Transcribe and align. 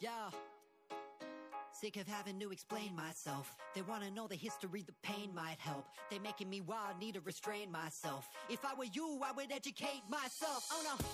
Yeah. 0.00 0.30
Sick 1.72 1.96
of 1.96 2.08
having 2.08 2.38
to 2.40 2.50
explain 2.50 2.94
myself. 2.96 3.54
They 3.74 3.82
wanna 3.82 4.10
know 4.10 4.26
the 4.26 4.34
history, 4.34 4.82
the 4.82 4.94
pain 5.02 5.34
might 5.34 5.58
help. 5.58 5.86
They 6.10 6.18
making 6.18 6.48
me 6.48 6.60
wild, 6.62 6.98
need 6.98 7.14
to 7.14 7.20
restrain 7.20 7.70
myself. 7.70 8.28
If 8.48 8.64
I 8.64 8.74
were 8.74 8.84
you, 8.84 9.20
I 9.22 9.32
would 9.32 9.52
educate 9.52 10.02
myself. 10.08 10.68
Oh 10.72 10.82
no. 10.84 11.04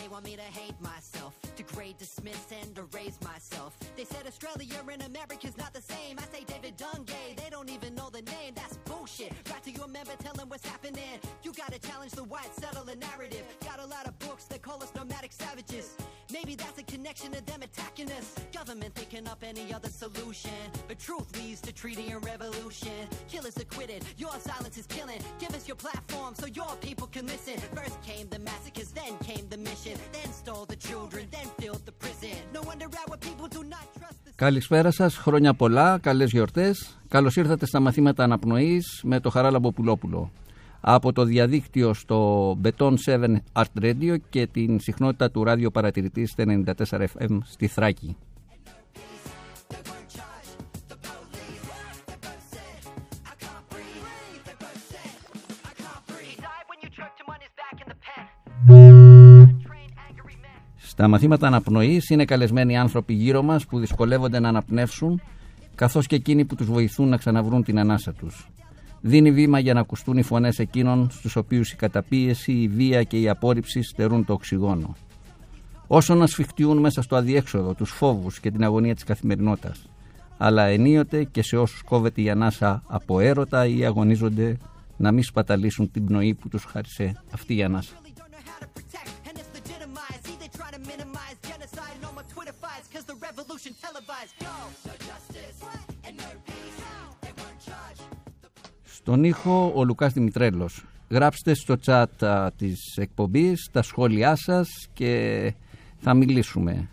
They 0.00 0.08
want 0.08 0.24
me 0.24 0.36
to 0.36 0.42
hate 0.42 0.80
myself, 0.80 1.38
degrade, 1.62 1.96
dismiss, 1.98 2.46
and 2.60 2.76
erase 2.76 3.18
myself. 3.22 3.78
They 3.96 4.04
said 4.04 4.26
Australia 4.26 4.74
and 4.92 5.02
America's 5.02 5.56
not 5.56 5.72
the 5.72 5.82
same. 5.82 6.18
I 6.18 6.24
say 6.36 6.44
David 6.44 6.76
Dungay, 6.76 7.36
they 7.36 7.50
don't 7.50 7.70
even 7.70 7.94
know 7.94 8.10
the 8.10 8.22
name. 8.22 8.52
That's 8.54 8.76
bullshit. 8.78 9.32
Right 9.50 9.62
to 9.62 9.70
your 9.70 9.86
member, 9.86 10.12
tell 10.18 10.34
them 10.34 10.48
what's 10.48 10.66
happening. 10.66 11.18
You 11.42 11.52
gotta 11.52 11.78
challenge 11.78 12.12
the 12.12 12.24
white 12.24 12.52
settler 12.54 12.96
narrative. 12.96 13.44
Got 13.64 13.78
a 13.80 13.86
lot 13.86 14.06
of 14.08 14.18
books 14.18 14.44
that 14.46 14.62
call 14.62 14.82
us 14.82 14.92
nomadic 14.96 15.32
savages. 15.32 15.96
Maybe 16.32 16.54
that's 16.54 16.78
a 16.78 16.82
connection 16.82 17.30
to 17.32 17.44
them 17.44 17.62
attacking 17.62 18.10
us. 18.12 18.34
Government 18.52 18.94
thinking 18.94 19.28
up 19.28 19.42
any 19.42 19.72
other 19.72 19.88
solution. 19.88 20.58
But 20.88 20.98
truth 20.98 21.36
leads 21.36 21.60
to 21.62 21.72
treaty 21.72 22.10
and 22.10 22.24
revolution. 22.24 23.06
Killers 23.28 23.56
acquitted, 23.56 24.04
your 24.16 24.34
silence 24.40 24.78
is 24.78 24.86
killing. 24.86 25.20
Give 25.38 25.54
us 25.54 25.68
your 25.68 25.76
platform 25.76 26.34
so 26.34 26.46
your 26.46 26.74
people 26.80 27.06
can 27.06 27.26
listen. 27.26 27.58
First 27.74 28.02
came 28.02 28.28
the 28.30 28.38
massacres, 28.40 28.90
then 28.90 29.16
came 29.18 29.48
the 29.48 29.58
mission. 29.58 29.96
Then 30.12 30.32
stole 30.32 30.64
the 30.64 30.76
children, 30.76 31.28
then 31.30 31.46
filled 31.60 31.84
the 31.88 31.94
prison. 32.02 32.38
No 32.56 32.60
wonder 32.68 32.88
our 33.02 33.16
people 33.26 33.46
do 33.56 33.62
not 33.74 33.86
trust 33.98 34.18
the 34.24 34.32
Καλησπέρα 34.36 34.90
σας, 34.90 35.16
χρόνια 35.16 35.54
πολλά, 35.54 35.98
καλές 35.98 36.30
γιορτές. 36.30 36.98
Καλώς 37.08 37.36
ήρθατε 37.36 37.66
στα 37.66 37.80
μαθήματα 37.80 38.24
αναπνοής 38.24 39.00
με 39.04 39.20
το 39.20 39.30
Χαράλαμπο 39.30 39.72
Πουλόπουλο. 39.72 40.30
Από 40.80 41.12
το 41.12 41.24
διαδίκτυο 41.24 41.94
στο 41.94 42.50
Beton 42.64 42.94
7 43.06 43.42
Art 43.52 43.82
Radio 43.82 44.16
και 44.30 44.46
την 44.46 44.80
συχνότητα 44.80 45.30
του 45.30 45.44
ράδιο 45.44 45.70
παρατηρητή 45.70 46.26
στα 46.26 46.44
94 46.46 47.06
FM 47.18 47.38
στη 47.44 47.66
Θράκη. 47.66 48.16
Στα 60.92 61.08
μαθήματα 61.08 61.46
αναπνοής 61.46 62.10
είναι 62.10 62.24
καλεσμένοι 62.24 62.78
άνθρωποι 62.78 63.12
γύρω 63.12 63.42
μας 63.42 63.66
που 63.66 63.78
δυσκολεύονται 63.78 64.40
να 64.40 64.48
αναπνεύσουν 64.48 65.20
καθώς 65.74 66.06
και 66.06 66.14
εκείνοι 66.14 66.44
που 66.44 66.54
τους 66.54 66.66
βοηθούν 66.66 67.08
να 67.08 67.16
ξαναβρούν 67.16 67.62
την 67.62 67.78
ανάσα 67.78 68.12
τους. 68.12 68.48
Δίνει 69.00 69.32
βήμα 69.32 69.58
για 69.58 69.74
να 69.74 69.80
ακουστούν 69.80 70.16
οι 70.16 70.22
φωνές 70.22 70.58
εκείνων 70.58 71.10
στους 71.10 71.36
οποίους 71.36 71.72
η 71.72 71.76
καταπίεση, 71.76 72.52
η 72.52 72.68
βία 72.68 73.02
και 73.02 73.20
η 73.20 73.28
απόρριψη 73.28 73.82
στερούν 73.82 74.24
το 74.24 74.32
οξυγόνο. 74.32 74.96
Όσο 75.86 76.14
να 76.14 76.26
σφιχτιούν 76.26 76.78
μέσα 76.78 77.02
στο 77.02 77.16
αδιέξοδο 77.16 77.74
τους 77.74 77.90
φόβους 77.90 78.40
και 78.40 78.50
την 78.50 78.64
αγωνία 78.64 78.94
της 78.94 79.04
καθημερινότητας, 79.04 79.88
αλλά 80.38 80.64
ενίοτε 80.64 81.24
και 81.24 81.42
σε 81.42 81.56
όσους 81.56 81.82
κόβεται 81.82 82.22
η 82.22 82.30
ανάσα 82.30 82.82
από 82.86 83.20
έρωτα 83.20 83.66
ή 83.66 83.84
αγωνίζονται 83.84 84.56
να 84.96 85.12
μην 85.12 85.22
σπαταλήσουν 85.22 85.90
την 85.90 86.06
πνοή 86.06 86.34
που 86.34 86.48
τους 86.48 86.64
χάρισε 86.64 87.22
αυτή 87.32 87.56
η 87.56 87.62
ανάσα. 87.62 88.01
Revolution 93.32 93.72
televised. 93.84 94.34
Yo, 94.46 94.54
no 94.88 94.94
justice 95.08 95.58
and 96.06 96.14
no 96.22 96.30
peace. 96.46 96.78
They 97.22 97.32
won't 97.40 97.58
charge. 97.68 98.00
Στον 98.84 99.24
ήχο 99.24 99.72
ο 99.74 99.84
Λουκάς 99.84 100.12
Δημητρέλος. 100.12 100.84
Γράψτε 101.08 101.54
στο 101.54 101.76
chat 101.86 102.26
α, 102.26 102.50
της 102.52 102.96
εκπομπής 102.96 103.68
τα 103.72 103.82
σχόλιά 103.82 104.36
σας 104.36 104.68
και 104.92 105.54
θα 105.98 106.14
μιλήσουμε. 106.14 106.88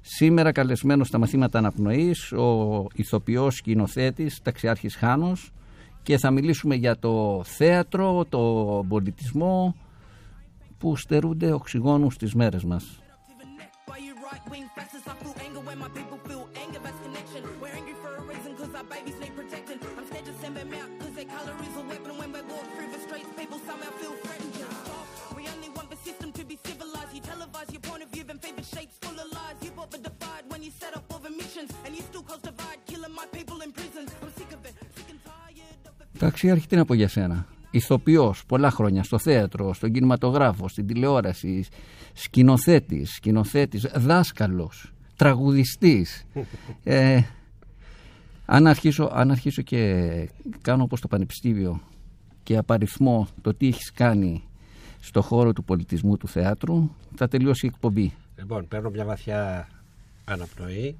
Σήμερα 0.00 0.52
καλεσμένος 0.52 1.06
στα 1.06 1.18
μαθήματα 1.18 1.58
αναπνοής 1.58 2.32
ο 2.32 2.86
ηθοποιός 2.94 3.54
σκηνοθέτης 3.54 4.40
Ταξιάρχης 4.42 4.96
Χάνος 4.96 5.50
και 6.02 6.18
θα 6.18 6.30
μιλήσουμε 6.30 6.74
για 6.74 6.98
το 6.98 7.42
θέατρο, 7.44 8.24
το 8.24 8.84
πολιτισμό 8.88 9.76
που 10.78 10.96
στερούνται 10.96 11.52
οξυγόνους 11.52 12.14
στις 12.14 12.34
μέρες 12.34 12.64
μας. 12.64 13.00
Why 14.45 14.45
you 14.45 14.45
right 14.45 14.51
wing 14.51 14.69
fascists? 14.75 15.07
I 15.07 15.15
feel 15.21 15.35
anger 15.45 15.61
when 15.61 15.77
my 15.79 15.89
people 15.89 16.19
feel 16.29 16.45
anger. 16.63 16.79
That's 16.85 16.99
connection. 17.07 17.41
We're 17.61 17.75
angry 17.79 17.95
for 18.03 18.11
a 18.21 18.23
reason 18.31 18.49
because 18.55 18.73
our 18.75 18.83
babies 18.83 19.17
need 19.19 19.33
protection. 19.35 19.79
I'm 19.97 20.05
scared 20.09 20.25
to 20.25 20.33
send 20.41 20.53
them 20.57 20.71
out 20.79 20.89
because 20.97 21.15
their 21.15 21.29
colour 21.35 21.55
is 21.67 21.75
a 21.81 21.83
weapon. 21.91 22.11
When 22.21 22.29
we 22.35 22.41
walk 22.53 22.67
through 22.75 22.91
the 22.95 23.01
streets, 23.07 23.29
people 23.41 23.59
somehow 23.69 23.91
feel 24.01 24.15
threatened. 24.23 24.53
Just 24.61 24.77
stop. 24.85 25.05
We 25.37 25.43
only 25.53 25.69
want 25.77 25.89
the 25.89 25.99
system 26.07 26.29
to 26.39 26.43
be 26.51 26.57
civilized. 26.67 27.11
You 27.17 27.21
televise 27.21 27.71
your 27.75 27.83
point 27.89 28.03
of 28.05 28.09
view, 28.13 28.23
then 28.29 28.37
feed 28.43 28.57
the 28.61 28.67
shapes 28.75 28.95
full 29.01 29.17
of 29.23 29.27
lies. 29.37 29.57
You 29.65 29.71
bought 29.71 29.91
the 29.95 30.01
divide 30.09 30.43
when 30.49 30.61
you 30.65 30.71
set 30.81 30.93
up 30.97 31.05
all 31.11 31.21
the 31.27 31.33
missions, 31.41 31.71
and 31.85 31.91
you 31.95 32.03
still 32.09 32.23
cause 32.29 32.41
divide, 32.49 32.79
killing 32.91 33.13
my 33.21 33.27
people 33.37 33.57
in 33.65 33.71
prisons. 33.79 34.09
I'm 34.21 34.31
sick 34.39 34.51
of 34.57 34.61
it, 34.69 34.75
sick 34.97 35.09
and 35.13 35.19
tired 35.25 35.81
of 35.89 35.93
the. 35.97 36.19
Ταξιάρχη, 36.19 36.67
τι 36.67 36.75
να 36.75 36.85
πω 36.85 36.93
για 36.93 37.07
σένα. 37.07 37.47
Ηθοποιός 37.76 38.44
πολλά 38.46 38.70
χρόνια 38.70 39.02
στο 39.02 39.18
θέατρο, 39.18 39.72
στον 39.72 39.92
κινηματογράφο, 39.92 40.68
στην 40.68 40.86
τηλεόραση, 40.86 41.64
σκηνοθέτης, 42.12 43.14
σκηνοθέτης, 43.14 43.86
δάσκαλος, 43.94 44.92
τραγουδιστής. 45.16 46.26
ε, 46.84 47.22
αν, 48.44 48.66
αρχίσω, 48.66 49.10
αν 49.12 49.30
αρχίσω 49.30 49.62
και 49.62 50.02
κάνω 50.62 50.82
όπως 50.82 51.00
το 51.00 51.08
πανεπιστήμιο 51.08 51.80
και 52.42 52.56
απαριθμώ 52.56 53.28
το 53.42 53.54
τι 53.54 53.66
έχεις 53.66 53.92
κάνει 53.92 54.42
στο 55.00 55.22
χώρο 55.22 55.52
του 55.52 55.64
πολιτισμού 55.64 56.16
του 56.16 56.28
θεάτρου, 56.28 56.90
θα 57.14 57.28
τελειώσει 57.28 57.66
η 57.66 57.70
εκπομπή. 57.74 58.12
Λοιπόν, 58.36 58.68
παίρνω 58.68 58.90
μια 58.90 59.04
βαθιά 59.04 59.68
αναπνοή 60.24 60.96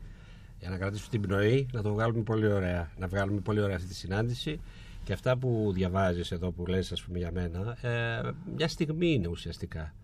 για 0.60 0.70
να 0.70 0.76
κρατήσω 0.76 1.06
την 1.10 1.20
πνοή, 1.20 1.66
να 1.72 1.82
το 1.82 1.92
βγάλουμε 1.92 2.22
πολύ 2.22 2.52
ωραία. 2.52 2.90
Να 2.98 3.06
βγάλουμε 3.06 3.40
πολύ 3.40 3.60
ωραία 3.60 3.76
αυτή 3.76 3.88
τη 3.88 3.94
συνάντηση. 3.94 4.60
Και 5.06 5.12
αυτά 5.12 5.36
που 5.36 5.70
διαβάζεις 5.74 6.30
εδώ 6.30 6.50
που 6.50 6.66
λες 6.66 6.92
ας 6.92 7.02
πούμε 7.02 7.18
για 7.18 7.30
μένα, 7.32 7.76
ε, 7.80 8.30
μια 8.56 8.68
στιγμή 8.68 9.12
είναι 9.12 9.28
ουσιαστικά. 9.28 9.94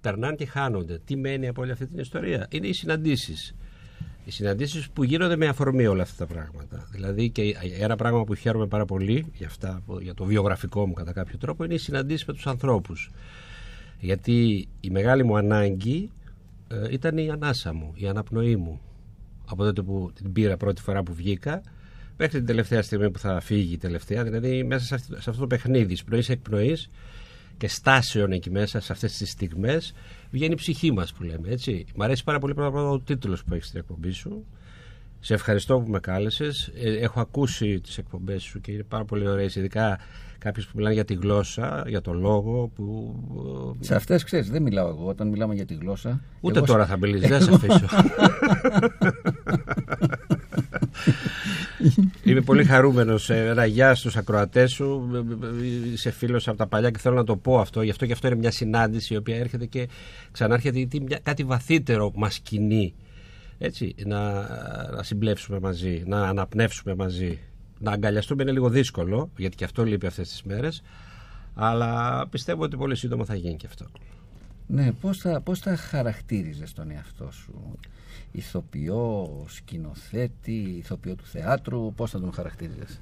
Περνάνε 0.00 0.34
και 0.34 0.46
χάνονται. 0.46 0.98
Τι 1.04 1.16
μένει 1.16 1.48
από 1.48 1.62
όλη 1.62 1.70
αυτή 1.70 1.86
την 1.86 1.98
ιστορία; 1.98 2.46
Είναι 2.50 2.66
οι 2.66 2.72
συναντήσεις. 2.72 3.54
Οι 4.24 4.30
συναντήσεις 4.30 4.90
που 4.90 5.04
γίνονται 5.04 5.36
με 5.36 5.46
αφορμή 5.46 5.86
όλα 5.86 6.02
αυτά 6.02 6.26
τα 6.26 6.34
πράγματα. 6.34 6.88
Δηλαδή 6.92 7.30
και 7.30 7.56
ένα 7.80 7.96
πράγμα 7.96 8.24
που 8.24 8.34
χαίρομαι 8.34 8.66
πάρα 8.66 8.84
πολύ 8.84 9.26
για, 9.34 9.46
αυτά, 9.46 9.82
για 10.00 10.14
το 10.14 10.24
βιογραφικό 10.24 10.86
μου 10.86 10.92
κατά 10.92 11.12
κάποιο 11.12 11.38
τρόπο 11.38 11.64
είναι 11.64 11.74
οι 11.74 11.78
συναντήσεις 11.78 12.24
με 12.24 12.32
τους 12.32 12.46
ανθρώπους. 12.46 13.10
Γιατί 14.00 14.68
η 14.80 14.90
μεγάλη 14.90 15.24
μου 15.24 15.36
ανάγκη 15.36 16.10
ε, 16.68 16.92
ήταν 16.92 17.18
η 17.18 17.30
ανάσα 17.30 17.74
μου, 17.74 17.92
η 17.94 18.08
αναπνοή 18.08 18.56
μου. 18.56 18.80
Από 19.44 19.64
τότε 19.64 19.82
που 19.82 20.10
την 20.14 20.32
πήρα 20.32 20.56
πρώτη 20.56 20.82
φορά 20.82 21.02
που 21.02 21.14
βγήκα, 21.14 21.62
μέχρι 22.20 22.38
την 22.38 22.46
τελευταία 22.46 22.82
στιγμή 22.82 23.10
που 23.10 23.18
θα 23.18 23.40
φύγει 23.40 23.72
η 23.72 23.76
τελευταία. 23.78 24.24
Δηλαδή 24.24 24.64
μέσα 24.64 24.84
σε, 24.84 24.94
αυτή- 24.94 25.12
σε 25.20 25.30
αυτό 25.30 25.40
το 25.40 25.46
παιχνίδι, 25.46 25.96
πνοής 26.04 26.28
εκπνοή 26.28 26.76
και 27.56 27.68
στάσεων 27.68 28.32
εκεί 28.32 28.50
μέσα, 28.50 28.80
σε 28.80 28.92
αυτές 28.92 29.16
τις 29.16 29.30
στιγμές, 29.30 29.94
βγαίνει 30.30 30.52
η 30.52 30.56
ψυχή 30.56 30.92
μας 30.92 31.12
που 31.12 31.22
λέμε. 31.22 31.48
Έτσι. 31.48 31.84
Μ' 31.94 32.02
αρέσει 32.02 32.24
πάρα 32.24 32.38
πολύ 32.38 32.54
πρώτα 32.54 32.68
απ' 32.68 32.74
όλα 32.74 32.88
ο 32.90 32.98
τίτλος 33.00 33.44
που 33.44 33.54
έχεις 33.54 33.66
στην 33.66 33.78
εκπομπή 33.80 34.10
σου. 34.10 34.44
Σε 35.20 35.34
ευχαριστώ 35.34 35.80
που 35.80 35.90
με 35.90 36.00
κάλεσες. 36.00 36.70
έχω 37.00 37.20
ακούσει 37.20 37.80
τις 37.80 37.98
εκπομπές 37.98 38.42
σου 38.42 38.60
και 38.60 38.72
είναι 38.72 38.82
πάρα 38.82 39.04
πολύ 39.04 39.28
ωραίες, 39.28 39.54
ειδικά 39.54 39.98
κάποιες 40.38 40.64
που 40.66 40.72
μιλάνε 40.74 40.94
για 40.94 41.04
τη 41.04 41.14
γλώσσα, 41.14 41.84
για 41.86 42.00
το 42.00 42.12
λόγο. 42.12 42.70
Που, 42.74 43.14
ε, 43.80 43.84
Σε 43.84 43.94
αυτές 43.94 44.24
ξέρεις, 44.24 44.50
δεν 44.50 44.62
μιλάω 44.62 44.88
εγώ 44.88 45.06
όταν 45.06 45.28
μιλάμε 45.28 45.54
για 45.54 45.64
τη 45.66 45.74
γλώσσα. 45.74 46.20
Ούτε 46.40 46.58
Εγώ- 46.58 46.66
τώρα 46.66 46.86
θα 46.86 46.96
μιλήσεις, 46.98 47.28
δεν 47.28 47.42
σε 47.42 47.50
αφήσω. 47.54 47.86
Είμαι 52.24 52.39
πολύ 52.50 52.64
χαρούμενος. 52.64 53.30
Ένα 53.30 53.64
γεια 53.64 53.94
στους 53.94 54.16
ακροατές 54.16 54.72
σου. 54.72 55.08
Είσαι 55.92 56.10
φίλος 56.10 56.48
από 56.48 56.56
τα 56.56 56.66
παλιά 56.66 56.90
και 56.90 56.98
θέλω 56.98 57.14
να 57.14 57.24
το 57.24 57.36
πω 57.36 57.58
αυτό. 57.60 57.82
Γι' 57.82 57.90
αυτό 57.90 58.06
και 58.06 58.12
αυτό 58.12 58.26
είναι 58.26 58.36
μια 58.36 58.50
συνάντηση 58.50 59.14
η 59.14 59.16
οποία 59.16 59.36
έρχεται 59.36 59.66
και 59.66 59.88
ξανάρχεται 60.32 60.78
γιατί 60.78 61.00
μια- 61.00 61.20
κάτι 61.22 61.44
βαθύτερο 61.44 62.12
μας 62.14 62.38
κινεί. 62.38 62.94
Έτσι, 63.58 63.94
να, 64.06 64.32
να 64.94 65.02
συμπλέψουμε 65.02 65.58
μαζί, 65.60 66.02
να 66.06 66.28
αναπνεύσουμε 66.28 66.94
μαζί. 66.94 67.38
Να 67.78 67.92
αγκαλιαστούμε 67.92 68.42
είναι 68.42 68.52
λίγο 68.52 68.68
δύσκολο, 68.68 69.30
γιατί 69.36 69.56
και 69.56 69.64
αυτό 69.64 69.84
λείπει 69.84 70.06
αυτές 70.06 70.28
τις 70.28 70.42
μέρες. 70.42 70.82
Αλλά 71.54 72.26
πιστεύω 72.30 72.62
ότι 72.62 72.76
πολύ 72.76 72.96
σύντομα 72.96 73.24
θα 73.24 73.34
γίνει 73.34 73.56
και 73.56 73.66
αυτό. 73.66 73.86
Ναι, 74.66 74.92
πώς 74.92 75.18
θα, 75.18 75.40
πώς 75.40 75.58
θα 75.58 75.76
χαρακτήριζες 75.76 76.72
τον 76.72 76.90
εαυτό 76.90 77.28
σου; 77.32 77.78
Ηθοποιός, 78.32 79.54
σκηνοθέτης, 79.54 80.76
ηθοποιό 80.78 81.14
του 81.14 81.24
θεάτρου, 81.24 81.92
πώς 81.94 82.10
θα 82.10 82.20
τον 82.20 82.32
χαρακτήριζες; 82.32 83.00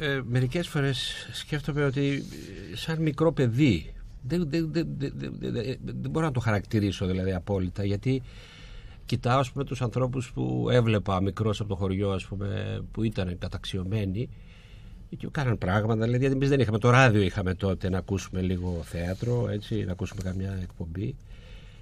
Ε, 0.00 0.20
μερικές 0.28 0.68
φορές 0.68 1.12
σκέφτομαι 1.32 1.84
ότι 1.84 2.24
ε, 2.72 2.76
σαν 2.76 3.02
μικρό 3.02 3.32
παιδί 3.32 3.94
δεν, 4.22 4.48
δεν, 4.50 4.72
δεν, 4.72 4.86
δεν, 4.98 5.12
δεν, 5.16 5.52
δεν- 5.52 5.78
δεν 5.84 6.10
μπορώ 6.10 6.26
να 6.26 6.32
το 6.32 6.40
χαρακτηρίσω 6.40 7.06
δηλαδή 7.06 7.32
απόλυτα 7.32 7.84
γιατί 7.84 8.22
κοιτάω 9.06 9.38
ας 9.38 9.50
πούμε 9.52 9.64
τους 9.64 9.82
ανθρώπους 9.82 10.32
που 10.32 10.68
έβλεπα 10.70 11.22
μικρός 11.22 11.60
από 11.60 11.68
το 11.68 11.74
χωριό 11.76 12.10
ας 12.10 12.24
πούμε 12.26 12.80
που 12.92 13.02
ήταν 13.02 13.38
καταξιωμένοι 13.38 14.28
και 15.18 15.28
κάναν 15.30 15.58
πράγματα 15.58 16.04
δηλαδή 16.04 16.24
εμείς 16.24 16.48
δεν 16.48 16.60
είχαμε 16.60 16.78
το 16.78 16.90
ράδιο 16.90 17.22
είχαμε 17.22 17.54
τότε 17.54 17.88
να 17.88 17.98
ακούσουμε 17.98 18.40
λίγο 18.40 18.80
θέατρο 18.84 19.48
έτσι, 19.48 19.84
να 19.84 19.92
ακούσουμε 19.92 20.22
καμιά 20.22 20.58
εκπομπή. 20.62 21.14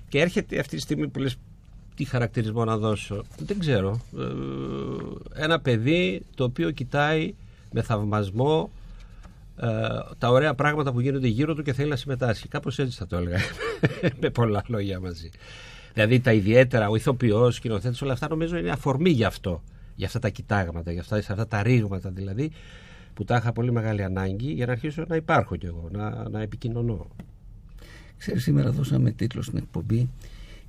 Και 0.08 0.20
έρχεται 0.20 0.58
αυτή 0.58 0.76
τη 0.76 0.82
στιγμή 0.82 1.08
που 1.08 1.18
λες 1.18 1.36
τι 1.94 2.04
χαρακτηρισμό 2.04 2.64
να 2.64 2.76
δώσω; 2.76 3.24
Δεν 3.38 3.58
ξέρω. 3.58 4.00
Ε, 4.18 5.42
ένα 5.42 5.60
παιδί 5.60 6.22
το 6.34 6.44
οποίο 6.44 6.70
κοιτάει 6.70 7.34
με 7.72 7.82
θαυμασμό 7.82 8.70
ε, 9.60 9.68
τα 10.18 10.30
ωραία 10.30 10.54
πράγματα 10.54 10.92
που 10.92 11.00
γίνονται 11.00 11.28
γύρω 11.28 11.54
του 11.54 11.62
και 11.62 11.72
θέλει 11.72 11.88
να 11.90 11.96
συμμετάσχει. 11.96 12.48
Κάπως 12.48 12.78
έτσι 12.78 12.98
θα 12.98 13.06
το 13.06 13.16
έλεγα. 13.16 13.38
με 14.20 14.30
πολλά 14.30 14.64
λόγια 14.66 15.00
μαζί. 15.00 15.30
Δηλαδή 15.94 16.20
τα 16.20 16.32
ιδιαίτερα, 16.32 16.88
ο 16.88 16.96
ηθοποιός, 16.96 17.48
ο 17.48 17.50
σκηνοθέτης, 17.50 18.02
όλα 18.02 18.12
αυτά 18.12 18.28
νομίζω 18.28 18.56
είναι 18.56 18.70
αφορμή 18.70 19.10
για 19.10 19.26
αυτό. 19.26 19.62
Για 19.96 20.06
αυτά 20.06 20.18
τα 20.18 20.28
κοιτάγματα, 20.28 20.92
για 20.92 21.00
αυτά, 21.00 21.16
αυτά 21.16 21.46
τα 21.46 21.62
ρήγματα 21.62 22.10
δηλαδή, 22.10 22.50
που 23.14 23.24
τα 23.24 23.36
είχα 23.36 23.52
πολύ 23.52 23.72
μεγάλη 23.72 24.02
ανάγκη 24.02 24.52
για 24.52 24.66
να 24.66 24.72
αρχίσω 24.72 25.04
να 25.08 25.16
υπάρχω 25.16 25.56
κι 25.56 25.66
εγώ, 25.66 25.88
να, 25.92 26.28
να 26.28 26.40
επικοινωνώ. 26.40 27.06
Ξέρεις, 28.18 28.42
σήμερα 28.42 28.70
δώσαμε 28.70 29.10
τίτλο 29.10 29.42
στην 29.42 29.58
εκπομπή 29.58 30.08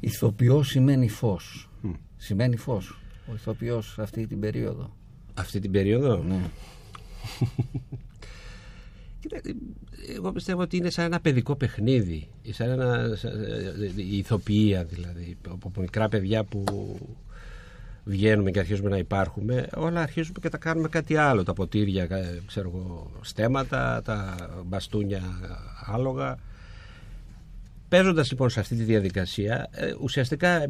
Ηθοποιός 0.05 0.67
σημαίνει 0.67 1.09
φως. 1.09 1.69
Σημαίνει 2.17 2.57
φως. 2.57 2.99
Ο 3.29 3.33
ηθοποιός 3.33 3.99
αυτή 3.99 4.27
την 4.27 4.39
περίοδο. 4.39 4.95
Αυτή 5.33 5.59
την 5.59 5.71
περίοδο; 5.71 6.23
Ναι. 6.23 6.41
Κοίτα, 9.19 9.41
εγώ 10.15 10.31
πιστεύω 10.31 10.61
ότι 10.61 10.77
είναι 10.77 10.89
σαν 10.89 11.05
ένα 11.05 11.19
παιδικό 11.19 11.55
παιχνίδι. 11.55 12.27
Σαν 12.49 12.69
ένα, 12.69 13.15
σαν, 13.15 13.31
η 13.95 14.17
ηθοποιία 14.17 14.83
δηλαδή. 14.83 15.37
Από 15.49 15.71
μικρά 15.79 16.09
παιδιά 16.09 16.43
που 16.43 16.63
βγαίνουμε 18.03 18.51
και 18.51 18.59
αρχίζουμε 18.59 18.89
να 18.89 18.97
υπάρχουμε, 18.97 19.67
όλα 19.75 20.01
αρχίζουμε 20.01 20.39
και 20.41 20.49
τα 20.49 20.57
κάνουμε 20.57 20.87
κάτι 20.87 21.15
άλλο. 21.15 21.43
Τα 21.43 21.53
ποτήρια, 21.53 22.07
ξέρω 22.45 22.71
εγώ, 22.75 23.11
στέματα, 23.21 24.01
τα 24.01 24.35
μπαστούνια 24.65 25.21
άλογα. 25.85 26.37
Παίζοντας 27.95 28.29
λοιπόν 28.29 28.49
σε 28.49 28.59
αυτή 28.59 28.75
τη 28.75 28.83
διαδικασία, 28.83 29.69
ε, 29.71 29.93
ουσιαστικά 30.01 30.63
ε, 30.63 30.69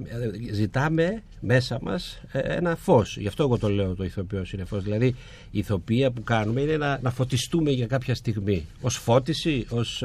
ζητάμε 0.51 1.23
μέσα 1.39 1.79
μας 1.81 2.21
ε, 2.31 2.39
ένα 2.39 2.75
φως. 2.75 3.17
Γι' 3.17 3.27
αυτό 3.27 3.43
εγώ 3.43 3.57
το 3.57 3.69
λέω 3.69 3.95
το 3.95 4.03
ηθοποιό 4.03 4.45
είναι 4.53 4.65
φως. 4.65 4.83
Δηλαδή, 4.83 5.05
η 5.51 5.59
ηθοποιία 5.59 6.11
που 6.11 6.23
κάνουμε 6.23 6.61
είναι 6.61 6.77
να, 6.77 6.99
να 7.01 7.11
φωτιστούμε 7.11 7.71
για 7.71 7.87
κάποια 7.87 8.15
στιγμή. 8.15 8.65
Ω 8.81 8.89
φώτιση, 8.89 9.65
ως 9.69 10.03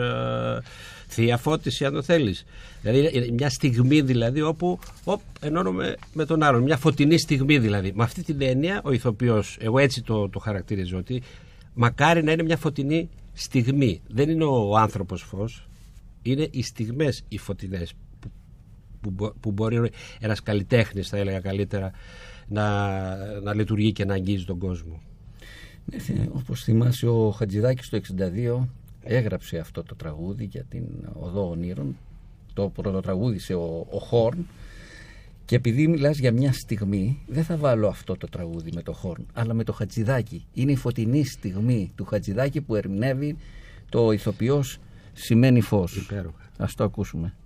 θεία 1.08 1.37
φώτιση, 1.37 1.84
αν 1.84 1.93
το 1.93 2.02
θέλεις. 2.02 2.44
Δηλαδή, 2.82 3.31
μια 3.31 3.50
στιγμή 3.50 4.00
δηλαδή 4.00 4.40
όπου 4.40 4.78
οπ, 5.05 5.20
ενώνουμε 5.40 5.96
με 6.12 6.25
τον 6.25 6.43
άλλον. 6.43 6.62
Μια 6.62 6.76
φωτεινή 6.76 7.19
στιγμή 7.19 7.58
δηλαδή. 7.58 7.93
Με 7.94 8.02
αυτή 8.02 8.23
την 8.23 8.37
έννοια, 8.43 8.81
ο 8.84 8.93
ηθοποιός, 8.93 9.56
εγώ 9.61 9.78
έτσι 9.78 10.02
το, 10.02 10.28
το 10.28 10.38
χαρακτηρίζω, 10.38 10.99
ότι 10.99 11.23
μακάρι 11.75 12.23
να 12.23 12.32
είναι 12.32 12.43
μια 12.43 12.56
φωτεινή 12.56 13.08
στιγμή. 13.32 14.00
Δεν 14.08 14.31
είναι 14.31 14.44
ο 14.44 14.76
άνθρωπος 14.76 15.23
φως, 15.23 15.64
είναι 16.22 16.49
οι 16.50 16.62
στιγμές 16.62 17.22
οι 17.28 17.38
φωτεινές 17.38 17.93
που, 19.00 19.12
που, 19.12 19.34
που 19.40 19.52
μπορεί 19.52 19.90
ένας 20.20 20.43
καλλιτέχνης 20.43 21.08
θα 21.08 21.17
έλεγα 21.17 21.40
καλύτερα 21.40 21.90
να, 22.49 23.17
να 23.40 23.55
λειτουργεί 23.55 23.93
και 23.93 24.05
να 24.05 24.14
αγγίζει 24.14 24.44
τον 24.44 24.58
κόσμο. 24.58 25.00
Ναι, 25.84 26.26
όπως 26.32 26.62
θυμάσαι 26.62 27.06
ο 27.06 27.31
Χατζηδάκης 27.31 27.88
το 27.88 28.00
62 28.58 28.67
έγραψε 29.02 29.58
αυτό 29.58 29.82
το 29.82 29.94
τραγούδι 29.94 30.44
για 30.44 30.64
την 30.64 30.84
Οδό 31.12 31.49
Ονείρων. 31.49 31.96
Το 32.55 32.69
πρωτοτραγούδισε 32.69 33.55
ο, 33.55 33.87
ο 33.90 33.99
Χόρν. 33.99 34.46
Και 35.44 35.56
επειδή 35.56 35.88
μιλάς 35.88 36.19
για 36.19 36.32
μια 36.32 36.52
στιγμή 36.52 37.23
δεν 37.26 37.44
θα 37.44 37.56
βάλω 37.56 37.88
αυτό 37.88 38.16
το 38.16 38.26
τραγούδι 38.26 38.70
με 38.75 38.82
το 38.82 38.93
Χόρν 38.93 39.26
αλλά 39.32 39.55
με 39.55 39.64
το 39.64 39.73
Χατζηδάκη 39.73 40.46
είναι 40.55 40.73
η 40.73 40.76
φωτεινή 40.76 41.25
στιγμή 41.25 41.93
του 41.94 42.05
Χατζηδάκη 42.05 42.61
που 42.61 42.75
ερμηνεύει 42.75 43.37
το 43.88 44.12
ηθοποιός 44.12 44.78
σημαίνει 45.12 45.61
φως. 45.61 45.97
Υπέροχα. 45.97 46.51
Ας 46.59 46.75
το 46.75 46.85
ακούσουμε. 46.85 47.37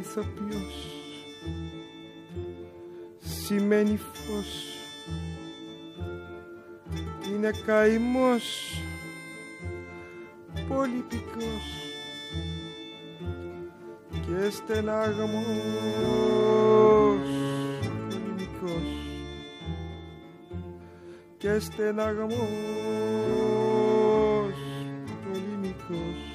Ηθοποιός 0.00 1.02
σημαίνει 3.18 3.96
φως 3.96 4.72
είναι 7.28 7.50
καημός 7.66 8.76
πολύ 10.68 11.04
πικρός 11.08 11.82
και 14.10 14.50
στεναγμός 14.50 15.46
πολύ 17.80 18.22
μικρός 18.36 19.01
και 21.42 21.58
στεναγμός 21.58 22.32
πολύ 25.24 25.56
μικρός 25.60 26.30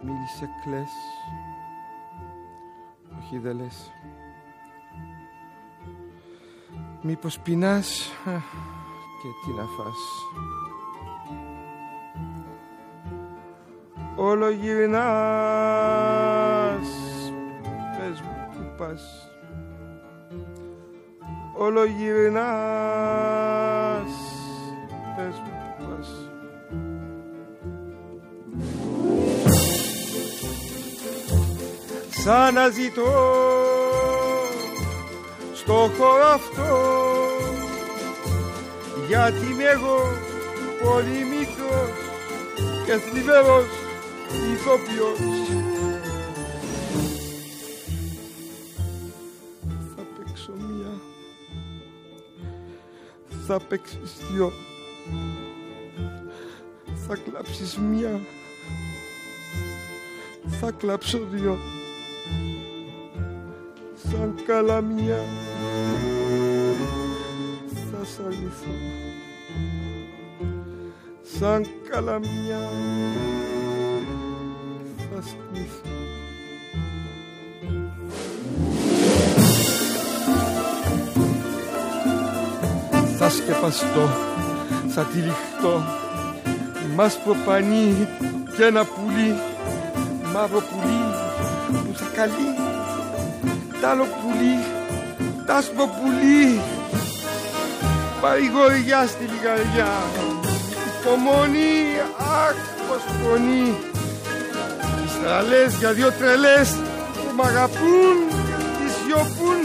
Μίλησε 0.00 0.48
κλαις 0.64 0.90
όχι 3.18 3.38
δεν 3.38 3.56
λες. 3.56 3.92
Μήπως 7.02 7.38
πεινάς 7.38 8.12
και 9.22 9.28
τι 9.44 9.50
να 9.56 9.64
φας. 9.64 9.98
Όλο 14.16 14.50
γυρνάς. 14.50 14.98
Πες 17.98 18.20
μου. 18.20 18.31
που 18.31 18.31
πας 18.76 19.02
Όλο 21.56 21.84
γυρνάς 21.84 22.42
Πες 25.16 25.34
μου 25.44 25.52
που 25.76 25.84
πας. 25.84 26.08
Σαν 32.10 32.54
να 32.54 32.68
ζητώ 32.68 33.10
στο 35.54 35.72
χώρο 35.72 36.26
αυτό 36.34 36.92
γιατί 39.08 39.46
είμαι 39.50 39.64
εγώ 39.64 39.98
πολύ 40.82 41.24
μικρός 41.24 41.90
και 42.86 42.92
θλιβερός 42.92 43.66
ηθοποιός 44.52 45.18
θα 53.46 53.60
παίξεις 53.60 54.12
δυο 54.32 54.52
θα 57.06 57.16
κλάψεις 57.16 57.76
μία. 57.76 58.20
Θα 60.60 60.70
κλάψω 60.70 61.18
δυο 61.30 61.58
σαν 63.94 64.34
καλαμιά 64.46 65.24
θα 67.90 68.04
σ' 68.04 68.18
αληθώ. 68.26 68.74
Σαν 71.22 71.66
καλαμιά 71.90 72.70
σκεπαστώ 83.52 84.10
θα 84.88 85.02
τυλιχτώ 85.02 85.84
μάσπρο 86.94 87.36
πανί 87.44 88.08
και 88.56 88.64
ένα 88.64 88.84
πουλί 88.84 89.34
μαύρο 90.32 90.62
πουλί 90.70 91.04
που 91.70 91.92
θα 91.98 92.06
καλεί. 92.14 92.50
Τ' 93.80 93.84
άλλο 93.84 94.04
πουλί 94.04 94.56
τ' 95.46 95.50
άσπρο 95.50 95.86
πουλί 95.86 96.60
παρηγοριά 98.20 99.06
στη 99.06 99.24
λιγαριά. 99.32 99.92
Υπομονή 101.00 101.76
αχ 102.46 102.56
πως 102.88 103.02
πονεί. 103.22 103.74
Τραλές 105.22 105.74
για 105.78 105.92
δυο 105.92 106.10
τρελές 106.12 106.68
που 107.14 107.34
μ' 107.36 107.42
αγαπούν 107.42 108.16
και 108.78 108.88
σιωπούν 108.96 109.60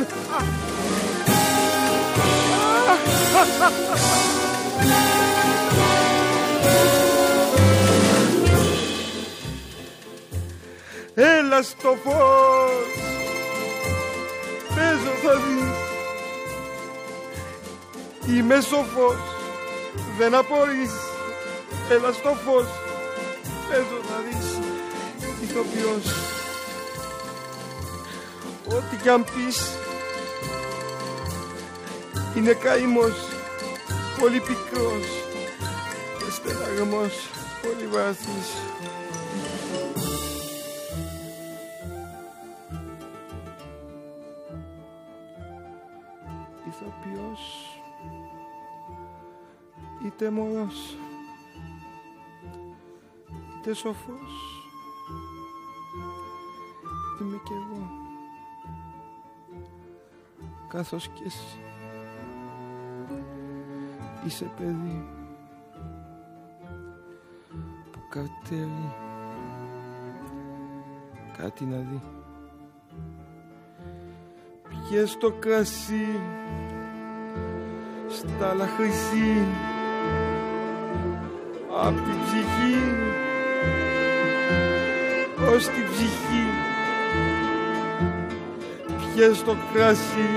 Έλα 11.15 11.61
στο 11.61 11.97
φως. 12.03 12.87
Παίζω 14.75 15.13
θα 15.23 15.33
δεις. 15.33 15.75
Είμαι 18.35 18.61
σοφός 18.61 19.17
Δεν 20.17 20.35
απορείς. 20.35 20.91
Έλα 21.89 22.11
στο 22.11 22.37
φως. 22.45 22.67
Παίζω 23.69 23.99
θα 24.09 24.21
δεις. 24.25 24.59
Ηθοποιός. 25.43 26.15
Ό,τι 28.75 28.95
κι 28.95 29.09
αν 29.09 29.23
πεις 29.23 29.86
Είναι 32.37 32.53
καημός 32.53 33.29
πολύ 34.19 34.39
πικρός 34.39 35.07
και 36.17 36.31
σπεραγμός 36.31 37.29
πολύ 37.61 37.87
βάθης. 37.87 38.55
Ηθοποιός 46.67 47.41
είτε 50.05 50.29
μωρός 50.29 50.95
είτε 53.57 53.73
σοφός 53.73 54.63
είμαι 57.21 57.39
κι 57.43 57.53
εγώ 57.53 57.89
καθώς 60.67 61.07
και 61.07 61.23
εσύ 61.25 61.59
είσαι 64.27 64.51
παιδί 64.57 65.05
που 67.91 67.99
κατέβει. 68.09 68.93
Κάτι 71.37 71.65
να 71.65 71.77
δει. 71.77 72.01
Πιες 74.69 75.17
το 75.17 75.31
κρασί 75.31 76.19
στα 78.07 78.53
λαχρυσί. 78.53 79.45
Απ' 81.83 81.95
την 81.95 82.15
ψυχή. 82.23 82.79
Ως 85.55 85.63
την 85.67 85.83
ψυχή. 85.91 86.45
Πιες 89.13 89.43
το 89.43 89.55
κρασί 89.73 90.29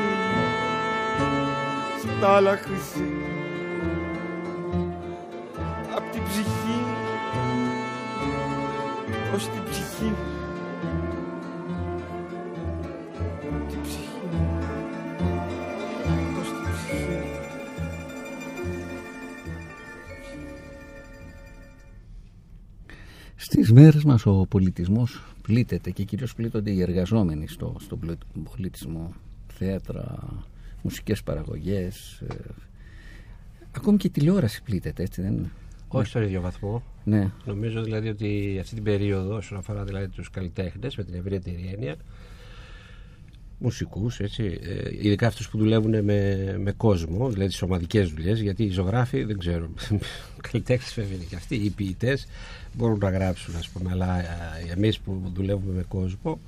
στα 1.98 2.36
άλλα 2.36 2.56
Στις 23.70 23.82
μέρες 23.82 24.04
μας 24.04 24.26
ο 24.26 24.46
πολιτισμός 24.48 25.22
πλήττεται 25.42 25.90
και 25.90 26.02
κυρίως 26.04 26.34
πλήττονται 26.34 26.70
οι 26.70 26.80
εργαζόμενοι 26.82 27.48
στο, 27.48 27.76
στον 27.80 27.98
πλη- 27.98 28.18
πολιτισμό. 28.50 29.12
Θέατρα, 29.46 30.18
μουσικές 30.82 31.22
παραγωγές, 31.22 32.22
ε, 32.28 32.34
ακόμη 33.72 33.96
και 33.96 34.06
η 34.06 34.10
τηλεόραση 34.10 34.62
πλήττεται, 34.62 35.02
έτσι 35.02 35.22
δεν 35.22 35.32
είναι; 35.32 35.50
Όχι 35.88 36.06
στον 36.06 36.22
ίδιο 36.22 36.40
βαθμό. 36.40 36.82
Ναι, 37.04 37.30
Νομίζω 37.44 37.82
δηλαδή 37.82 38.08
ότι 38.08 38.58
αυτή 38.60 38.74
την 38.74 38.84
περίοδο, 38.84 39.36
όσον 39.36 39.58
αφορά 39.58 39.84
δηλαδή 39.84 40.08
τους 40.08 40.30
καλλιτέχνες 40.30 40.96
με 40.96 41.04
την 41.04 41.14
ευρύτερη 41.14 41.70
έννοια, 41.72 41.96
μουσικούς, 43.60 44.20
έτσι, 44.20 44.58
ε, 44.62 44.90
ειδικά 45.00 45.26
αυτούς 45.26 45.48
που 45.48 45.58
δουλεύουν 45.58 46.04
με, 46.04 46.56
με 46.58 46.72
κόσμο, 46.72 47.28
δηλαδή 47.28 47.48
τις 47.48 47.62
ομαδικές 47.62 48.10
δουλειές, 48.10 48.40
γιατί 48.40 48.64
οι 48.64 48.70
ζωγράφοι 48.70 49.24
δεν 49.24 49.38
ξέρω, 49.38 49.70
καλλιτέχνες 50.50 50.94
βέβαια 50.94 51.14
είναι 51.14 51.24
και 51.24 51.36
αυτοί, 51.36 51.54
οι 51.54 51.70
ποιητές 51.70 52.26
μπορούν 52.72 52.98
να 52.98 53.10
γράψουν 53.10 53.56
ας 53.56 53.68
πούμε, 53.68 53.90
αλλά 53.90 54.18
ε, 54.18 54.72
εμείς 54.76 54.98
που 54.98 55.32
δουλεύουμε 55.34 55.72
με 55.72 55.84
κόσμο, 55.88 56.38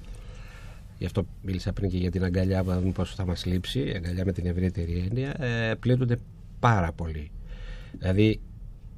γι' 0.99 1.04
αυτό 1.04 1.26
μίλησα 1.42 1.73
πριν 1.73 1.90
και 1.90 1.97
για 1.97 2.11
την 2.11 2.25
αγκαλιά 2.25 2.62
που 2.62 2.71
θα 2.71 2.81
δούμε 2.81 2.92
πόσο 2.92 3.14
θα 3.16 3.26
μας 3.26 3.45
λείψει, 3.45 3.78
η 3.78 3.92
αγκαλιά 3.97 4.25
με 4.25 4.33
την 4.33 4.47
ευρύτερη 4.47 5.09
έννοια, 5.11 5.45
ε, 5.45 5.75
πλήττονται 5.75 6.19
πάρα 6.61 6.92
πολύ. 6.92 7.31
Δηλαδή 7.99 8.40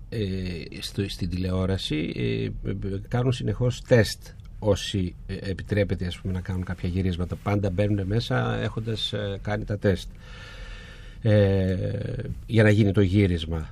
ε, 0.09 0.80
στο, 0.80 1.09
στην 1.09 1.28
τηλεόραση 1.28 2.12
ε, 2.16 2.44
ε, 2.71 2.76
κάνουν 3.09 3.33
συνεχώς 3.33 3.83
τεστ 3.83 4.21
όσοι 4.58 5.14
ε, 5.26 5.34
επιτρέπεται 5.34 6.06
ας 6.06 6.18
πούμε, 6.18 6.32
να 6.32 6.40
κάνουν 6.40 6.64
κάποια 6.64 6.88
γυρίσματα. 6.88 7.37
Πάντα 7.37 7.70
μπαίνουν 7.70 8.06
μέσα 8.06 8.56
έχοντας 8.61 9.12
ε, 9.12 9.38
κάνει 9.42 9.64
τα 9.64 9.78
τεστ 9.78 10.08
ε, 11.23 11.76
για 12.46 12.62
να 12.62 12.70
γίνει 12.70 12.92
το 12.92 13.00
γύρισμα. 13.00 13.68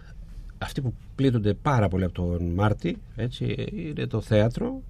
Αυτοί 0.59 0.81
που 0.81 0.95
πλήττονται 1.15 1.55
πάρα 1.55 1.89
πολύ 1.89 2.05
από 2.05 2.15
τον 2.15 2.45
Μάρτι 2.55 2.97
έτσι, 3.17 3.67
είναι 3.73 4.07
το 4.07 4.21
θέατρο 4.21 4.83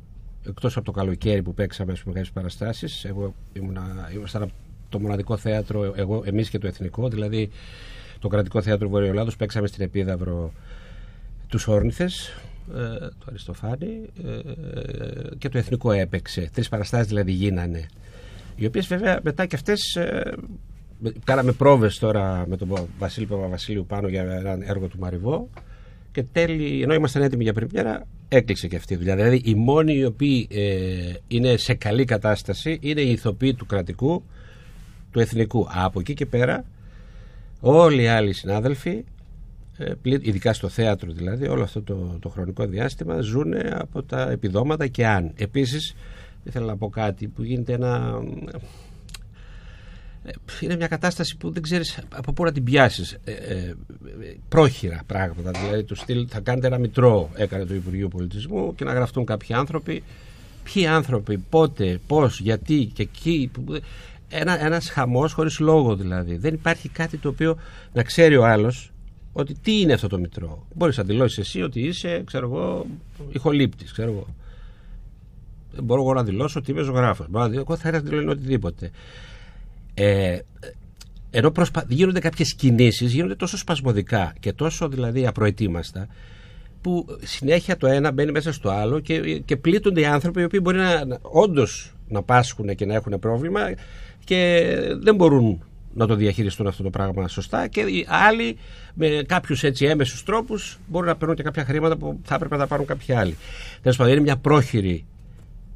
εκτός 0.46 0.76
από 0.76 0.84
το 0.84 0.92
καλοκαίρι 0.92 1.42
που 1.42 1.54
παίξαμε 1.54 1.92
με 1.92 2.12
κάποιες 2.12 2.30
παραστάσεις 2.30 3.04
εγώ 3.04 3.34
ήμουνα, 3.52 4.10
ήμασταν 4.14 4.42
από 4.42 4.52
το 4.88 5.00
μοναδικό 5.00 5.36
θέατρο 5.36 5.92
εγώ, 5.96 6.22
εμείς 6.24 6.50
και 6.50 6.58
το 6.58 6.66
εθνικό 6.66 7.08
δηλαδή 7.08 7.50
το 8.18 8.28
κρατικό 8.28 8.62
θέατρο 8.62 8.88
Βορειοελλάδος 8.88 9.36
παίξαμε 9.36 9.66
στην 9.66 9.84
Επίδαυρο 9.84 10.52
τους 11.48 11.66
Όρνηθες 11.66 12.34
ε, 12.74 12.98
το 12.98 13.24
Αριστοφάνη 13.28 14.10
ε, 14.24 14.38
και 15.38 15.48
το 15.48 15.58
Εθνικό 15.58 15.92
έπαιξε. 15.92 16.50
Τρεις 16.52 16.68
παραστάσεις 16.68 17.06
δηλαδή 17.06 17.32
γίνανε. 17.32 17.86
Οι 18.56 18.66
οποίες 18.66 18.86
βέβαια 18.86 19.20
μετά 19.22 19.46
και 19.46 19.56
αυτές 19.56 19.96
ε, 19.96 20.32
κάναμε 21.24 21.52
πρόβες 21.52 21.98
τώρα 21.98 22.44
με 22.48 22.56
τον 22.56 22.88
Βασίλη 22.98 23.26
Παπαβασίλειου 23.26 23.86
πάνω 23.86 24.08
για 24.08 24.22
ένα 24.22 24.58
έργο 24.60 24.86
του 24.86 24.98
Μαριβό. 24.98 25.48
Και 26.12 26.22
τέλει, 26.22 26.82
ενώ 26.82 26.94
ήμασταν 26.94 27.22
έτοιμοι 27.22 27.42
για 27.42 27.52
πρεμιέρα 27.52 28.06
έκλεισε 28.28 28.68
και 28.68 28.76
αυτή 28.76 28.94
η 28.94 28.96
δουλειά. 28.96 29.16
Δηλαδή 29.16 29.42
οι 29.44 29.54
μόνοι 29.54 29.94
οι 29.94 30.04
οποίοι 30.04 30.48
ε, 30.50 31.12
είναι 31.28 31.56
σε 31.56 31.74
καλή 31.74 32.04
κατάσταση 32.04 32.78
είναι 32.82 33.00
οι 33.00 33.10
ηθοποιοί 33.10 33.54
του 33.54 33.66
κρατικού 33.66 34.22
του 35.10 35.20
εθνικού. 35.20 35.66
Από 35.70 36.00
εκεί 36.00 36.14
και 36.14 36.26
πέρα 36.26 36.64
όλοι 37.60 38.02
οι 38.02 38.06
άλλοι 38.06 38.32
συνάδελφοι 38.32 38.90
ε, 38.90 39.04
πλη- 39.04 39.21
ειδικά 40.02 40.52
στο 40.52 40.68
θέατρο 40.68 41.12
δηλαδή 41.12 41.48
όλο 41.48 41.62
αυτό 41.62 41.82
το, 41.82 42.16
το 42.20 42.28
χρονικό 42.28 42.66
διάστημα 42.66 43.20
ζουν 43.20 43.52
από 43.72 44.02
τα 44.02 44.30
επιδόματα 44.30 44.86
και 44.86 45.06
αν. 45.06 45.32
Επίσης 45.36 45.94
ήθελα 46.44 46.66
να 46.66 46.76
πω 46.76 46.88
κάτι 46.88 47.26
που 47.26 47.42
γίνεται 47.42 47.72
ένα 47.72 48.22
ε, 50.24 50.30
είναι 50.60 50.76
μια 50.76 50.88
κατάσταση 50.88 51.36
που 51.36 51.50
δεν 51.50 51.62
ξέρεις 51.62 51.98
από 52.14 52.32
πού 52.32 52.44
να 52.44 52.52
την 52.52 52.64
πιάσεις. 52.64 53.18
Ε, 53.24 53.32
ε, 53.32 53.74
πρόχειρα 54.48 55.02
πράγματα 55.06 55.50
δηλαδή 55.50 55.84
του 55.84 55.94
στυλ 55.94 56.26
θα 56.30 56.40
κάνετε 56.40 56.66
ένα 56.66 56.78
μητρό 56.78 57.30
έκανε 57.34 57.64
το 57.64 57.74
Υπουργείο 57.74 58.08
Πολιτισμού 58.08 58.74
και 58.74 58.84
να 58.84 58.92
γραφτούν 58.92 59.24
κάποιοι 59.24 59.54
άνθρωποι. 59.54 60.02
Ποιοι 60.72 60.86
άνθρωποι, 60.86 61.38
πότε, 61.38 62.00
πώς, 62.06 62.40
γιατί 62.40 62.90
και 62.94 63.02
εκεί 63.02 63.50
που- 63.52 63.80
ένα, 64.28 64.64
ένας 64.64 64.90
χαμός 64.90 65.32
χωρίς 65.32 65.58
λόγο 65.58 65.96
δηλαδή. 65.96 66.36
Δεν 66.36 66.54
υπάρχει 66.54 66.88
κάτι 66.88 67.16
το 67.16 67.28
οποίο 67.28 67.58
να 67.92 68.02
ξέρει 68.02 68.36
ο 68.36 68.46
άλλος 68.46 68.91
ότι 69.32 69.54
τι 69.54 69.80
είναι 69.80 69.92
αυτό 69.92 70.08
το 70.08 70.18
μητρό. 70.18 70.66
Μπορείς 70.74 70.96
να 70.96 71.04
δηλώσεις 71.04 71.38
εσύ 71.38 71.62
ότι 71.62 71.80
είσαι 71.80 72.22
ξέρω 72.26 72.46
εγώ 72.46 72.86
ηχολήπτης 73.32 73.92
ξέρω 73.92 74.10
εγώ. 74.10 74.26
Δεν 75.72 75.84
μπορώ 75.84 76.00
εγώ 76.00 76.14
να 76.14 76.22
δηλώσω 76.22 76.58
ότι 76.58 76.70
είμαι 76.70 76.82
ζωγράφος. 76.82 77.26
Μπορώ 77.28 77.44
να 77.44 77.50
δηλώσω, 77.50 77.66
εγώ 77.68 77.80
θα 77.80 77.88
έρθω 77.88 78.00
να 78.02 78.08
δηλώνω 78.08 78.30
οτιδήποτε. 78.30 78.90
Ε, 79.94 80.38
ενώ 81.30 81.50
προσπα... 81.50 81.84
γίνονται 81.88 82.20
κάποιες 82.20 82.54
κινήσεις 82.54 83.12
γίνονται 83.12 83.34
τόσο 83.34 83.56
σπασμωδικά 83.56 84.34
και 84.40 84.52
τόσο 84.52 84.88
δηλαδή 84.88 85.26
απροετοίμαστα 85.26 86.06
που 86.80 87.06
συνέχεια 87.22 87.76
το 87.76 87.86
ένα 87.86 88.12
μπαίνει 88.12 88.32
μέσα 88.32 88.52
στο 88.52 88.70
άλλο 88.70 89.00
και, 89.00 89.38
και 89.38 89.56
πλήττονται 89.56 90.00
οι 90.00 90.04
άνθρωποι 90.04 90.40
οι 90.40 90.44
οποίοι 90.44 90.60
μπορεί 90.62 90.76
να, 90.76 91.04
να 91.04 91.18
όντως 91.22 91.94
να 92.08 92.22
πάσχουν 92.22 92.74
και 92.74 92.86
να 92.86 92.94
έχουν 92.94 93.18
πρόβλημα 93.18 93.60
και 94.24 94.62
δεν 95.00 95.14
μπορούν 95.14 95.62
να 95.94 96.06
το 96.06 96.14
διαχειριστούν 96.14 96.66
αυτό 96.66 96.82
το 96.82 96.90
πράγμα 96.90 97.28
σωστά 97.28 97.66
και 97.66 97.80
οι 97.80 98.06
άλλοι 98.08 98.56
με 98.94 99.22
κάποιους 99.26 99.62
έτσι 99.62 99.84
έμεσους 99.84 100.22
τρόπους 100.22 100.78
μπορούν 100.86 101.08
να 101.08 101.16
παίρνουν 101.16 101.36
και 101.36 101.42
κάποια 101.42 101.64
χρήματα 101.64 101.96
που 101.96 102.20
θα 102.24 102.34
έπρεπε 102.34 102.54
να 102.54 102.60
τα 102.60 102.66
πάρουν 102.66 102.86
κάποιοι 102.86 103.14
άλλοι. 103.14 103.36
Τέλος 103.82 103.96
πάντων 103.96 104.12
είναι 104.12 104.22
μια 104.22 104.36
πρόχειρη 104.36 105.04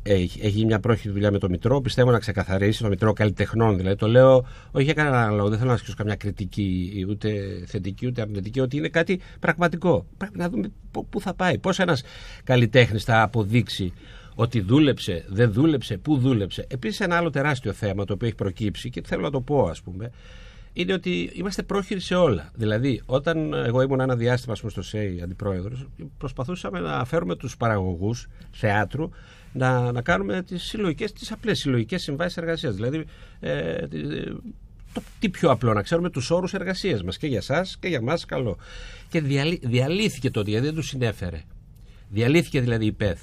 έχει, 0.07 0.39
έχει 0.41 0.51
γίνει 0.51 0.67
μια 0.67 0.81
πρόχειρη 0.81 1.13
δουλειά 1.13 1.31
με 1.31 1.39
το 1.39 1.49
Μητρό. 1.49 1.81
Πιστεύω 1.81 2.11
να 2.11 2.19
ξεκαθαρίσει 2.19 2.83
το 2.83 2.89
Μητρό 2.89 3.13
καλλιτεχνών. 3.13 3.77
Δηλαδή 3.77 3.97
το 3.97 4.09
λέω 4.09 4.47
όχι 4.71 4.85
για 4.85 4.93
κανένα 4.93 5.31
λόγο. 5.31 5.49
Δεν 5.49 5.57
θέλω 5.59 5.71
να 5.71 5.75
ασκήσω 5.77 5.95
καμιά 5.97 6.15
κριτική, 6.15 7.07
ούτε 7.09 7.31
θετική 7.67 8.07
ούτε 8.07 8.21
αρνητική, 8.21 8.61
ότι 8.61 8.77
είναι 8.77 8.89
κάτι 8.89 9.21
πραγματικό. 9.41 10.07
Πρέπει 10.19 10.39
να 10.39 10.49
δούμε 10.49 10.71
πού- 10.91 11.09
πού 11.09 11.21
θα 11.21 11.35
πάει. 11.35 11.59
Πώς 11.59 11.79
ένας 11.79 12.03
καλλιτέχνης 12.45 13.05
θα 13.05 13.23
αποδείξει 13.23 13.93
ότι 14.39 14.61
δούλεψε, 14.61 15.25
δεν 15.29 15.53
δούλεψε, 15.53 15.97
πού 15.99 16.19
δούλεψε. 16.19 16.67
Επίσης, 16.69 17.01
ένα 17.01 17.17
άλλο 17.17 17.31
τεράστιο 17.31 17.73
θέμα 17.73 18.05
το 18.05 18.13
οποίο 18.13 18.27
έχει 18.27 18.37
προκύψει 18.37 18.91
και 18.91 19.03
θέλω 19.05 19.23
να 19.23 19.31
το 19.31 19.41
πω, 19.41 19.63
ας 19.63 19.83
πούμε, 19.83 20.11
είναι 20.73 20.93
ότι 20.93 21.31
είμαστε 21.35 21.63
πρόχειροι 21.63 22.01
σε 22.01 22.15
όλα. 22.15 22.51
Δηλαδή, 22.55 23.03
όταν 23.07 23.53
εγώ 23.53 23.83
ήμουν 23.83 24.01
ένα 24.01 24.17
διάστημα 24.17 24.53
ας 24.53 24.59
πούμε, 24.61 24.71
στο 24.73 24.83
ΣΕΙ 24.83 25.21
αντιπρόεδρος, 25.23 25.87
προσπαθούσαμε 26.19 26.81
να 26.81 27.05
φέρουμε 27.05 27.37
τους 27.37 27.57
παραγωγούς 27.57 28.29
θεάτρου 28.51 29.11
να, 29.53 29.93
να 29.93 30.03
κάνουμε 30.03 30.43
τις 30.43 30.63
συλλογικές, 30.63 31.13
τις 31.13 31.33
απλές 31.33 31.59
συλλογικές 31.59 32.03
συμβάσεις 32.03 32.37
εργασίας. 32.37 32.75
Δηλαδή, 32.75 33.05
ε, 33.41 33.87
τι- 33.87 33.99
ε, 33.99 34.33
το, 34.93 35.03
τι 35.19 35.29
πιο 35.29 35.51
απλό, 35.51 35.73
να 35.73 35.83
ξέρουμε 35.83 36.11
τους 36.11 36.31
όρους 36.31 36.55
εργασίας 36.55 37.03
μας 37.03 37.19
και 37.19 37.27
για 37.27 37.39
εσά 37.39 37.67
και 37.81 37.89
για 37.89 37.99
εμά 37.99 38.19
καλό. 38.27 38.57
Και 39.09 39.21
διαλύ, 39.21 39.61
διαλύθηκε 39.65 40.31
τότε 40.31 40.51
γιατί 40.51 40.65
δεν 40.67 40.75
τους 40.75 40.87
συνέφερε. 40.89 41.43
Διαλύθηκε 42.11 42.61
δηλαδή 42.61 42.87
η 42.87 42.93
ΠΕΘ. 42.93 43.21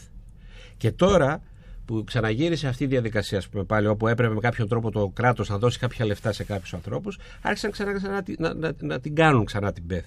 Και 0.83 0.91
τώρα 0.91 1.41
που 1.85 2.03
ξαναγύρισε 2.03 2.67
αυτή 2.67 2.83
η 2.83 2.87
διαδικασία, 2.87 3.37
ας 3.37 3.47
πούμε, 3.47 3.63
πάλι, 3.63 3.87
όπου 3.87 4.07
έπρεπε 4.07 4.33
με 4.33 4.39
κάποιον 4.39 4.67
τρόπο 4.67 4.91
το 4.91 5.07
κράτος 5.07 5.49
να 5.49 5.57
δώσει 5.57 5.79
κάποια 5.79 6.05
λεφτά 6.05 6.31
σε 6.31 6.43
κάποιους 6.43 6.73
ανθρώπους, 6.73 7.17
άρχισαν 7.41 7.71
ξανά, 7.71 7.93
ξανά, 7.93 8.23
να, 8.37 8.53
να, 8.53 8.73
να, 8.79 8.99
την 8.99 9.15
κάνουν 9.15 9.45
ξανά 9.45 9.73
την 9.73 9.85
ΠΕΘ. 9.85 10.05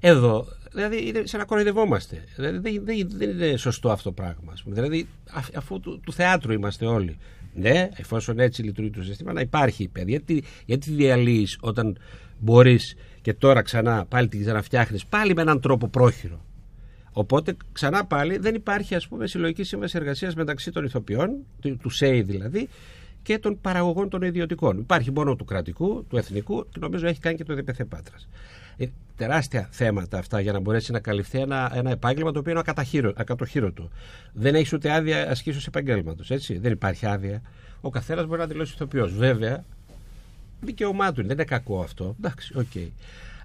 Εδώ, 0.00 0.46
δηλαδή, 0.72 1.08
είναι 1.08 1.22
σαν 1.26 1.40
να 1.40 1.46
κοροϊδευόμαστε. 1.46 2.24
Δηλαδή, 2.36 2.58
δεν, 2.58 2.84
δεν, 2.84 3.08
δεν 3.16 3.30
είναι 3.30 3.56
σωστό 3.56 3.90
αυτό 3.90 4.08
το 4.08 4.22
πράγμα. 4.22 4.52
ας 4.52 4.62
πούμε. 4.62 4.74
Δηλαδή, 4.74 5.08
αφ- 5.30 5.56
αφού 5.56 5.80
του, 5.80 6.00
του 6.00 6.12
θεάτρου 6.12 6.52
είμαστε 6.52 6.86
όλοι. 6.86 7.18
Ναι, 7.54 7.88
εφόσον 7.94 8.38
έτσι 8.38 8.62
λειτουργεί 8.62 8.90
το 8.90 9.02
σύστημα, 9.02 9.32
να 9.32 9.40
υπάρχει 9.40 9.88
παιδί. 9.88 10.10
Γιατί, 10.10 10.44
γιατί 10.64 10.90
διαλύεις 10.90 11.58
όταν 11.60 11.98
μπορείς 12.38 12.94
και 13.22 13.34
τώρα 13.34 13.62
ξανά 13.62 14.04
πάλι 14.08 14.28
την 14.28 14.40
ξαναφτιάχνεις 14.40 15.06
πάλι 15.06 15.34
με 15.34 15.42
έναν 15.42 15.60
τρόπο 15.60 15.88
πρόχειρο; 15.88 16.44
Οπότε 17.16 17.56
ξανά 17.72 18.04
πάλι 18.04 18.36
δεν 18.38 18.54
υπάρχει 18.54 18.94
ας 18.94 19.08
πούμε 19.08 19.26
συλλογική 19.26 19.62
σύμβαση 19.62 19.96
εργασίας 19.96 20.34
μεταξύ 20.34 20.70
των 20.70 20.84
ηθοποιών, 20.84 21.36
του, 21.60 21.76
του 21.76 21.90
ΣΕΙ 21.90 22.22
δηλαδή, 22.22 22.68
και 23.22 23.38
των 23.38 23.60
παραγωγών 23.60 24.08
των 24.08 24.22
ιδιωτικών. 24.22 24.78
Υπάρχει 24.78 25.10
μόνο 25.12 25.36
του 25.36 25.44
κρατικού, 25.44 26.04
του 26.08 26.16
εθνικού 26.16 26.66
και 26.70 26.78
νομίζω 26.80 27.06
έχει 27.06 27.20
κάνει 27.20 27.36
και 27.36 27.44
το 27.44 27.54
ΔΠΘ 27.54 27.84
Πάτρας. 27.88 28.28
Ε, 28.76 28.86
τεράστια 29.16 29.68
θέματα 29.70 30.18
αυτά 30.18 30.40
για 30.40 30.52
να 30.52 30.60
μπορέσει 30.60 30.92
να 30.92 31.00
καλυφθεί 31.00 31.38
ένα, 31.38 31.72
ένα 31.74 31.90
επάγγελμα 31.90 32.32
το 32.32 32.38
οποίο 32.38 32.50
είναι 32.50 32.60
ακατοχύρω- 32.60 33.12
ακατοχύρωτο. 33.16 33.90
Δεν 34.32 34.54
έχεις 34.54 34.72
ούτε 34.72 34.92
άδεια 34.92 35.30
ασκήσεως 35.30 35.66
επαγγέλματος. 35.66 36.30
Δεν 36.60 36.72
υπάρχει 36.72 37.06
άδεια. 37.06 37.42
Ο 37.80 37.90
καθένας 37.90 38.26
μπορεί 38.26 38.40
να 38.40 38.46
δηλώσει 38.46 38.72
ηθοποιός. 38.74 39.14
Βέβαια, 39.14 39.64
δικαίωμά 40.60 41.12
του 41.12 41.20
είναι. 41.20 41.28
Δεν 41.28 41.36
είναι 41.36 41.44
κακό 41.44 41.80
αυτό. 41.80 42.14
Εντάξει, 42.18 42.52
οκ. 42.56 42.90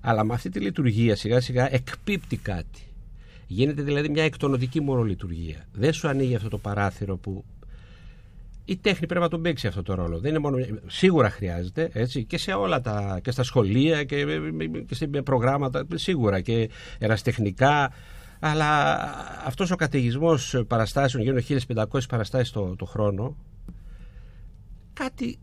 Αλλά 0.01 0.23
με 0.23 0.33
αυτή 0.33 0.49
τη 0.49 0.59
λειτουργία 0.59 1.15
σιγά 1.15 1.39
σιγά 1.41 1.73
εκπίπτει 1.73 2.37
κάτι. 2.37 2.81
Γίνεται 3.51 3.81
δηλαδή 3.81 4.09
μια 4.09 4.23
εκτονοτική 4.23 4.81
μόνο 4.81 5.03
λειτουργία. 5.03 5.65
Δεν 5.71 5.93
σου 5.93 6.07
ανοίγει 6.07 6.35
αυτό 6.35 6.49
το 6.49 6.57
παράθυρο 6.57 7.17
που 7.17 7.45
η 8.65 8.77
τέχνη 8.77 9.07
πρέπει 9.07 9.21
να 9.21 9.29
τον 9.29 9.41
παίξει 9.41 9.67
αυτό 9.67 9.83
το 9.83 9.93
ρόλο. 9.93 10.19
Δεν 10.19 10.29
είναι 10.29 10.39
μόνο, 10.39 10.57
σίγουρα 10.87 11.29
χρειάζεται 11.29 11.89
έτσι, 11.93 12.23
και 12.23 12.37
σε 12.37 12.51
όλα 12.51 12.81
τα. 12.81 13.19
και 13.23 13.31
στα 13.31 13.43
σχολεία 13.43 14.03
και, 14.03 14.25
και 14.87 14.95
σε 14.95 15.07
προγράμματα, 15.07 15.85
σίγουρα 15.93 16.41
και 16.41 16.69
εραστεχνικά. 16.99 17.91
Αλλά 18.39 18.99
αυτός 19.45 19.71
ο 19.71 19.75
καταιγισμός 19.75 20.63
παραστάσεων, 20.67 21.23
γίνονται 21.23 21.43
1500 21.91 21.99
παραστάσεις 22.09 22.51
το, 22.51 22.75
το 22.75 22.85
χρόνο, 22.85 23.37
κάτι 24.93 25.39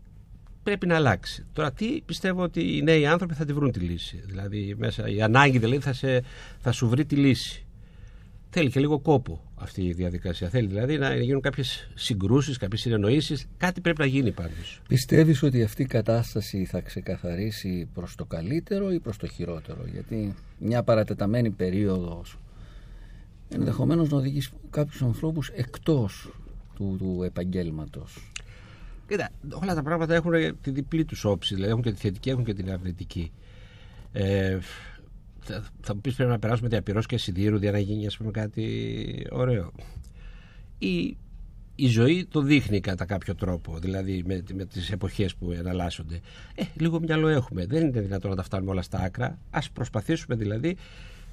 πρέπει 0.63 0.87
να 0.87 0.95
αλλάξει. 0.95 1.45
Τώρα, 1.53 1.71
τι 1.71 2.01
πιστεύω 2.05 2.43
ότι 2.43 2.77
οι 2.77 2.81
νέοι 2.81 3.05
άνθρωποι 3.05 3.33
θα 3.33 3.45
τη 3.45 3.53
βρουν 3.53 3.71
τη 3.71 3.79
λύση. 3.79 4.23
Δηλαδή, 4.25 4.75
μέσα, 4.77 5.07
η 5.07 5.21
ανάγκη 5.21 5.57
δηλαδή 5.57 5.79
θα, 5.79 5.93
σε, 5.93 6.23
θα 6.59 6.71
σου 6.71 6.89
βρει 6.89 7.05
τη 7.05 7.15
λύση. 7.15 7.66
Θέλει 8.49 8.69
και 8.71 8.79
λίγο 8.79 8.99
κόπο 8.99 9.41
αυτή 9.55 9.85
η 9.85 9.93
διαδικασία. 9.93 10.49
Θέλει 10.49 10.67
δηλαδή 10.67 10.97
να 10.97 11.15
γίνουν 11.15 11.41
κάποιες 11.41 11.89
συγκρούσεις, 11.93 12.57
κάποιες 12.57 12.81
συνεννοήσεις. 12.81 13.47
Κάτι 13.57 13.81
πρέπει 13.81 13.99
να 13.99 14.05
γίνει 14.05 14.31
πάντως. 14.31 14.81
Πιστεύεις 14.87 15.43
ότι 15.43 15.63
αυτή 15.63 15.81
η 15.81 15.85
κατάσταση 15.85 16.65
θα 16.65 16.81
ξεκαθαρίσει 16.81 17.89
προς 17.93 18.15
το 18.15 18.25
καλύτερο 18.25 18.91
ή 18.91 18.99
προς 18.99 19.17
το 19.17 19.27
χειρότερο; 19.27 19.85
Γιατί 19.91 20.35
μια 20.59 20.83
παρατεταμένη 20.83 21.49
περίοδος 21.49 22.37
ενδεχομένως 23.49 24.09
να 24.09 24.17
οδηγήσει 24.17 24.49
κάποιους 24.69 25.01
ανθρώπους 25.01 25.49
εκτός 25.49 26.29
του, 26.75 26.95
του 26.99 27.23
επαγγέλματος. 27.23 28.31
Κοίτα, 29.07 29.29
όλα 29.61 29.75
τα 29.75 29.83
πράγματα 29.83 30.15
έχουν 30.15 30.33
τη 30.61 30.71
διπλή 30.71 31.05
τους 31.05 31.25
όψη. 31.25 31.53
Δηλαδή 31.53 31.71
έχουν 31.71 31.83
και 31.83 31.91
τη 31.91 31.97
θετική, 31.97 32.29
έχουν 32.29 32.43
και 32.43 32.53
την 32.53 32.71
αρνητική. 32.71 33.31
Ε, 34.11 34.57
θα, 35.47 35.63
θα 35.81 35.95
μου 35.95 36.01
πεις 36.01 36.15
πρέπει 36.15 36.29
να 36.29 36.39
περάσουμε 36.39 36.69
διαπυρό 36.69 37.01
και 37.01 37.17
σιδήρου 37.17 37.57
για 37.57 37.71
να 37.71 37.79
γίνει 37.79 38.05
ας 38.05 38.17
πούμε, 38.17 38.31
κάτι 38.31 39.27
ωραίο. 39.31 39.71
Η, 40.77 41.17
η 41.75 41.87
ζωή 41.87 42.25
το 42.25 42.41
δείχνει 42.41 42.79
κατά 42.79 43.05
κάποιο 43.05 43.35
τρόπο, 43.35 43.77
δηλαδή 43.79 44.23
με, 44.25 44.43
με 44.53 44.65
τις 44.65 44.91
εποχές 44.91 45.35
που 45.35 45.51
εναλλάσσονται. 45.51 46.19
Ε, 46.55 46.63
λίγο 46.73 46.99
μυαλό 46.99 47.27
έχουμε. 47.27 47.65
Δεν 47.65 47.87
είναι 47.87 48.01
δυνατόν 48.01 48.29
να 48.29 48.35
τα 48.35 48.43
φτάνουμε 48.43 48.71
όλα 48.71 48.81
στα 48.81 48.99
άκρα. 48.99 49.37
Α 49.49 49.59
προσπαθήσουμε 49.73 50.35
δηλαδή 50.35 50.77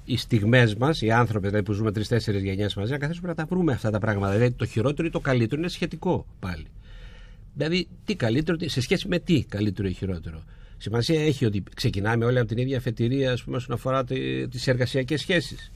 οι 0.05 0.17
στιγμές 0.17 0.75
μας, 0.75 1.01
οι 1.01 1.11
άνθρωποι 1.11 1.47
δηλαδή, 1.47 1.63
που 1.65 1.73
ζούμε 1.73 1.91
τρει-τέσσερι 1.91 2.39
γενιές 2.39 2.75
μαζί, 2.75 2.91
να 2.91 2.97
καθίσουμε 2.97 3.27
να 3.27 3.35
τα 3.35 3.45
βρούμε 3.45 3.71
αυτά 3.73 3.89
τα 3.89 3.99
πράγματα. 3.99 4.33
Δηλαδή 4.33 4.51
το 4.51 4.65
χειρότερο 4.65 5.07
ή 5.07 5.11
το 5.11 5.19
καλύτερο 5.19 5.61
είναι 5.61 5.69
σχετικό 5.69 6.25
πάλι. 6.39 6.65
Δηλαδή, 7.53 7.87
τι 8.05 8.15
καλύτερο, 8.15 8.57
τι- 8.57 8.67
σε 8.69 8.81
σχέση 8.81 9.07
με 9.07 9.19
τι 9.19 9.43
καλύτερο 9.43 9.87
ή 9.87 9.93
χειρότερο. 9.93 10.43
Σημασία 10.77 11.25
έχει 11.25 11.45
ότι 11.45 11.63
ξεκινάμε 11.75 12.25
όλοι 12.25 12.39
από 12.39 12.47
την 12.47 12.57
ίδια 12.57 12.77
αφετηρία, 12.77 13.31
ας 13.31 13.43
πούμε, 13.43 13.57
όσον 13.57 13.75
αφορά 13.75 14.03
τις 14.49 14.67
εργασιακές 14.67 15.21
σχέσεις. 15.21 15.71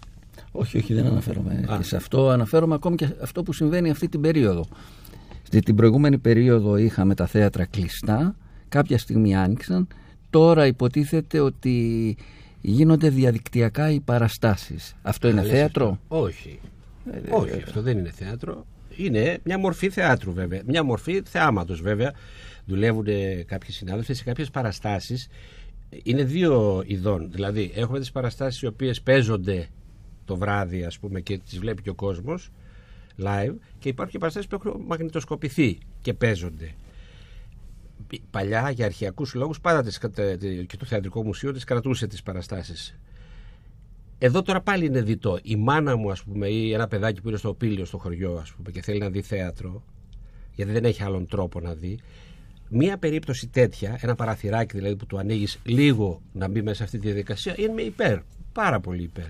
Όχι, 0.51 0.77
όχι, 0.77 0.93
δεν 0.93 1.05
αναφέρομαι 1.05 1.65
Α. 1.71 1.77
και 1.77 1.83
σε 1.83 1.95
αυτό. 1.95 2.29
Αναφέρομαι 2.29 2.75
ακόμη 2.75 2.95
και 2.95 3.09
αυτό 3.21 3.43
που 3.43 3.53
συμβαίνει 3.53 3.89
αυτή 3.89 4.09
την 4.09 4.21
περίοδο. 4.21 4.65
Στη 5.43 5.59
την 5.59 5.75
προηγούμενη 5.75 6.17
περίοδο 6.17 6.77
είχαμε 6.77 7.15
τα 7.15 7.25
θέατρα 7.25 7.65
κλειστά, 7.65 8.35
κάποια 8.69 8.97
στιγμή 8.97 9.35
άνοιξαν. 9.35 9.88
Τώρα 10.29 10.65
υποτίθεται 10.65 11.39
ότι 11.39 12.17
γίνονται 12.62 13.09
διαδικτυακά 13.09 13.91
οι 13.91 13.99
παραστάσεις. 13.99 14.95
Αυτό 15.01 15.29
είναι 15.29 15.41
Λες 15.41 15.51
θέατρο; 15.51 15.85
αυτό. 15.85 15.99
Όχι. 16.07 16.59
Όχι, 17.29 17.62
αυτό 17.65 17.81
δεν 17.81 17.97
είναι 17.97 18.12
θέατρο. 18.12 18.65
Είναι 18.95 19.39
μια 19.43 19.57
μορφή 19.57 19.89
θεάτρου 19.89 20.33
βέβαια. 20.33 20.62
Μια 20.65 20.83
μορφή 20.83 21.21
θεάματος 21.25 21.81
βέβαια. 21.81 22.13
Δουλεύουν 22.69 23.05
κάποιοι 23.45 23.71
συνάδελφοι 23.71 24.13
σε 24.13 24.23
κάποιες 24.23 24.49
παραστάσεις. 24.49 25.27
Είναι 26.03 26.23
δύο 26.23 26.84
ειδών. 26.86 27.32
Δηλαδή 27.32 27.71
έχουμε 27.75 27.99
τις 27.99 28.12
παραστάσεις 28.12 28.62
οι 28.62 28.65
οποίες 28.67 29.01
παίζονται 29.01 29.67
το 30.25 30.36
βράδυ 30.36 30.84
ας 30.84 30.99
πούμε 30.99 31.21
και 31.21 31.38
τις 31.38 31.60
βλέπει 31.60 31.82
και 31.82 31.89
ο 31.89 31.93
κόσμος 31.93 32.51
live 33.23 33.53
και 33.79 33.89
υπάρχουν 33.89 34.12
και 34.12 34.17
παραστάσεις 34.17 34.49
που 34.49 34.55
έχουν 34.55 34.84
μαγνητοσκοπηθεί 34.88 35.77
και 36.01 36.13
παίζονται. 36.13 36.71
Παλιά 38.32 38.69
για 38.69 38.86
αρχαιακούς 38.86 39.34
λόγους 39.34 39.60
πάντα 39.60 39.84
τις, 39.84 39.97
κατα- 39.97 40.36
και 40.67 40.77
το 40.77 40.86
Θεατρικό 40.86 41.23
Μουσείο 41.23 41.51
τις 41.53 41.63
κρατούσε 41.63 42.08
τις 42.08 42.23
παραστάσεις 42.23 42.95
εδώ 44.21 44.41
τώρα 44.41 44.62
πάλι 44.62 44.86
είναι 44.86 45.01
διτό. 45.01 45.39
Η 45.43 45.55
μάνα 45.55 45.95
μου, 45.95 46.12
ας 46.12 46.23
πούμε, 46.23 46.47
ή 46.47 46.73
ένα 46.73 46.88
παιδάκι 46.88 47.21
που 47.21 47.27
είναι 47.27 47.38
στο 47.38 47.53
πύλιο 47.53 47.86
στο 47.86 47.97
χωριό, 47.97 48.34
ας 48.34 48.51
πούμε, 48.51 48.71
και 48.71 48.82
θέλει 48.82 48.99
να 48.99 49.10
δει 49.10 49.21
θέατρο, 49.21 49.84
γιατί 50.55 50.71
δεν 50.71 50.86
έχει 50.86 51.03
άλλον 51.03 51.27
τρόπο 51.27 51.60
να 51.60 51.73
δει. 51.73 51.99
Μία 52.69 52.97
περίπτωση 52.97 53.47
τέτοια, 53.47 53.99
ένα 54.01 54.15
παραθυράκι 54.15 54.77
δηλαδή 54.77 54.95
που 54.95 55.05
του 55.05 55.17
ανοίγεις 55.17 55.60
λίγο 55.63 56.21
να 56.34 56.47
μπει 56.47 56.62
μέσα 56.62 56.75
σε 56.75 56.84
αυτή 56.84 56.99
τη 56.99 57.05
διαδικασία, 57.05 57.55
είναι 57.58 57.73
με 57.73 57.82
υπέρ. 57.82 58.19
Πάρα 58.53 58.79
πολύ 58.79 59.03
υπέρ. 59.03 59.27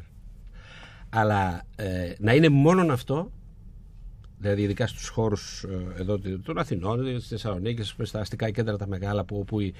Αλλά 1.09 1.63
ε, 1.75 2.13
να 2.19 2.33
είναι 2.33 2.49
μόνον 2.49 2.91
αυτό, 2.91 3.31
δηλαδή 4.37 4.61
ειδικά 4.61 4.87
στους 4.87 5.07
χώρους 5.07 5.63
ε, 5.63 6.01
εδώ 6.01 6.19
των 6.43 6.57
Αθηνών, 6.57 7.05
στις 7.17 7.27
Θεσσαλονίκη, 7.27 7.83
στα 8.01 8.19
αστικά 8.19 8.49
κέντρα 8.49 8.77
τα 8.77 8.87
μεγάλα 8.87 9.23
που, 9.23 9.37
όπου 9.39 9.59
ε, 9.59 9.71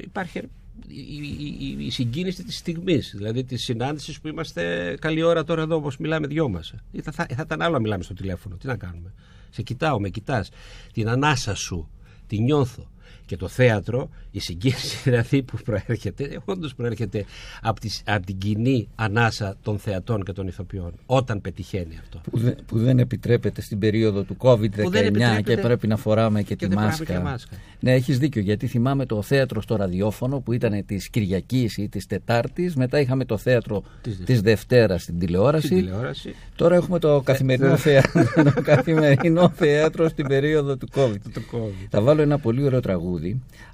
υπάρχει 0.00 0.38
η, 0.38 0.48
η, 0.88 1.56
η, 1.58 1.84
η 1.84 1.90
συγκίνηση 1.90 2.44
της 2.44 2.56
στιγμής, 2.56 3.12
δηλαδή 3.16 3.44
της 3.44 3.64
συνάντησης 3.64 4.20
που 4.20 4.28
είμαστε 4.28 4.94
καλή 5.00 5.22
ώρα 5.22 5.44
τώρα 5.44 5.62
εδώ 5.62 5.76
όπως 5.76 5.96
μιλάμε 5.96 6.26
δυο 6.26 6.48
μας. 6.48 6.74
Ή 6.90 7.00
Θα, 7.00 7.12
θα, 7.12 7.26
θα 7.34 7.42
ήταν 7.42 7.62
άλλο 7.62 7.72
να 7.72 7.80
μιλάμε 7.80 8.02
στο 8.02 8.14
τηλέφωνο, 8.14 8.56
τι 8.56 8.66
να 8.66 8.76
κάνουμε. 8.76 9.12
Σε 9.50 9.62
κοιτάω, 9.62 10.00
με 10.00 10.08
κοιτάς, 10.08 10.50
την 10.92 11.08
ανάσα 11.08 11.54
σου, 11.54 11.88
τη 12.26 12.40
νιώθω. 12.40 12.82
Και 13.26 13.36
το 13.36 13.48
θέατρο, 13.48 14.10
η 14.30 14.40
συγκίνηση 14.40 14.96
δηλαδή 15.10 15.42
που 15.42 15.56
προέρχεται, 15.64 16.38
όντως 16.44 16.74
προέρχεται 16.74 17.24
από, 17.62 17.80
τις, 17.80 18.02
από 18.06 18.26
την 18.26 18.38
κοινή 18.38 18.88
ανάσα 18.94 19.56
των 19.62 19.78
θεατών 19.78 20.24
και 20.24 20.32
των 20.32 20.46
ηθοποιών, 20.46 20.92
όταν 21.06 21.40
πετυχαίνει 21.40 21.98
αυτό. 22.00 22.20
Που, 22.30 22.38
δεν- 22.38 22.56
που 22.66 22.78
δεν 22.78 22.98
επιτρέπεται 22.98 23.60
στην 23.60 23.78
περίοδο 23.78 24.22
του 24.22 24.36
COVID-19 24.38 24.82
Που 24.82 24.90
δεν 24.90 25.02
και 25.02 25.06
επιτρέπεται- 25.08 25.60
πρέπει 25.60 25.86
να 25.86 25.96
φοράμε 25.96 26.42
και, 26.42 26.54
και 26.54 26.54
τη 26.54 26.66
δεν 26.66 26.72
φοράμε 26.72 26.90
μάσκα. 26.90 27.04
και 27.14 27.18
μάσκα. 27.18 27.56
Ναι, 27.80 27.92
έχεις 27.92 28.18
δίκιο 28.18 28.42
γιατί 28.42 28.66
θυμάμαι 28.66 29.06
το 29.06 29.22
θέατρο 29.22 29.60
στο 29.60 29.76
ραδιόφωνο 29.76 30.40
που 30.40 30.52
ήταν 30.52 30.86
της 30.86 31.08
Κυριακής 31.10 31.76
ή 31.76 31.88
της 31.88 32.06
Τετάρτης 32.06 32.76
μετά 32.76 33.00
είχαμε 33.00 33.24
το 33.24 33.36
θέατρο 33.36 33.82
Της 34.02 34.18
της 34.24 34.40
Δευτέρας 34.40 35.02
στην 35.02 35.18
τηλεόραση 35.18 35.66
Στην 35.66 35.78
τηλεόραση. 35.78 36.34
Τώρα 36.56 36.74
έχουμε 36.76 36.98
το 36.98 37.20
καθημερινό, 37.24 37.76
θέατρο, 37.76 38.22
το 38.54 38.62
καθημερινό 38.62 39.48
θέατρο 39.48 40.08
στην 40.08 40.26
περίοδο 40.26 40.76
του 40.76 40.88
COVID. 40.94 41.16
Το 41.34 41.40
COVID. 41.52 41.86
Θα 41.90 42.00
βάλω 42.00 42.22
ένα 42.22 42.38
πολύ 42.38 42.62
ωραίο 42.64 42.80
τραγούδι 42.80 42.95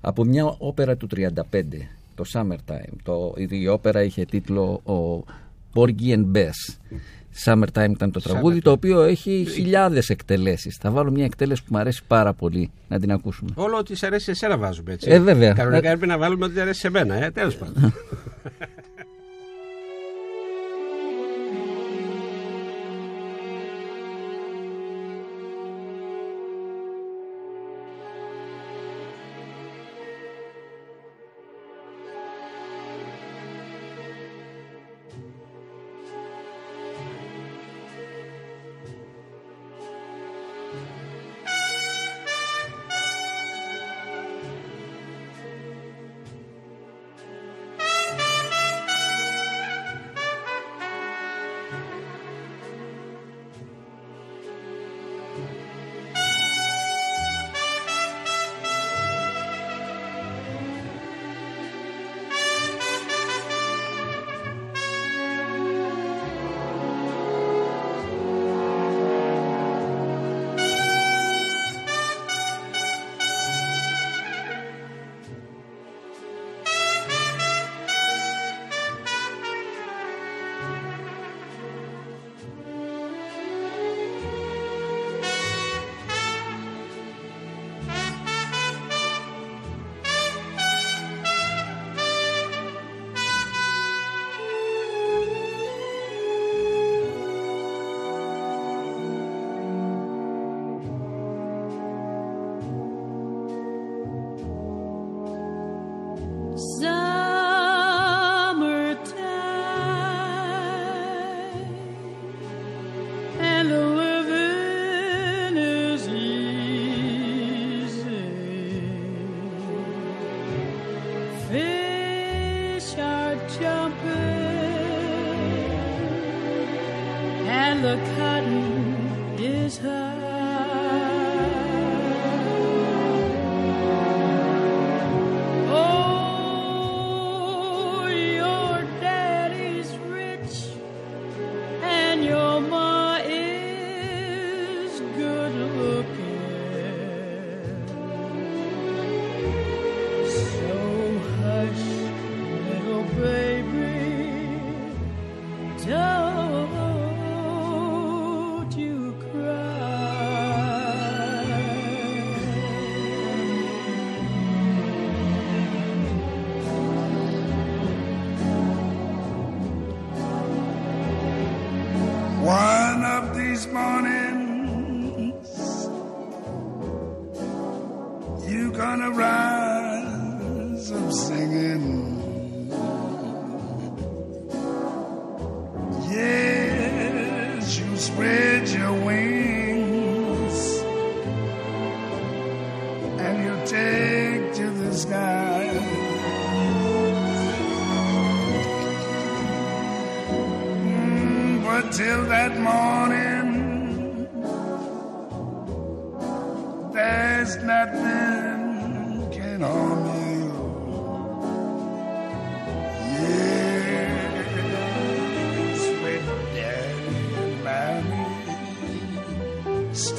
από 0.01 0.25
μια 0.25 0.55
όπερα 0.59 0.97
του 0.97 1.07
35, 1.17 1.31
το 2.15 2.25
Summertime. 2.33 2.93
Το, 3.03 3.35
η 3.49 3.69
όπερα 3.69 4.03
είχε 4.03 4.25
τίτλο 4.25 4.81
ο 4.85 5.25
Porgy 5.75 6.17
and 6.17 6.37
Bess. 6.37 6.77
Summertime 7.45 7.91
ήταν 7.91 8.11
το 8.13 8.21
τραγούδι, 8.21 8.61
το 8.61 8.71
οποίο 8.71 9.03
έχει 9.03 9.47
χιλιάδες 9.51 10.09
εκτελέσεις. 10.09 10.77
Θα 10.81 10.91
βάλω 10.91 11.11
μια 11.11 11.25
εκτέλεση 11.25 11.63
που 11.63 11.69
μου 11.73 11.79
αρέσει 11.79 12.03
πάρα 12.07 12.33
πολύ 12.33 12.71
να 12.89 13.01
την 13.01 13.13
ακούσουμε. 13.13 13.51
Όλο 13.55 13.77
ό,τι 13.77 13.97
σε 13.97 14.07
αρέσει 14.07 14.25
σε 14.25 14.31
εσένα 14.31 14.57
βάζουμε 14.59 14.93
έτσι. 14.93 15.11
Ε, 15.11 15.19
βέβαια. 15.19 15.53
Κανονικά 15.53 15.89
Ε, 15.89 15.93
έπρεπε 15.93 16.13
να 16.13 16.19
βάλουμε 16.19 16.45
ό,τι 16.45 16.61
αρέσει 16.61 16.81
σε 16.81 16.91
μένα, 16.91 17.25
ε, 17.25 17.31
τέλος 17.31 17.57
πάντων. 17.57 17.93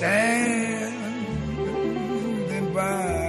standing 0.03 0.99
by. 2.73 3.22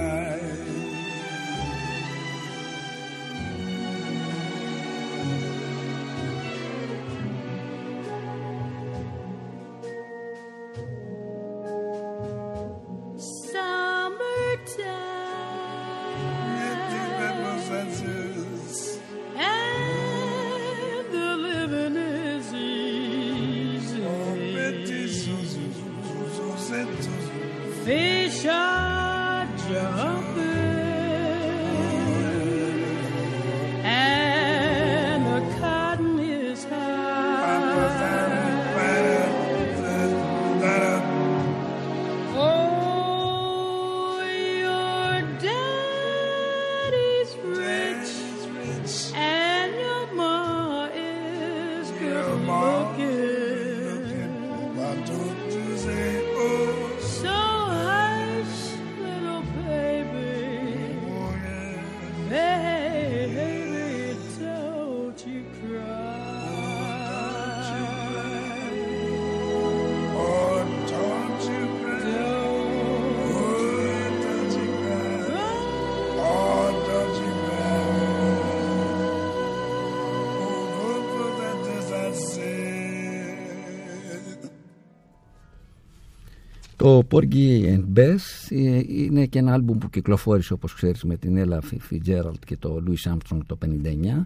Το 86.85 87.01
Porgy 87.11 87.75
and 87.75 87.83
Bess 87.99 88.17
ε, 88.49 88.79
είναι 88.87 89.25
και 89.25 89.39
ένα 89.39 89.53
άλμπουμ 89.53 89.77
που 89.77 89.89
κυκλοφόρησε 89.89 90.53
όπως 90.53 90.73
ξέρεις 90.73 91.03
με 91.03 91.17
την 91.17 91.43
Ella 91.45 91.59
Fitzgerald 91.59 92.39
και 92.45 92.57
το 92.57 92.83
Louis 92.87 93.11
Armstrong 93.13 93.39
το 93.45 93.57
59 93.65 94.25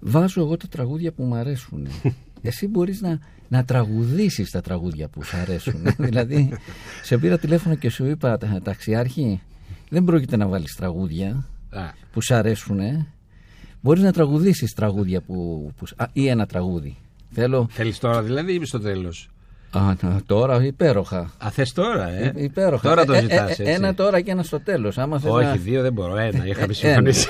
βάζω 0.00 0.40
εγώ 0.40 0.56
τα 0.56 0.66
τραγούδια 0.68 1.12
που 1.12 1.22
μου 1.22 1.34
αρέσουν. 1.34 1.86
Εσύ 2.42 2.66
μπορείς 2.66 3.00
να, 3.00 3.18
να 3.48 3.64
τραγουδήσεις 3.64 4.50
τα 4.50 4.60
τραγούδια 4.60 5.08
που 5.08 5.22
σου 5.22 5.36
αρέσουν. 5.36 5.80
Δηλαδή 6.08 6.50
σε 7.02 7.18
πήρα 7.18 7.38
τηλέφωνο 7.38 7.74
και 7.74 7.90
σου 7.90 8.04
είπα 8.06 8.38
«Τα- 8.38 8.60
ταξιάρχη 8.64 9.40
δεν 9.90 10.04
πρόκειται 10.04 10.36
να 10.36 10.46
βάλεις 10.48 10.74
τραγούδια 10.76 11.46
Α, 11.70 11.80
που 12.12 12.22
σου 12.22 12.34
αρέσουν 12.34 12.78
μπορείς 13.80 14.02
να 14.02 14.12
τραγουδήσεις 14.12 14.72
τραγούδια 14.72 15.20
που, 15.20 15.70
που, 15.76 15.86
σ- 15.86 16.00
α, 16.00 16.08
ή 16.12 16.26
ένα 16.26 16.46
τραγούδι. 16.46 16.96
Θέλω 17.30 17.66
θέλεις 17.70 17.98
τώρα 17.98 18.22
δηλαδή 18.22 18.52
ή 18.54 18.64
στο 18.64 18.80
τέλος; 18.80 19.30
Α, 19.72 19.80
να- 20.00 20.20
τώρα 20.26 20.64
υπέροχα 20.64 21.30
Α, 21.38 21.50
θες 21.50 21.72
τώρα, 21.72 22.08
ε; 22.08 22.32
Υ- 22.36 22.42
Υπέροχα. 22.42 22.88
Τώρα 22.88 23.04
το 23.04 23.12
Ε, 23.12 23.18
ε, 23.18 23.20
ζητάς, 23.20 23.38
ε, 23.48 23.62
έτσι. 23.62 23.62
Ένα 23.64 23.94
τώρα 23.94 24.20
και 24.20 24.30
ένα 24.30 24.42
στο 24.42 24.60
τέλος. 24.60 24.98
Άμα 24.98 25.18
θες 25.18 25.30
Όχι, 25.30 25.44
να... 25.44 25.54
δύο 25.56 25.82
δεν 25.82 25.92
μπορώ. 25.92 26.16
Ένα, 26.16 26.46
είχαμε 26.46 26.72
Ε, 26.72 26.74
συμφωνήσει. 26.74 27.28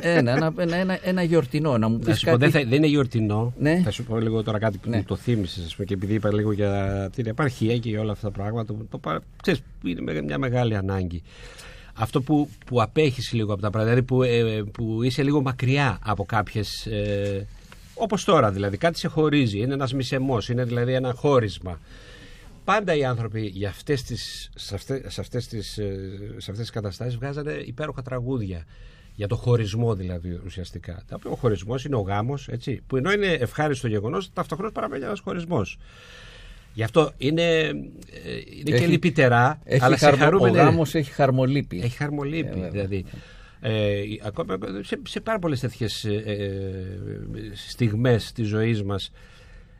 ένα, 0.00 0.32
ένα, 0.32 0.52
ένα, 0.56 0.76
ένα, 0.76 0.98
ένα 1.02 1.22
γιορτινό. 1.22 1.78
Να 1.78 1.88
μου 1.88 1.98
Να 1.98 2.04
πεις 2.04 2.18
σου 2.18 2.24
πω, 2.24 2.30
κάτι. 2.30 2.42
δεν, 2.42 2.50
θα- 2.50 2.68
δεν 2.68 2.72
είναι 2.78 2.86
γιορτινό. 2.86 3.52
Ναι. 3.58 3.80
Θα 3.84 3.90
σου 3.90 4.04
πω 4.04 4.18
λίγο 4.18 4.42
τώρα 4.42 4.58
κάτι 4.58 4.78
που 4.78 4.90
Ναι. 4.90 4.96
μου 4.96 5.04
το 5.06 5.16
θύμισες, 5.16 5.76
και 5.86 5.94
επειδή 5.94 6.14
είπα 6.14 6.32
λίγο 6.32 6.52
για 6.52 7.10
την 7.14 7.26
επαρχία 7.26 7.78
και 7.78 7.88
για 7.88 8.00
όλα 8.00 8.12
αυτά 8.12 8.30
τα 8.30 8.38
πράγματα. 8.38 8.64
Το, 8.74 8.78
το, 8.90 8.98
παρα- 8.98 9.20
ξέρεις, 9.42 9.62
είναι 9.84 10.00
με- 10.00 10.22
μια 10.22 10.38
μεγάλη 10.38 10.76
ανάγκη. 10.76 11.22
Αυτό 11.94 12.22
που, 12.22 12.48
που 12.66 12.82
απέχεις 12.82 13.32
λίγο 13.32 13.52
από 13.52 13.62
τα 13.62 13.70
πράγματα, 13.70 13.94
δηλαδή 13.94 14.06
που, 14.14 14.22
ε, 14.22 14.62
που 14.72 15.02
είσαι 15.02 15.22
λίγο 15.22 15.42
μακριά 15.42 15.98
από 16.04 16.24
κάποιες. 16.24 16.86
Ε, 16.86 17.46
Όπως 18.02 18.24
τώρα 18.24 18.50
δηλαδή, 18.50 18.76
κάτι 18.76 18.98
σε 18.98 19.08
χωρίζει. 19.08 19.58
Είναι 19.58 19.74
ένας 19.74 19.92
μισεμός, 19.92 20.48
είναι 20.48 20.64
δηλαδή 20.64 20.92
ένα 20.92 21.12
χώρισμα. 21.14 21.80
Πάντα 22.64 22.94
οι 22.94 23.04
άνθρωποι 23.04 23.40
για 23.46 23.68
αυτές 23.68 24.02
τις, 24.02 24.50
σε, 24.54 24.74
αυτές, 24.74 25.00
σε, 25.06 25.20
αυτές 25.20 25.46
τις, 25.46 25.78
ε, 25.78 25.94
σε 26.30 26.50
αυτές 26.50 26.56
τις 26.58 26.70
καταστάσεις 26.70 27.16
βγάζανε 27.16 27.52
υπέροχα 27.52 28.02
τραγούδια. 28.02 28.64
Για 29.14 29.28
το 29.28 29.36
χωρισμό 29.36 29.94
δηλαδή 29.94 30.40
ουσιαστικά. 30.46 31.02
Τα 31.08 31.14
οποία 31.14 31.30
Ο 31.30 31.34
χωρισμός 31.34 31.84
είναι 31.84 31.96
ο 31.96 32.00
γάμος, 32.00 32.48
έτσι, 32.48 32.80
που 32.86 32.96
ενώ 32.96 33.12
είναι 33.12 33.26
ευχάριστο 33.26 33.88
γεγονός, 33.88 34.32
ταυτόχρονα 34.32 34.72
παραμένει 34.72 35.04
ένας 35.04 35.20
χωρισμός. 35.20 35.78
Γι' 36.74 36.82
αυτό 36.82 37.12
είναι, 37.16 37.42
ε, 37.42 37.72
είναι 38.56 38.62
και 38.64 38.74
Έχει- 38.74 38.86
λυπητερά, 38.86 39.60
Έχει 39.64 39.84
αλλά 39.84 39.96
σε 39.96 40.04
χαρμο- 40.04 40.22
χαρούμενη- 40.24 40.56
Ο 40.56 40.60
γάμος 40.60 40.94
έχει 40.94 41.10
χαρμολύπη. 41.12 41.80
έχει 41.84 41.96
χαρμολύπη. 41.96 42.48
Ε, 42.48 42.52
βέβαια. 42.52 42.70
δηλαδή. 42.70 43.04
Ε, 43.12 43.16
ακόμα 44.22 44.58
σε, 44.82 45.00
σε 45.02 45.20
πάρα 45.20 45.38
πολλές 45.38 45.60
τέτοιες 45.60 46.06
στιγμές 47.54 48.32
της 48.32 48.48
ζωής 48.48 48.82
μας, 48.82 49.10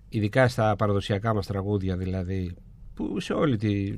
ειδικά 0.08 0.48
στα 0.48 0.76
παραδοσιακά 0.76 1.34
μας 1.34 1.46
τραγούδια 1.46 1.96
δηλαδή, 1.96 2.54
που 2.94 3.20
σε 3.20 3.32
όλη 3.32 3.56
τη. 3.56 3.92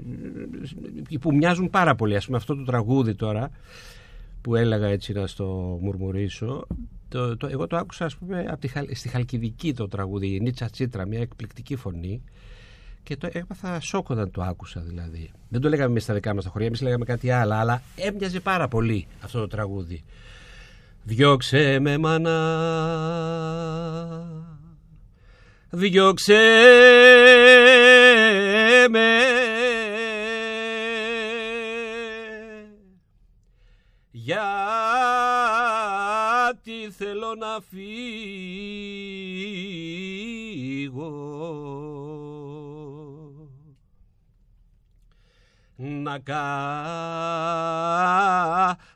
που 1.19 1.35
μοιάζουν 1.35 1.71
πάρα 1.71 1.95
πολύ. 1.95 2.17
Α 2.17 2.23
πούμε, 2.27 2.37
αυτό 2.37 2.57
το 2.57 2.65
τραγούδι 2.65 3.15
τώρα 3.15 3.51
που 4.41 4.55
έλεγα 4.55 4.87
έτσι 4.87 5.13
να 5.13 5.27
στο 5.27 5.79
μουρμουρίσω 5.83 6.67
το, 7.09 7.37
το, 7.37 7.47
εγώ 7.47 7.67
το 7.67 7.77
άκουσα 7.77 8.05
ας 8.05 8.17
πούμε 8.17 8.45
από 8.49 8.61
τη, 8.61 8.69
Χαλ- 8.69 8.95
στη 8.95 9.09
Χαλκιδική 9.09 9.75
το 9.75 9.89
τραγούδι 9.89 10.35
η 10.35 10.41
Νίτσα 10.41 10.71
Τσίτρα 10.71 11.07
μια 11.07 11.21
εκπληκτική 11.21 11.77
φωνή 11.77 12.23
και 13.03 13.17
το 13.17 13.29
έπαθα 13.33 13.81
σοκ 13.81 14.09
όταν 14.09 14.31
το 14.31 14.43
άκουσα 14.43 14.81
δηλαδή. 14.81 15.31
Δεν 15.49 15.61
το 15.61 15.69
λέγαμε 15.69 15.91
εμείς 15.91 16.03
στα 16.03 16.15
δικά 16.15 16.35
μας 16.35 16.45
τα 16.45 16.51
χωριά 16.51 16.67
εμείς 16.67 16.81
λέγαμε 16.81 17.05
κάτι 17.05 17.31
άλλο 17.31 17.55
αλλά 17.55 17.83
έμοιαζε 17.97 18.41
πάρα 18.41 18.69
πολύ 18.69 19.07
αυτό 19.25 19.41
το 19.41 19.47
τραγούδι. 19.47 20.05
Διώξε 21.03 21.79
με 21.81 21.99
μάνα. 21.99 22.39
Διώξε 25.71 26.41
με 28.91 29.23
γιατί 36.65 36.93
θέλω 36.97 37.35
να 37.39 37.61
φύγω 37.71 37.83
να 45.83 46.19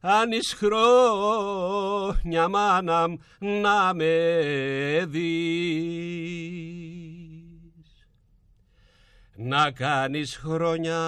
κάνεις 0.01 0.55
χρόνια 0.55 2.49
μάνα 2.49 3.09
μ, 3.09 3.15
να 3.39 3.95
με 3.95 5.05
δεις. 5.09 5.27
Να 9.35 9.71
κάνεις 9.71 10.37
χρόνια 10.37 11.01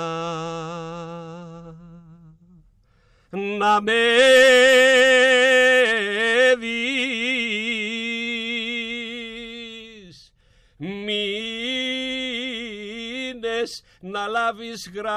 να 3.31 3.81
με 3.81 3.93
δεις 6.59 7.28
μήνες 13.59 13.83
να 14.01 14.27
λάβεις 14.27 14.91
γράμμα. 14.95 15.17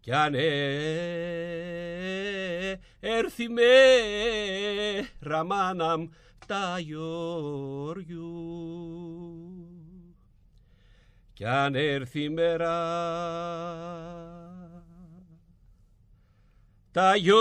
Κι 0.00 0.12
αν 0.12 0.34
ε- 0.34 0.50
έρθει 3.00 3.48
μέρα 3.48 3.74
μάνα 5.44 5.98
μ, 5.98 6.08
τα 6.46 6.78
γιοριού. 6.78 8.30
Κι 11.32 11.44
αν 11.44 11.74
έρθει 11.74 12.28
μέρα 12.28 12.78
τα 16.92 17.16
γιοριού 17.16 17.40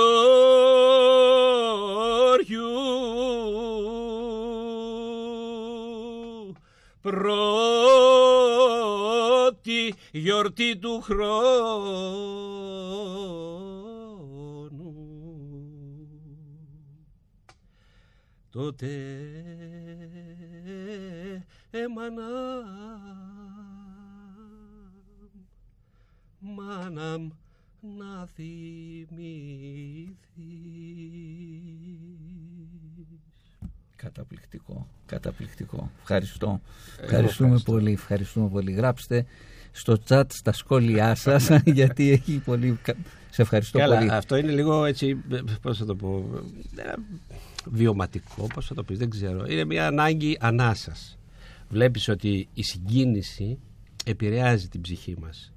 πρώτη 7.01 7.19
γιορτή 10.11 10.77
του 10.77 11.01
χρόνου. 11.01 12.09
Τότε 18.49 18.87
έμανα 21.71 22.27
μάνα 26.39 27.17
μ, 27.17 27.27
να 27.81 28.25
θυμηθείς 28.25 29.39
Καταπληκτικό. 34.03 34.87
Καταπληκτικό. 35.05 35.91
Ευχαριστώ. 35.99 36.61
Ευχαριστούμε 37.01 37.59
πολύ. 37.65 37.91
Ευχαριστούμε 37.91 38.49
πολύ. 38.49 38.71
Γράψτε 38.71 39.25
στο 39.71 39.97
chat 40.07 40.23
στα 40.29 40.51
σχόλιά 40.51 41.15
σας 41.15 41.49
γιατί 41.65 42.11
έχει 42.11 42.37
πολύ... 42.45 42.79
κα- 42.81 42.95
Σε 43.29 43.41
ευχαριστώ 43.41 43.77
Καλά, 43.77 43.97
πολύ. 43.97 44.11
αυτό 44.11 44.35
είναι 44.35 44.51
λίγο 44.51 44.85
έτσι, 44.85 45.15
πώς 45.61 45.77
θα 45.77 45.85
το 45.85 45.95
πω, 45.95 46.25
ε, 46.75 46.93
βιωματικό, 47.65 48.47
πώς 48.53 48.65
θα 48.67 48.73
το 48.75 48.83
πεις, 48.83 48.97
δεν 48.97 49.09
ξέρω. 49.09 49.45
Είναι 49.47 49.65
μια 49.65 49.87
ανάγκη 49.87 50.37
ανάσας. 50.39 51.17
Βλέπεις 51.69 52.07
ότι 52.07 52.47
η 52.53 52.63
συγκίνηση 52.63 53.59
επηρεάζει 54.05 54.67
την 54.67 54.81
ψυχή 54.81 55.15
μας. 55.21 55.53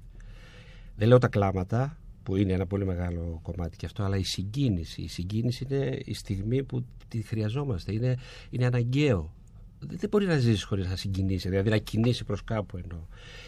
Δεν 0.95 1.07
λέω 1.07 1.17
τα 1.17 1.27
κλάματα, 1.27 1.97
που 2.23 2.35
είναι 2.35 2.53
ένα 2.53 2.65
πολύ 2.65 2.85
μεγάλο 2.85 3.39
κομμάτι 3.41 3.77
και 3.77 3.85
αυτό, 3.85 4.03
αλλά 4.03 4.17
η 4.17 4.23
συγκίνηση. 4.23 5.01
Η 5.01 5.07
συγκίνηση 5.07 5.65
είναι 5.69 5.99
η 6.05 6.13
στιγμή 6.13 6.63
που 6.63 6.85
τη 7.07 7.21
χρειαζόμαστε. 7.21 7.93
Είναι, 7.93 8.17
είναι 8.49 8.65
αναγκαίο. 8.65 9.33
Δεν 9.79 9.97
δεν 9.99 10.09
μπορεί 10.09 10.25
να 10.25 10.37
ζήσεις 10.37 10.63
χωρίς 10.63 10.87
να 10.87 10.95
συγκινήσει, 10.95 11.49
δηλαδή 11.49 11.69
να 11.69 11.77
κινήσει 11.77 12.23
προς 12.23 12.43
κάπου 12.43 12.77
εννοώ. 12.77 12.99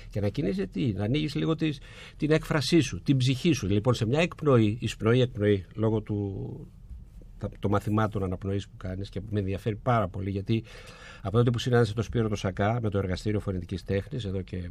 Και 0.09 0.19
να 0.19 0.29
κινήσει 0.29 0.67
τι, 0.67 0.93
να 0.93 1.03
ανοίγεις 1.03 1.35
λίγο 1.35 1.55
τις, 1.55 1.79
την 2.17 2.31
έκφρασή 2.31 2.79
σου, 2.79 3.01
την 3.01 3.17
ψυχή 3.17 3.51
σου. 3.51 3.67
Λοιπόν, 3.67 3.93
σε 3.93 4.05
μια 4.05 4.19
εκπνοή, 4.19 4.77
εισπνοή, 4.81 5.21
εκπνοή, 5.21 5.65
λόγω 5.73 6.01
του, 6.01 6.67
τα- 7.37 7.49
των 7.59 7.71
μαθημάτων 7.71 8.23
αναπνοής 8.23 8.67
που 8.67 8.77
κάνεις 8.77 9.09
και 9.09 9.21
που 9.21 9.27
με 9.31 9.39
ενδιαφέρει 9.39 9.75
πάρα 9.75 10.07
πολύ 10.07 10.29
γιατί 10.29 10.63
από 11.21 11.37
τότε 11.37 11.49
που 11.51 11.59
συνάντησα 11.59 11.93
τον 11.93 12.03
Σπύρο 12.03 12.29
το 12.29 12.35
Σακά 12.35 12.79
με 12.81 12.89
το 12.89 12.97
εργαστήριο 12.97 13.39
φωνητικής 13.39 13.83
τέχνης 13.83 14.25
εδώ 14.25 14.41
και 14.41 14.69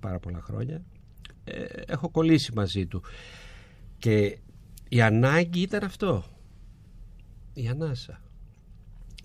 πάρα 0.00 0.18
πολλά 0.18 0.40
χρόνια, 0.40 0.82
ε, 1.44 1.64
έχω 1.86 2.10
κολλήσει 2.10 2.52
μαζί 2.54 2.86
του. 2.86 3.02
Και 4.04 4.38
η 4.88 5.00
ανάγκη 5.00 5.60
ήταν 5.60 5.84
αυτό. 5.84 6.24
Η 7.54 7.68
ανάσα. 7.68 8.20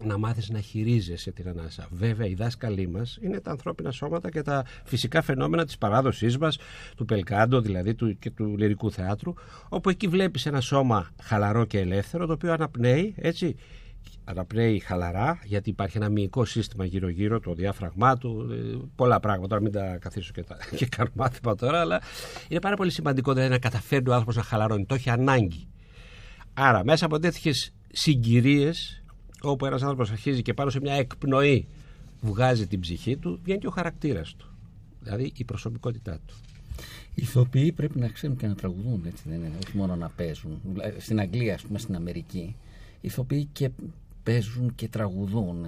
Να 0.03 0.17
μάθεις 0.17 0.49
να 0.49 0.59
χειρίζεσαι 0.59 1.31
την 1.31 1.47
ανάσα. 1.47 1.87
Βέβαια, 1.91 2.27
οι 2.27 2.33
δάσκαλοι 2.33 2.87
μας 2.87 3.17
είναι 3.21 3.39
τα 3.39 3.51
ανθρώπινα 3.51 3.91
σώματα 3.91 4.29
και 4.29 4.41
τα 4.41 4.65
φυσικά 4.83 5.21
φαινόμενα 5.21 5.65
της 5.65 5.77
παράδοσής 5.77 6.37
μας, 6.37 6.57
του 6.95 7.05
Πελκάντο 7.05 7.61
δηλαδή 7.61 7.95
του, 7.95 8.19
και 8.19 8.31
του 8.31 8.57
λυρικού 8.57 8.91
θεάτρου, 8.91 9.33
όπου 9.69 9.89
εκεί 9.89 10.07
βλέπεις 10.07 10.45
ένα 10.45 10.61
σώμα 10.61 11.09
χαλαρό 11.21 11.65
και 11.65 11.79
ελεύθερο, 11.79 12.25
το 12.25 12.33
οποίο 12.33 12.53
αναπνέει, 12.53 13.13
έτσι, 13.17 13.55
αναπνέει 14.23 14.79
χαλαρά, 14.79 15.39
γιατί 15.43 15.69
υπάρχει 15.69 15.97
ένα 15.97 16.09
μυϊκό 16.09 16.45
σύστημα 16.45 16.85
γύρω-γύρω, 16.85 17.39
το 17.39 17.53
διάφραγμά 17.53 18.17
του, 18.17 18.47
ε, 18.51 18.77
πολλά 18.95 19.19
πράγματα. 19.19 19.47
Τώρα 19.47 19.61
μην 19.61 19.71
τα 19.71 19.97
καθίσω 19.97 20.31
και, 20.33 20.43
τα, 20.43 20.57
και 20.77 20.85
κάνω 20.85 21.09
μάθημα 21.13 21.55
τώρα, 21.55 21.79
αλλά 21.79 22.01
είναι 22.47 22.59
πάρα 22.59 22.75
πολύ 22.75 22.91
σημαντικό 22.91 23.33
δηλαδή, 23.33 23.51
να 23.51 23.59
καταφέρει 23.59 24.09
ο 24.09 24.11
άνθρωπος 24.11 24.35
να 24.35 24.43
χαλαρώνει. 24.43 24.85
Το 24.85 24.95
έχει 24.95 25.09
ανάγκη. 25.09 25.67
Άρα, 26.53 26.83
μέσα 26.83 27.05
από 27.05 27.19
τέτοιες 27.19 27.73
συγκυρίες, 27.91 29.03
όπου 29.41 29.65
ένας 29.65 29.81
άνθρωπος 29.81 30.11
αρχίζει 30.11 30.41
και 30.41 30.53
πάνω 30.53 30.69
σε 30.69 30.79
μια 30.79 30.93
εκπνοή 30.93 31.67
βγάζει 32.21 32.67
την 32.67 32.79
ψυχή 32.79 33.17
του, 33.17 33.39
βγαίνει 33.43 33.59
και 33.59 33.67
ο 33.67 33.71
χαρακτήρας 33.71 34.35
του. 34.35 34.47
Δηλαδή 35.01 35.31
η 35.35 35.43
προσωπικότητά 35.43 36.19
του. 36.25 36.35
Οι 37.15 37.21
ηθοποιοί 37.21 37.71
πρέπει 37.71 37.99
να 37.99 38.07
ξέρουν 38.07 38.37
και 38.37 38.47
να 38.47 38.55
τραγουδούν, 38.55 39.03
έτσι 39.05 39.23
δεν 39.27 39.37
είναι, 39.37 39.57
όχι 39.65 39.77
μόνο 39.77 39.95
να 39.95 40.09
παίζουν. 40.09 40.61
Δηλαδή, 40.63 40.99
Στην 40.99 41.19
Αγγλία, 41.19 41.53
ας 41.53 41.61
πούμε, 41.61 41.79
στην 41.79 41.95
Αμερική, 41.95 42.39
οι 42.39 42.68
ηθοποιοί 43.01 43.49
και 43.51 43.69
παίζουν 44.23 44.75
και 44.75 44.87
τραγουδούν. 44.87 45.67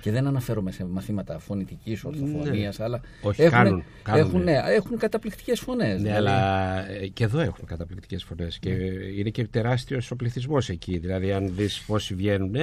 Και 0.00 0.12
δεν 0.12 0.26
αναφέρομαι 0.26 0.70
σε 0.72 0.84
μαθήματα 0.84 1.38
φωνητικής 1.38 2.04
ορθοφωνίας, 2.04 2.80
αλλά. 2.80 3.00
Όχι, 3.22 3.42
έχουν, 3.42 3.58
κάνουν, 3.58 3.82
κάνουν, 4.02 4.20
έχουν, 4.26 4.42
ναι. 4.42 4.52
ναι, 4.52 4.74
έχουν 4.74 4.98
καταπληκτικές 4.98 5.60
φωνές. 5.60 6.02
Ναι, 6.02 6.14
αλλά 6.14 6.88
ε, 6.90 7.06
και 7.06 7.24
εδώ 7.24 7.40
έχουμε 7.40 7.66
καταπληκτικές 7.66 8.24
φωνές 8.24 8.58
και 8.58 8.70
είναι 9.16 9.30
και 9.30 9.46
τεράστιος 9.46 10.10
ο 10.10 10.16
πληθυσμός 10.16 10.68
εκεί. 10.68 10.98
Δηλαδή, 10.98 11.32
αν 11.32 11.54
δεις 11.54 11.84
πόσοι 11.86 12.14
βγαίνουν 12.14 12.54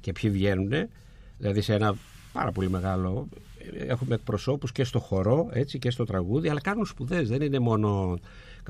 και 0.00 0.12
ποιοι 0.12 0.30
βγαίνουν, 0.30 0.88
δηλαδή 1.38 1.60
σε 1.60 1.74
ένα 1.74 1.94
πάρα 2.32 2.52
πολύ 2.52 2.70
μεγάλο. 2.70 3.28
ε, 3.78 3.84
Έχουμε 3.84 4.14
εκπροσώπους 4.14 4.72
και 4.72 4.84
στο 4.84 4.98
χορό 4.98 5.48
έτσι, 5.52 5.78
και 5.78 5.90
στο 5.90 6.04
τραγούδι, 6.04 6.48
αλλά 6.48 6.60
κάνουν 6.60 6.86
σπουδές. 6.86 7.28
Δεν 7.28 7.42
είναι 7.42 7.58
μόνο. 7.58 8.18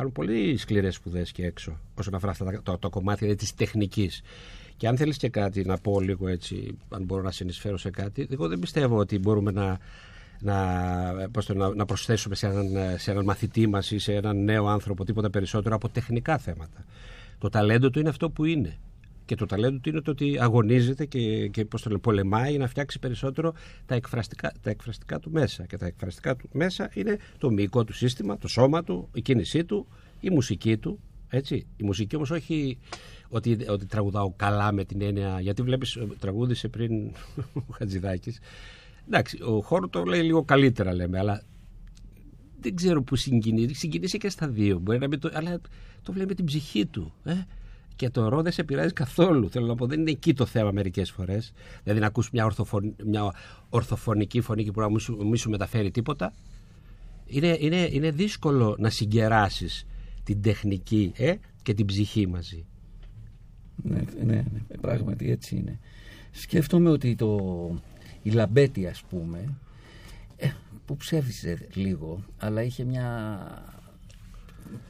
Κάνουν 0.00 0.14
πολύ 0.14 0.56
σκληρές 0.56 0.94
σπουδές 0.94 1.32
και 1.32 1.46
έξω, 1.46 1.78
όσον 1.98 2.14
αφορά 2.14 2.32
αυτά 2.32 2.44
τα, 2.44 2.60
το, 2.62 2.78
το 2.78 2.90
κομμάτι 2.90 3.18
δηλαδή, 3.18 3.38
της 3.38 3.54
τεχνικής. 3.54 4.22
Και 4.76 4.88
αν 4.88 4.96
θέλεις 4.96 5.16
και 5.16 5.28
κάτι 5.28 5.64
να 5.64 5.78
πω 5.78 6.00
λίγο 6.00 6.28
έτσι, 6.28 6.78
αν 6.88 7.04
μπορώ 7.04 7.22
να 7.22 7.30
συνεισφέρω 7.30 7.76
σε 7.78 7.90
κάτι, 7.90 8.28
εγώ 8.30 8.48
δεν 8.48 8.58
πιστεύω 8.58 8.96
ότι 8.96 9.18
μπορούμε 9.18 9.50
να, 9.50 9.78
να, 10.40 11.28
πώς 11.30 11.46
το, 11.46 11.54
να, 11.54 11.74
να 11.74 11.84
προσθέσουμε 11.84 12.34
σε 12.34 12.46
έναν, 12.46 12.98
σε 12.98 13.10
έναν 13.10 13.24
μαθητή 13.24 13.66
μας 13.66 13.90
ή 13.90 13.98
σε 13.98 14.14
έναν 14.14 14.44
νέο 14.44 14.66
άνθρωπο 14.66 15.04
τίποτα 15.04 15.30
περισσότερο 15.30 15.74
από 15.74 15.88
τεχνικά 15.88 16.38
θέματα. 16.38 16.84
Το 17.38 17.48
ταλέντο 17.48 17.90
του 17.90 17.98
είναι 17.98 18.08
αυτό 18.08 18.30
που 18.30 18.44
είναι. 18.44 18.78
Και 19.24 19.34
το 19.34 19.46
ταλέντο 19.46 19.78
του 19.78 19.88
είναι 19.88 20.00
το 20.00 20.10
ότι 20.10 20.38
αγωνίζεται 20.40 21.04
και, 21.04 21.48
και 21.48 21.64
πώς 21.64 21.82
το 21.82 21.88
λένε, 21.88 22.00
πολεμάει 22.00 22.58
να 22.58 22.68
φτιάξει 22.68 22.98
περισσότερο 22.98 23.54
τα 23.86 23.94
εκφραστικά, 23.94 24.52
τα 24.62 24.70
εκφραστικά 24.70 25.18
του 25.18 25.30
μέσα. 25.30 25.66
Και 25.66 25.76
τα 25.76 25.86
εκφραστικά 25.86 26.36
του 26.36 26.48
μέσα 26.52 26.90
είναι 26.94 27.18
το 27.38 27.50
μυϊκό 27.50 27.84
του 27.84 27.92
σύστημα, 27.92 28.38
το 28.38 28.48
σώμα 28.48 28.84
του, 28.84 29.08
η 29.12 29.22
κίνησή 29.22 29.64
του, 29.64 29.86
η 30.20 30.30
μουσική 30.30 30.76
του. 30.76 31.00
Έτσι. 31.28 31.66
Η 31.76 31.84
μουσική 31.84 32.16
όμως 32.16 32.30
όχι 32.30 32.78
ότι, 33.28 33.58
ότι 33.68 33.86
τραγουδάω 33.86 34.32
καλά 34.36 34.72
με 34.72 34.84
την 34.84 35.02
έννοια. 35.02 35.40
Γιατί 35.40 35.62
βλέπεις, 35.62 35.98
τραγούδισε 36.18 36.68
πριν 36.68 36.92
ο 37.68 37.72
Χατζηδάκης. 37.72 38.38
Εντάξει, 39.06 39.42
ο 39.42 39.60
χώρο 39.60 39.88
το 39.88 40.04
λέει 40.04 40.22
λίγο 40.22 40.44
καλύτερα 40.44 40.94
λέμε, 40.94 41.18
αλλά 41.18 41.42
δεν 42.60 42.74
ξέρω 42.74 43.02
που 43.02 43.16
συγκινεί. 43.16 43.74
Συγκινήσει 43.74 44.18
και 44.18 44.28
στα 44.28 44.48
δύο. 44.48 44.78
Μπορεί 44.78 44.98
να 44.98 45.08
μην 45.08 45.20
το, 45.20 45.30
αλλά 45.32 45.60
το 46.02 46.12
βλέπει 46.12 46.28
με 46.28 46.34
την 46.34 46.44
ψυχή 46.44 46.86
του. 46.86 47.12
Ε; 47.24 47.32
Και 48.00 48.10
το 48.10 48.28
ρο 48.28 48.42
δεν 48.42 48.52
σε 48.52 48.64
πειράζει 48.64 48.92
καθόλου. 48.92 49.50
Θέλω 49.50 49.66
να 49.66 49.74
πω, 49.74 49.86
δεν 49.86 50.00
είναι 50.00 50.10
εκεί 50.10 50.34
το 50.34 50.46
θέμα 50.46 50.70
μερικές 50.70 51.10
φορές. 51.10 51.52
Δηλαδή 51.82 52.00
να 52.00 52.06
ακούς 52.06 52.30
μια, 52.30 52.44
ορθοφων, 52.44 52.94
μια 53.04 53.32
ορθοφωνική 53.68 54.40
φωνή 54.40 54.64
και 54.64 54.70
που 54.70 54.80
να 54.80 54.88
μην 54.88 54.98
σου, 54.98 55.26
μη 55.26 55.38
σου 55.38 55.50
μεταφέρει 55.50 55.90
τίποτα. 55.90 56.32
Είναι, 57.26 57.56
είναι, 57.60 57.88
είναι 57.92 58.10
δύσκολο 58.10 58.76
να 58.78 58.90
συγκεράσεις 58.90 59.86
την 60.24 60.42
τεχνική 60.42 61.12
ε, 61.16 61.34
και 61.62 61.74
την 61.74 61.86
ψυχή 61.86 62.26
μαζί. 62.26 62.66
Ναι, 63.76 64.02
ναι, 64.24 64.34
ναι, 64.34 64.76
πράγματι 64.80 65.30
έτσι 65.30 65.56
είναι. 65.56 65.78
Σκέφτομαι 66.30 66.90
ότι 66.90 67.14
το, 67.14 67.38
η 68.22 68.30
Λαμπέτη 68.30 68.86
ας 68.86 69.02
πούμε 69.08 69.54
ε, 70.36 70.48
που 70.86 70.96
ψεύδιζε 70.96 71.68
λίγο 71.74 72.24
αλλά 72.38 72.62
είχε 72.62 72.84
μια 72.84 73.38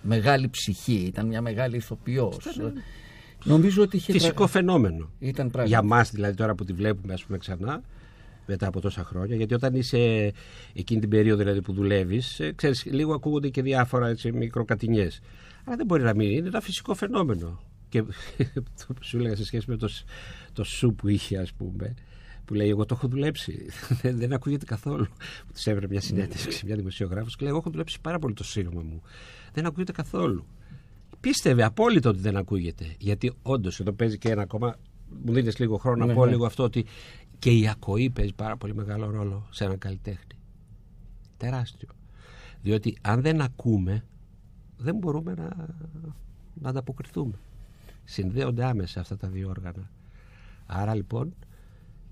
μεγάλη 0.02 0.48
ψυχή, 0.48 0.94
ήταν 0.94 1.26
μια 1.26 1.40
μεγάλη 1.40 1.76
ηθοποιός. 1.76 2.36
Νομίζω 3.44 3.82
ότι 3.82 3.96
είχε... 3.96 4.12
Φυσικό 4.12 4.46
φαινόμενο. 4.46 5.10
Ήταν 5.18 5.50
πράγματι. 5.50 5.68
Για 5.68 5.82
μας 5.82 6.10
δηλαδή 6.10 6.36
τώρα 6.36 6.54
που 6.54 6.64
τη 6.64 6.72
βλέπουμε 6.72 7.12
ας 7.12 7.24
πούμε 7.24 7.38
ξανά 7.38 7.82
μετά 8.46 8.66
από 8.66 8.80
τόσα 8.80 9.04
χρόνια. 9.04 9.36
Γιατί 9.36 9.54
όταν 9.54 9.74
είσαι 9.74 10.32
εκείνη 10.72 11.00
την 11.00 11.08
περίοδο 11.08 11.42
δηλαδή, 11.42 11.60
που 11.62 11.72
δουλεύεις, 11.72 12.40
ξέρεις, 12.54 12.84
λίγο 12.84 13.14
ακούγονται 13.14 13.48
και 13.48 13.62
διάφορα 13.62 14.08
έτσι, 14.08 14.32
μικροκατηνιές. 14.32 15.20
Αλλά 15.64 15.76
δεν 15.76 15.86
μπορεί 15.86 16.02
να 16.02 16.14
μείνει. 16.14 16.34
Είναι 16.34 16.48
ένα 16.48 16.60
φυσικό 16.60 16.94
φαινόμενο. 16.94 17.60
Και 17.88 18.02
το 18.86 18.86
που 18.86 19.02
σου 19.02 19.18
έλεγα 19.18 19.36
σε 19.36 19.44
σχέση 19.44 19.70
με 19.70 19.76
το, 19.76 19.88
το 20.52 20.64
σου 20.64 20.94
που 20.94 21.08
είχε, 21.08 21.38
ας 21.38 21.52
πούμε, 21.52 21.94
που 22.50 22.56
λέει: 22.56 22.68
Εγώ 22.68 22.84
το 22.84 22.94
έχω 22.94 23.08
δουλέψει. 23.08 23.66
δεν, 24.02 24.18
δεν 24.18 24.32
ακούγεται 24.32 24.64
καθόλου. 24.64 25.06
Που 25.46 25.52
τη 25.52 25.70
έβρε 25.70 25.86
μια 25.88 26.00
συνέντευξη, 26.00 26.66
μια 26.66 26.76
δημοσιογράφος 26.76 27.36
και 27.36 27.42
λέει: 27.42 27.50
Εγώ 27.50 27.58
έχω 27.60 27.70
δουλέψει 27.70 28.00
πάρα 28.00 28.18
πολύ 28.18 28.34
το 28.34 28.44
σύρμα 28.44 28.82
μου. 28.82 29.02
Δεν 29.52 29.66
ακούγεται 29.66 29.92
καθόλου. 29.92 30.46
Πίστευε 31.20 31.62
απόλυτο 31.62 32.08
ότι 32.08 32.18
δεν 32.18 32.36
ακούγεται. 32.36 32.94
Γιατί 32.98 33.32
όντως 33.42 33.80
εδώ 33.80 33.92
παίζει 33.92 34.18
και 34.18 34.30
ένα 34.30 34.42
ακόμα. 34.42 34.76
Μου 35.24 35.32
δίνεις 35.32 35.58
λίγο 35.58 35.76
χρόνο 35.76 36.04
Ναι, 36.04 36.12
να 36.12 36.18
πω 36.18 36.24
ναι. 36.24 36.30
λίγο 36.30 36.46
αυτό 36.46 36.62
ότι 36.62 36.84
και 37.38 37.50
η 37.50 37.68
ακοή 37.68 38.10
παίζει 38.10 38.32
πάρα 38.32 38.56
πολύ 38.56 38.74
μεγάλο 38.74 39.10
ρόλο 39.10 39.46
σε 39.50 39.64
έναν 39.64 39.78
καλλιτέχνη. 39.78 40.38
Τεράστιο. 41.36 41.88
Διότι 42.62 42.96
αν 43.00 43.20
δεν 43.20 43.40
ακούμε, 43.40 44.04
δεν 44.76 44.96
μπορούμε 44.96 45.34
να, 45.34 45.66
να 46.54 46.68
ανταποκριθούμε. 46.68 47.38
Συνδέονται 48.04 48.64
άμεσα 48.64 49.00
αυτά 49.00 49.16
τα 49.16 49.28
δύο 49.28 49.48
όργανα. 49.48 49.90
Άρα 50.66 50.94
λοιπόν 50.94 51.34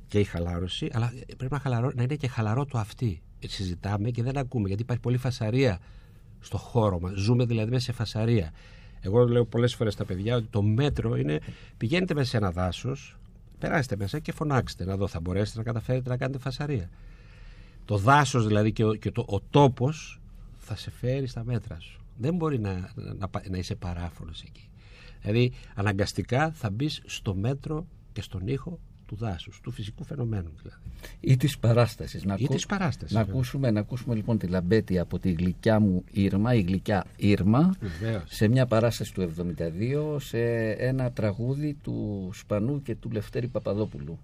και 0.09 0.19
η 0.19 0.25
χαλάρωση, 0.25 0.89
αλλά 0.93 1.13
πρέπει 1.37 1.53
να, 1.53 1.59
χαλαρώ, 1.59 1.91
να 1.95 2.03
είναι 2.03 2.15
και 2.15 2.29
χαλαρό 2.29 2.65
το 2.65 2.79
αυτή. 2.79 3.23
Συζητάμε 3.47 4.11
και 4.11 4.23
δεν 4.23 4.37
ακούμε, 4.37 4.69
γιατί 4.69 4.83
υπάρχει 4.83 5.03
πολλή 5.03 5.17
φασαρία 5.17 5.79
στο 6.41 6.57
χώρο 6.57 7.01
μας. 7.01 7.13
Ζούμε 7.15 7.45
δηλαδή 7.45 7.71
μέσα 7.71 7.85
σε 7.85 7.93
φασαρία. 7.93 8.53
Εγώ 9.01 9.29
λέω 9.29 9.45
πολλές 9.45 9.75
φορές 9.75 9.93
στα 9.93 10.05
παιδιά 10.05 10.37
ότι 10.37 10.47
το 10.51 10.63
μέτρο 10.63 11.17
είναι 11.17 11.41
πηγαίνετε 11.77 12.15
μέσα 12.15 12.29
σε 12.29 12.37
ένα 12.37 12.51
δάσος, 12.51 13.17
περάστε 13.59 13.97
μέσα 13.97 14.19
και 14.19 14.33
φωνάξτε 14.33 14.85
να 14.85 14.97
δω 14.97 15.07
θα 15.07 15.21
μπορέσετε 15.21 15.59
να 15.59 15.65
καταφέρετε 15.65 16.09
να 16.09 16.17
κάνετε 16.17 16.39
φασαρία. 16.39 16.91
Το 17.85 17.97
δάσος 17.97 18.47
δηλαδή 18.47 18.73
και 18.73 18.85
ο, 18.85 18.95
και 18.95 19.11
το, 19.11 19.25
ο 19.29 19.41
τόπος 19.41 20.21
θα 20.59 20.77
σε 20.77 20.91
φέρει 20.91 21.27
στα 21.27 21.45
μέτρα 21.45 21.81
σου. 21.81 22.01
Δεν 22.17 22.35
μπορεί 22.35 22.59
να, 22.59 22.93
να, 22.95 23.31
να 23.51 23.59
είσαι 23.59 23.75
παράφωνος 23.75 24.43
εκεί. 24.43 24.69
Δηλαδή 25.21 25.53
αναγκαστικά 25.75 26.51
θα 26.53 26.71
μπεις 26.71 27.03
στο 27.07 27.35
μέτρο 27.35 27.87
και 28.13 28.23
στον 28.23 28.47
ήχο 28.47 28.79
του 29.09 29.17
δάσους, 29.17 29.61
του 29.63 29.71
φυσικού 29.71 30.05
φαινομένου 30.05 30.51
δηλαδή. 30.63 30.81
Ή 31.21 31.37
της 31.37 31.59
παράστασης. 31.59 32.25
Να, 32.25 32.35
Ή 32.39 32.47
της 32.47 32.67
παράστασης, 32.67 33.15
να, 33.15 33.21
βέβαια. 33.21 33.35
ακούσουμε, 33.35 33.71
να 33.71 33.81
ακούσουμε 33.81 34.15
λοιπόν 34.15 34.39
τη 34.39 34.47
Λαμπέτη 34.47 34.99
από 34.99 35.19
τη 35.19 35.33
γλυκιά 35.33 35.81
μου 35.81 36.05
Ήρμα, 36.11 36.55
η 36.55 36.61
γλυκιά 36.61 37.05
Ήρμα, 37.17 37.75
Βεβαίως. 37.81 38.23
σε 38.27 38.49
μια 38.49 38.67
παράσταση 38.67 39.15
του 39.15 39.23
72 39.23 40.17
σε 40.21 40.71
ένα 40.71 41.13
τραγούδι 41.13 41.77
του 41.83 42.31
Σπανού 42.35 42.83
και 42.83 42.95
του 42.95 43.11
Λευτέρη 43.11 43.49
Παπαδόπουλου. 43.49 44.19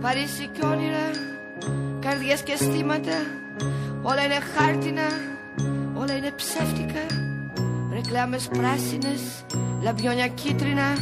Παρίσι 0.00 0.48
και 0.48 0.66
όνειρα, 0.66 1.10
καρδιές 2.00 2.42
και 2.42 2.52
αισθήματα 2.52 3.16
Όλα 4.02 4.24
είναι 4.24 4.40
χάρτινα, 4.40 5.06
όλα 5.94 6.16
είναι 6.16 6.30
ψεύτικα 6.30 7.31
Ρεκλάμες 7.92 8.48
πράσινες, 8.48 9.20
λαμπιόνια 9.82 10.28
κίτρινα 10.28 10.96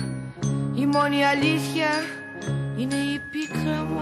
Η 0.75 0.87
μόνη 0.87 1.25
αλήθεια 1.25 1.89
είναι 2.77 2.95
η 2.95 3.21
πίκρα 3.31 3.85
μου. 3.85 4.01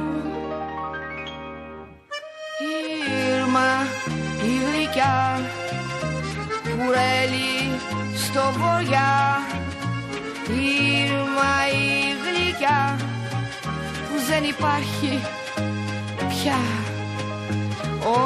Η 2.61 2.72
Ήρμα, 3.37 3.70
η 4.44 4.53
γλυκιά 4.64 5.40
Κουρέλι 6.62 7.79
στο 8.16 8.40
βοριά 8.59 9.40
Η 10.48 10.62
Ήρμα, 11.05 11.53
η 11.72 12.14
γλυκιά 12.24 12.96
που 14.09 14.16
δεν 14.29 14.44
υπάρχει 14.44 15.20
πια. 16.29 16.59
Ο 18.05 18.18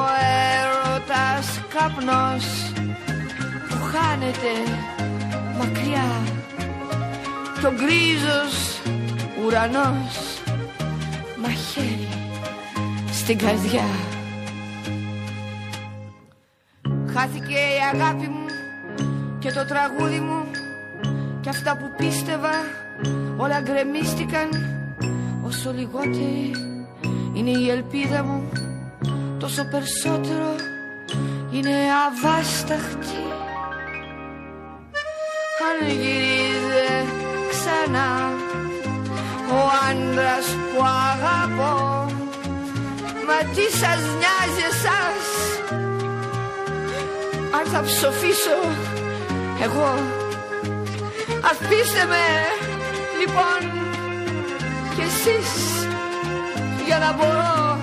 έρωτας 0.53 1.61
καπνός 1.75 2.72
που 2.72 2.72
χάνεται 3.93 4.53
μακριά. 5.59 6.09
Το 7.63 7.73
γκρίζος 7.73 8.81
ουρανός 9.45 10.43
μαχαίρι 11.43 12.09
στην 13.13 13.39
καρδιά. 13.39 13.85
Χάθηκε 17.15 17.55
η 17.55 17.81
αγάπη 17.95 18.27
μου 18.29 18.47
και 19.39 19.53
το 19.53 19.65
τραγούδι 19.65 20.19
μου 20.19 20.43
και 21.41 21.49
αυτά 21.49 21.77
που 21.77 21.91
πίστευα 21.97 22.53
όλα 23.37 23.61
γκρεμίστηκαν. 23.61 24.49
Όσο 25.45 25.73
λιγότερη 25.73 26.51
είναι 27.33 27.51
η 27.51 27.71
ελπίδα 27.71 28.25
μου 28.25 28.49
τόσο 29.39 29.65
περισσότερο 29.65 30.55
είναι 31.51 31.71
αβάσταχτη 32.07 33.42
αν 35.73 35.89
γυρίζε 35.89 37.05
ξανά. 37.51 38.33
Ο 39.57 39.61
άντρας 39.91 40.47
που 40.47 40.83
αγαπώ 41.11 42.07
μα 43.27 43.39
τι 43.55 43.67
σας 43.81 44.01
νοιάζει 44.21 44.65
εσάς; 44.73 45.25
Αν 47.57 47.65
θα 47.73 47.81
ψοφήσω 47.83 48.59
εγώ. 49.63 49.95
Αφήστε 51.51 52.05
με 52.05 52.25
λοιπόν 53.21 53.61
κι 54.95 55.01
εσείς 55.01 55.87
για 56.87 56.99
να 56.99 57.13
μπορώ 57.13 57.79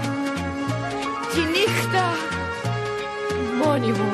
τη 1.33 1.39
νύχτα 1.39 2.13
μόνη 3.63 3.91
μου 3.91 4.11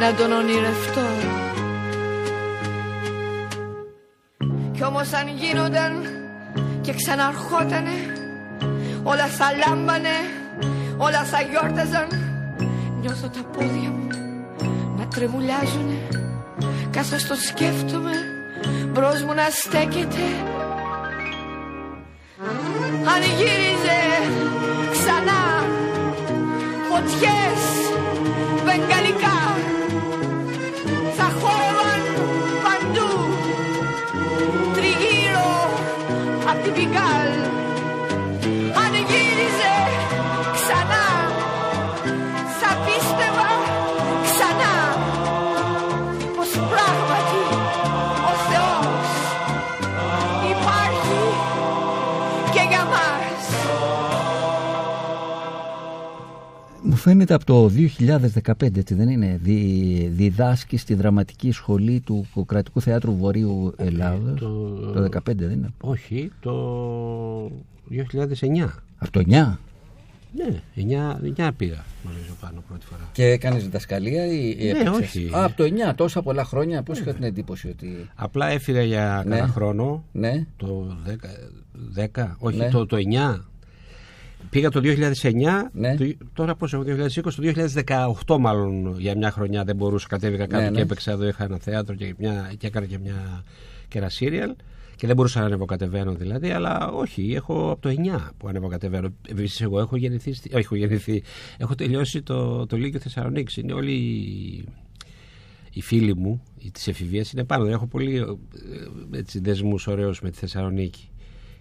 να 0.00 0.14
τον 0.14 0.32
ονειρευτώ 0.32 1.41
κι 4.82 4.88
όμως 4.88 5.12
αν 5.12 5.28
γίνονταν 5.28 5.92
και 6.80 6.92
ξαναρχότανε 6.92 7.96
όλα 9.02 9.26
θα 9.26 9.46
λάμπανε 9.60 10.16
όλα 10.96 11.24
θα 11.24 11.40
γιόρταζαν. 11.40 12.08
Νιώθω 13.00 13.28
τα 13.28 13.42
πόδια 13.52 13.90
μου 13.90 14.06
να 14.98 15.06
τρεμουλιάζουνε 15.06 15.98
καθώς 16.90 17.26
το 17.26 17.34
σκέφτομαι 17.34 18.12
μπρος 18.88 19.22
μου 19.22 19.34
να 19.34 19.46
στέκεται. 19.50 20.24
Αν 23.12 23.22
γύριζε 23.36 24.00
ξανά 24.92 25.40
φωτιές 26.88 27.62
βεγγαλικά 28.64 29.21
απ' 36.74 37.51
φαίνεται 57.02 57.34
από 57.34 57.44
το 57.44 57.68
2015, 57.68 58.76
έτσι 58.76 58.94
δεν 58.94 59.08
είναι, 59.08 59.38
δι, 59.42 60.10
διδάσκεις 60.14 60.80
στη 60.80 60.94
δραματική 60.94 61.52
σχολή 61.52 62.00
του 62.00 62.26
Κρατικού 62.46 62.80
Θεάτρου 62.80 63.16
Βορείου 63.16 63.74
Ελλάδος. 63.76 64.38
το- 64.40 64.92
Το 64.92 65.00
15 65.02 65.44
δεν 65.46 65.50
είναι; 65.50 65.72
Όχι, 65.80 66.30
το 66.40 67.50
2009. 67.88 68.82
Από 68.98 69.10
το 69.12 69.18
9. 69.20 69.58
Ναι, 70.36 70.62
9, 70.74 71.18
9 71.22 71.50
πήγα 71.56 71.84
νομίζω 72.04 72.32
πάνω 72.40 72.62
πρώτη 72.68 72.86
φορά. 72.86 73.08
Και 73.12 73.24
έκανες 73.24 73.62
διδασκαλία 73.62 74.26
ή, 74.26 74.54
ή 74.58 74.64
Ναι, 74.64 74.68
έπαιξες; 74.70 74.94
όχι. 74.98 75.30
Α, 75.34 75.44
από 75.44 75.56
το 75.56 75.64
9, 75.64 75.94
τόσα 75.94 76.22
πολλά 76.22 76.44
χρόνια, 76.44 76.82
πώς 76.82 76.98
είχα 76.98 77.12
την 77.14 77.22
εντύπωση 77.24 77.68
ότι. 77.68 78.08
Απλά 78.14 78.48
έφυγα 78.48 78.82
για 78.82 79.22
Ναι. 79.26 79.36
κάνα 79.36 79.48
χρόνο, 79.52 80.04
Ναι, 80.12 80.46
το 80.56 80.96
10, 81.06 81.16
10 81.94 82.36
όχι 82.38 82.56
Ναι. 82.56 82.68
το, 82.68 82.86
το 82.86 82.96
9. 82.96 83.44
Πήγα 84.50 84.68
το 84.70 84.80
2009, 84.80 85.70
Ναι. 85.72 85.96
το, 85.96 86.04
τώρα 86.34 86.54
πώς 86.54 86.72
έχω, 86.72 86.82
2020, 86.86 87.06
το 87.22 87.42
2018 88.26 88.38
μάλλον 88.40 88.94
για 88.98 89.16
μια 89.16 89.30
χρονιά 89.30 89.64
δεν 89.64 89.76
μπορούσα, 89.76 90.06
κατέβηκα 90.08 90.46
κάτω 90.46 90.62
Ναι, 90.62 90.70
ναι. 90.70 90.76
και 90.76 90.82
έπαιξα 90.82 91.12
εδώ, 91.12 91.26
είχα 91.28 91.44
ένα 91.44 91.58
θέατρο 91.58 91.94
και, 91.94 92.14
μια, 92.18 92.52
και 92.58 92.66
έκανα 92.66 92.86
και, 92.86 92.98
μια, 92.98 93.44
και 93.88 93.98
ένα 93.98 94.08
σύριαλ 94.08 94.54
και 94.96 95.06
δεν 95.06 95.16
μπορούσα 95.16 95.40
να 95.40 95.46
ανεβοκατεβαίνω 95.46 96.14
δηλαδή, 96.14 96.50
αλλά 96.50 96.88
όχι, 96.90 97.32
έχω 97.34 97.70
από 97.70 97.80
το 97.80 97.88
9 97.88 98.30
που 98.36 98.48
ανεβοκατεβαίνω. 98.48 99.08
Επίσης 99.28 99.60
εγώ 99.60 99.78
έχω 99.80 99.96
γεννηθεί, 99.96 100.32
στη- 100.32 100.48
όχι, 100.54 100.64
έχω 100.64 100.74
γεννηθεί, 100.74 101.22
έχω 101.58 101.74
τελειώσει 101.74 102.22
το, 102.22 102.66
το 102.66 102.76
Λύκειο 102.76 103.00
Θεσσαλονίκης, 103.00 103.56
είναι 103.56 103.72
όλοι 103.72 103.92
οι- 103.92 104.64
οι 105.72 105.80
φίλοι 105.82 106.16
μου 106.16 106.42
οι 106.58 106.70
της 106.70 106.88
εφηβείας 106.88 107.32
είναι 107.32 107.44
πάνω. 107.44 107.66
Έχω 107.66 107.86
πολύ 107.86 108.16
ε, 108.16 109.18
έτσι, 109.18 109.40
δεσμούς 109.40 109.86
ωραίους 109.86 110.20
με 110.20 110.30
τη 110.30 110.38
Θεσσαλονίκη. 110.38 111.08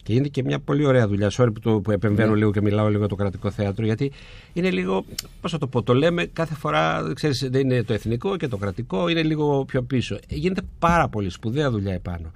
Και 0.03 0.13
είναι 0.13 0.27
και 0.27 0.43
μια 0.43 0.59
πολύ 0.59 0.85
ωραία 0.85 1.07
δουλειά. 1.07 1.31
Sorry 1.37 1.49
που, 1.53 1.59
το, 1.59 1.79
που 1.79 1.91
επεμβαίνω 1.91 2.33
λίγο 2.33 2.51
και 2.51 2.61
μιλάω 2.61 2.87
λίγο 2.87 2.99
για 2.99 3.07
το 3.07 3.15
κρατικό 3.15 3.51
θέατρο, 3.51 3.85
γιατί 3.85 4.11
είναι 4.53 4.69
λίγο, 4.69 5.05
πώς 5.41 5.51
θα 5.51 5.57
το 5.57 5.67
πω, 5.67 5.83
το 5.83 5.93
λέμε 5.93 6.25
κάθε 6.25 6.55
φορά, 6.55 7.11
ξέρεις, 7.13 7.47
δεν 7.51 7.61
είναι 7.61 7.83
το 7.83 7.93
εθνικό 7.93 8.37
και 8.37 8.47
το 8.47 8.57
κρατικό, 8.57 9.07
είναι 9.07 9.23
λίγο 9.23 9.65
πιο 9.65 9.81
πίσω. 9.81 10.19
Γίνεται 10.27 10.61
πάρα 10.79 11.07
πολύ 11.07 11.29
σπουδαία 11.29 11.71
δουλειά 11.71 11.93
επάνω. 11.93 12.31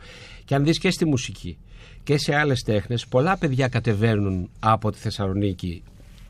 Και 0.45 0.55
αν 0.55 0.63
δεις 0.63 0.79
και 0.79 0.91
στη 0.91 1.05
μουσική 1.05 1.57
και 2.03 2.17
σε 2.17 2.35
άλλες 2.35 2.61
τέχνες, 2.61 3.07
πολλά 3.07 3.37
παιδιά 3.37 3.67
κατεβαίνουν 3.67 4.49
από 4.59 4.91
τη 4.91 4.97
Θεσσαλονίκη 4.97 5.83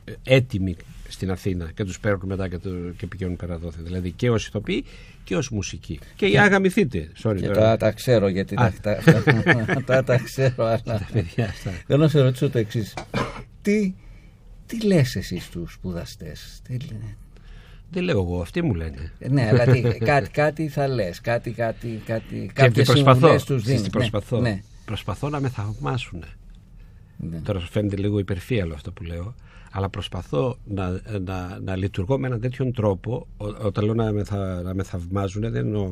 ε, 0.04 0.12
έτοιμοι 0.22 0.76
στην 1.08 1.30
Αθήνα 1.30 1.70
και 1.74 1.84
τους 1.84 2.00
παίρνουν 2.00 2.22
μετά 2.26 2.48
και, 2.48 2.58
το, 2.58 2.70
και 2.96 3.06
πηγαίνουν 3.06 3.36
πέρα 3.36 3.58
δόθε. 3.58 3.82
Δηλαδή 3.82 4.10
και 4.12 4.30
ως 4.30 4.46
ηθοποιοί 4.46 4.84
και 5.24 5.36
ως 5.36 5.50
μουσική. 5.50 5.98
Και 6.16 6.26
για 6.26 6.42
αγαμηθείτε. 6.42 7.12
Sorry, 7.22 7.36
και 7.40 7.46
τώρα. 7.46 7.60
τα, 7.60 7.76
τα 7.76 7.92
ξέρω 7.92 8.28
γιατί 8.28 8.54
Α. 8.54 8.72
τα, 8.82 8.96
τα, 9.04 9.22
τα, 9.24 9.82
τα, 9.84 10.04
τα 10.04 10.16
ξέρω. 10.18 10.64
Αλλά... 10.84 11.06
παιδιά 11.12 11.44
αυτά. 11.44 11.70
Θέλω 11.86 12.02
να 12.02 12.08
σε 12.08 12.20
ρωτήσω 12.20 12.50
το 12.50 12.58
εξής. 12.58 12.94
Τι, 13.62 13.94
τι 14.66 14.80
λες 14.86 15.16
εσύ 15.16 15.38
στους 15.38 15.72
σπουδαστές; 15.72 16.60
Τι 16.62 16.76
λένε; 16.78 17.16
Δεν 17.90 18.02
λέω 18.02 18.18
εγώ, 18.20 18.40
αυτοί 18.40 18.62
μου 18.62 18.74
λένε. 18.74 19.12
Ε, 19.18 19.28
Ναι, 19.28 19.48
αλλά 19.48 19.64
τι, 19.64 19.80
κάτι, 19.82 20.30
κάτι 20.30 20.68
θα 20.68 20.88
λες. 20.88 21.20
Κάτι, 21.20 21.50
κάτι, 21.50 22.02
κάτι, 22.06 22.24
Και 22.34 22.38
τις 22.40 22.52
κάποιες 22.52 22.86
προσπαθώ. 22.86 23.12
συμβουλές 23.18 23.44
τους 23.44 23.62
Ξέρεις 23.62 23.64
δίνεις. 23.66 23.82
τι 23.82 23.90
προσπαθώ; 23.90 24.40
Ναι, 24.40 24.62
Προσπαθώ 24.84 25.28
να 25.28 25.40
με 25.40 25.48
θαυμάσουν. 25.48 26.24
ναι. 27.16 27.38
Τώρα 27.40 27.60
σου 27.60 27.68
φαίνεται 27.70 27.96
λίγο 27.96 28.18
υπερφύαλο 28.18 28.74
αυτό 28.74 28.92
που 28.92 29.02
λέω, 29.02 29.34
αλλά 29.76 29.88
προσπαθώ 29.88 30.56
να, 30.64 31.00
να, 31.20 31.58
να 31.60 31.76
λειτουργώ 31.76 32.18
με 32.18 32.26
έναν 32.26 32.40
τέτοιον 32.40 32.72
τρόπο. 32.72 33.26
Ό, 33.36 33.46
όταν 33.46 33.84
λέω 33.84 33.94
να 33.94 34.12
με, 34.12 34.24
θα, 34.24 34.62
να 34.64 34.74
με 34.74 34.82
θαυμάζουν, 34.82 35.42
δεν 35.42 35.54
εννοώ. 35.54 35.90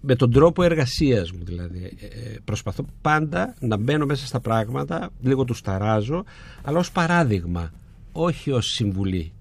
Με 0.00 0.14
τον 0.14 0.32
τρόπο 0.32 0.62
εργασίας 0.62 1.32
μου 1.32 1.44
δηλαδή. 1.44 1.96
Ε, 2.00 2.36
προσπαθώ 2.44 2.84
πάντα 3.00 3.54
να 3.60 3.76
μπαίνω 3.76 4.06
μέσα 4.06 4.26
στα 4.26 4.40
πράγματα, 4.40 5.10
λίγο 5.20 5.44
τους 5.44 5.60
ταράζω, 5.60 6.24
αλλά 6.62 6.78
ως 6.78 6.92
παράδειγμα, 6.92 7.72
όχι 8.12 8.50
ως 8.50 8.66
συμβουλή. 8.66 9.32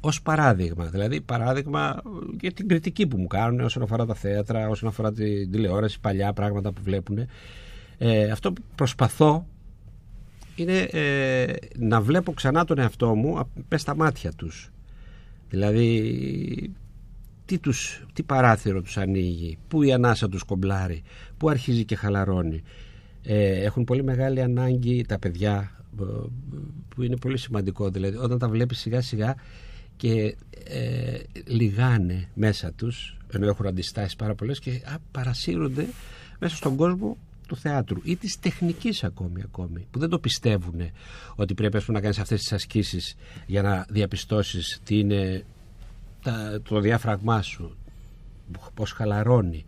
Ως 0.00 0.22
παράδειγμα, 0.22 0.84
δηλαδή 0.84 1.20
παράδειγμα 1.20 2.02
για 2.40 2.52
την 2.52 2.68
κριτική 2.68 3.06
που 3.06 3.18
μου 3.18 3.26
κάνουν 3.26 3.60
όσον 3.60 3.82
αφορά 3.82 4.06
τα 4.06 4.14
θέατρα, 4.14 4.68
όσον 4.68 4.88
αφορά 4.88 5.12
την 5.12 5.50
τηλεόραση, 5.50 6.00
παλιά 6.00 6.32
πράγματα 6.32 6.72
που 6.72 6.80
βλέπουν. 6.82 7.18
Ε, 7.98 8.30
αυτό 8.30 8.52
που 8.52 8.62
προσπαθώ 8.74 9.46
είναι 10.54 10.78
ε, 10.78 11.54
να 11.78 12.00
βλέπω 12.00 12.32
ξανά 12.32 12.64
τον 12.64 12.78
εαυτό 12.78 13.14
μου 13.14 13.38
απ- 13.38 13.58
μες 13.68 13.80
στα 13.80 13.96
μάτια 13.96 14.32
τους. 14.32 14.70
Δηλαδή 15.48 16.72
τι, 17.44 17.58
τους, 17.58 18.04
τι 18.12 18.22
παράθυρο 18.22 18.82
τους 18.82 18.96
ανοίγει, 18.96 19.58
πού 19.68 19.82
η 19.82 19.92
ανάσα 19.92 20.28
τους 20.28 20.42
κομπλάρει, 20.42 21.02
πού 21.36 21.48
αρχίζει 21.48 21.84
και 21.84 21.96
χαλαρώνει. 21.96 22.62
Ε, 23.22 23.64
έχουν 23.64 23.84
πολύ 23.84 24.02
μεγάλη 24.02 24.42
ανάγκη 24.42 25.04
τα 25.08 25.18
παιδιά 25.18 25.70
ε, 26.00 26.04
που 26.88 27.02
είναι 27.02 27.16
πολύ 27.16 27.38
σημαντικό 27.38 27.90
δηλαδή 27.90 28.16
όταν 28.16 28.38
τα 28.38 28.48
βλέπεις 28.48 28.78
σιγά 28.78 29.00
σιγά 29.00 29.34
και 29.96 30.36
ε, 30.64 31.18
λιγάνε 31.46 32.28
μέσα 32.34 32.72
τους 32.72 33.16
ενώ 33.32 33.46
έχουν 33.46 33.66
αντιστάσεις 33.66 34.16
πάρα 34.16 34.34
πολλές 34.34 34.58
και 34.58 34.70
α, 34.70 34.96
παρασύρονται 35.10 35.86
μέσα 36.38 36.56
στον 36.56 36.76
κόσμο 36.76 37.16
του 37.52 37.58
θεάτρου 37.58 38.00
ή 38.02 38.16
της 38.16 38.38
τεχνικής 38.40 39.04
ακόμη, 39.04 39.42
ακόμη 39.42 39.86
που 39.90 39.98
δεν 39.98 40.08
το 40.08 40.18
πιστεύουν 40.18 40.80
ότι 41.34 41.54
πρέπει 41.54 41.76
ας 41.76 41.84
πούμε, 41.84 41.96
να 41.96 42.02
κάνεις 42.02 42.18
αυτές 42.18 42.40
τις 42.40 42.52
ασκήσεις 42.52 43.14
για 43.46 43.62
να 43.62 43.86
διαπιστώσεις 43.88 44.80
τι 44.84 44.98
είναι 44.98 45.44
τα, 46.22 46.60
το 46.68 46.80
διάφραγμά 46.80 47.42
σου 47.42 47.76
πως 48.74 48.92
χαλαρώνει 48.92 49.64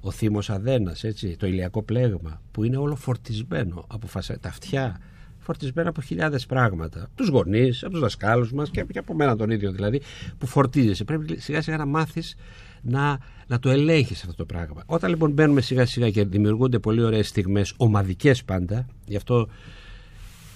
ο 0.00 0.10
θύμος 0.10 0.50
αδένας 0.50 1.04
έτσι, 1.04 1.36
το 1.36 1.46
ηλιακό 1.46 1.82
πλέγμα 1.82 2.40
που 2.52 2.64
είναι 2.64 2.76
όλο 2.76 2.96
φορτισμένο 2.96 3.84
από 3.88 4.06
φασα... 4.06 4.38
τα 4.38 4.48
αυτιά 4.48 5.00
φορτισμένα 5.38 5.88
από 5.88 6.00
χιλιάδες 6.00 6.46
πράγματα 6.46 7.08
τους 7.14 7.28
γονείς, 7.28 7.82
από 7.82 7.92
τους 7.92 8.00
δασκάλους 8.00 8.52
μας 8.52 8.70
και, 8.70 8.82
και 8.92 8.98
από 8.98 9.14
μένα 9.14 9.36
τον 9.36 9.50
ίδιο 9.50 9.72
δηλαδή 9.72 10.00
που 10.38 10.46
φορτίζεσαι. 10.46 11.04
Πρέπει 11.04 11.40
σιγά 11.40 11.62
σιγά 11.62 11.76
να 11.76 11.86
μάθεις 11.86 12.34
να, 12.84 13.18
να 13.46 13.58
το 13.58 13.70
ελέγχεις 13.70 14.22
αυτό 14.22 14.34
το 14.34 14.44
πράγμα. 14.44 14.82
Όταν 14.86 15.10
λοιπόν 15.10 15.32
μπαίνουμε 15.32 15.60
σιγά 15.60 15.86
σιγά 15.86 16.10
και 16.10 16.24
δημιουργούνται 16.24 16.78
πολύ 16.78 17.02
ωραίες 17.02 17.28
στιγμές 17.28 17.74
ομαδικές 17.76 18.44
πάντα 18.44 18.86
γι' 19.06 19.16
αυτό 19.16 19.48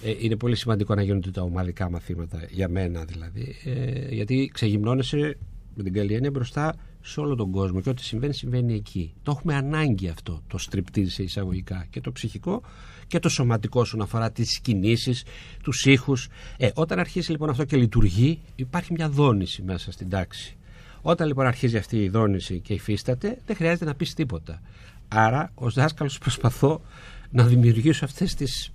ε, 0.03 0.13
είναι 0.19 0.35
πολύ 0.35 0.55
σημαντικό 0.55 0.95
να 0.95 1.01
γίνονται 1.01 1.31
τα 1.31 1.41
ομαδικά 1.41 1.89
μαθήματα 1.89 2.45
για 2.49 2.69
μένα 2.69 3.05
δηλαδή 3.05 3.55
ε, 3.63 4.13
γιατί 4.13 4.49
ξεγυμνώνεσαι 4.53 5.37
με 5.75 5.83
την 5.83 5.93
καλή 5.93 6.13
έννοια 6.13 6.31
μπροστά 6.31 6.75
σε 7.01 7.19
όλο 7.19 7.35
τον 7.35 7.51
κόσμο 7.51 7.81
και 7.81 7.89
ό,τι 7.89 8.03
συμβαίνει 8.03 8.33
συμβαίνει 8.33 8.73
εκεί. 8.73 9.13
Το 9.23 9.31
έχουμε 9.31 9.55
ανάγκη 9.55 10.07
αυτό 10.07 10.41
το 10.47 10.57
στριπτήρι 10.57 11.09
σε 11.09 11.23
εισαγωγικά 11.23 11.85
και 11.89 12.01
το 12.01 12.11
ψυχικό 12.11 12.61
και 13.07 13.19
το 13.19 13.29
σωματικό 13.29 13.85
σου 13.85 13.97
να 13.97 14.03
αφορά 14.03 14.31
τις 14.31 14.59
κινήσεις 14.59 15.23
τους 15.63 15.85
ήχους. 15.85 16.27
Ε, 16.57 16.69
όταν 16.73 16.99
αρχίσει 16.99 17.31
λοιπόν 17.31 17.49
αυτό 17.49 17.63
και 17.63 17.77
λειτουργεί 17.77 18.39
υπάρχει 18.55 18.93
μια 18.93 19.09
δόνηση 19.09 19.61
μέσα 19.61 19.91
στην 19.91 20.09
τάξη 20.09 20.57
όταν 21.01 21.27
λοιπόν 21.27 21.45
αρχίζει 21.45 21.77
αυτή 21.77 22.03
η 22.03 22.09
δόνηση 22.09 22.59
και 22.59 22.73
υφίσταται 22.73 23.37
δεν 23.45 23.55
χρειάζεται 23.55 23.85
να 23.85 23.95
πεις 23.95 24.13
τίποτα 24.13 24.61
άρα 25.07 25.51
ως 25.55 25.73
δάσκαλος 25.73 26.17
προσπαθώ 26.17 26.81
να 27.29 27.43
δημιουργήσω 27.43 28.05
αυτές 28.05 28.35
τις 28.35 28.71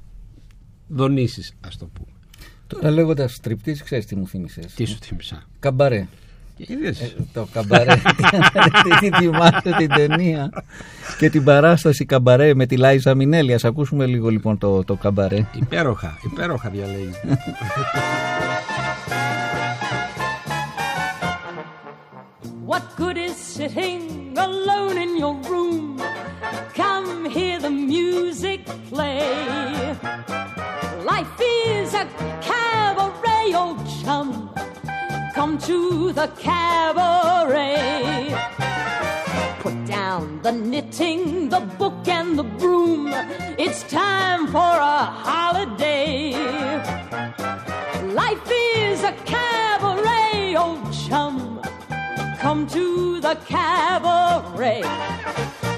δονήσεις 0.88 1.54
ας 1.60 1.76
το 1.76 1.86
πούμε 1.86 2.14
Τώρα 2.66 2.90
λέγοντας 2.90 3.40
τρυπτή, 3.40 3.80
ξέρεις 3.84 4.06
τι 4.06 4.16
μου 4.16 4.26
θύμισες; 4.26 4.74
τι 4.74 4.84
σου 4.84 4.98
θύμισα; 5.02 5.42
Καμπαρέ. 5.58 6.06
Είδες. 6.56 7.00
Ε, 7.00 7.14
το 7.32 7.48
καμπαρέ. 7.52 7.94
τι 9.00 9.10
θυμάσαι 9.10 9.74
την 9.78 9.88
ταινία; 9.88 10.50
Και 11.18 11.30
την 11.30 11.44
παράσταση 11.44 12.04
καμπαρέ 12.04 12.54
με 12.54 12.66
τη 12.66 12.76
Λάιζα 12.76 13.14
Μινέλη. 13.14 13.54
Ας 13.54 13.64
ακούσουμε 13.64 14.06
λίγο 14.06 14.28
λοιπόν 14.28 14.58
το, 14.58 14.84
το 14.84 14.94
καμπαρέ. 14.94 15.46
υπέροχα, 15.60 16.18
υπέροχα 16.32 16.70
διαλέγεις 16.70 17.16
What 22.74 22.96
good 22.96 23.16
is 23.16 23.36
sitting 23.36 24.36
alone 24.36 24.98
in 24.98 25.16
your 25.16 25.36
room? 25.42 25.96
Come 26.74 27.24
hear 27.24 27.60
the 27.60 27.70
music 27.70 28.66
play. 28.88 29.94
Life 31.04 31.40
is 31.40 31.94
a 31.94 32.04
cabaret, 32.42 33.54
old 33.54 33.78
chum. 34.02 34.50
Come 35.36 35.56
to 35.58 36.12
the 36.14 36.26
cabaret. 36.36 38.34
Put 39.60 39.84
down 39.86 40.42
the 40.42 40.50
knitting, 40.50 41.50
the 41.50 41.60
book, 41.60 42.08
and 42.08 42.36
the 42.36 42.42
broom. 42.42 43.12
It's 43.56 43.84
time 43.84 44.48
for 44.48 44.58
a 44.58 44.98
holiday. 45.28 46.32
Life 48.02 48.50
is 48.50 49.04
a 49.04 49.12
cabaret, 49.24 50.56
old 50.56 50.92
chum. 50.92 51.53
Come 52.44 52.66
to 52.66 53.20
the 53.22 53.36
cabaret. 53.46 54.82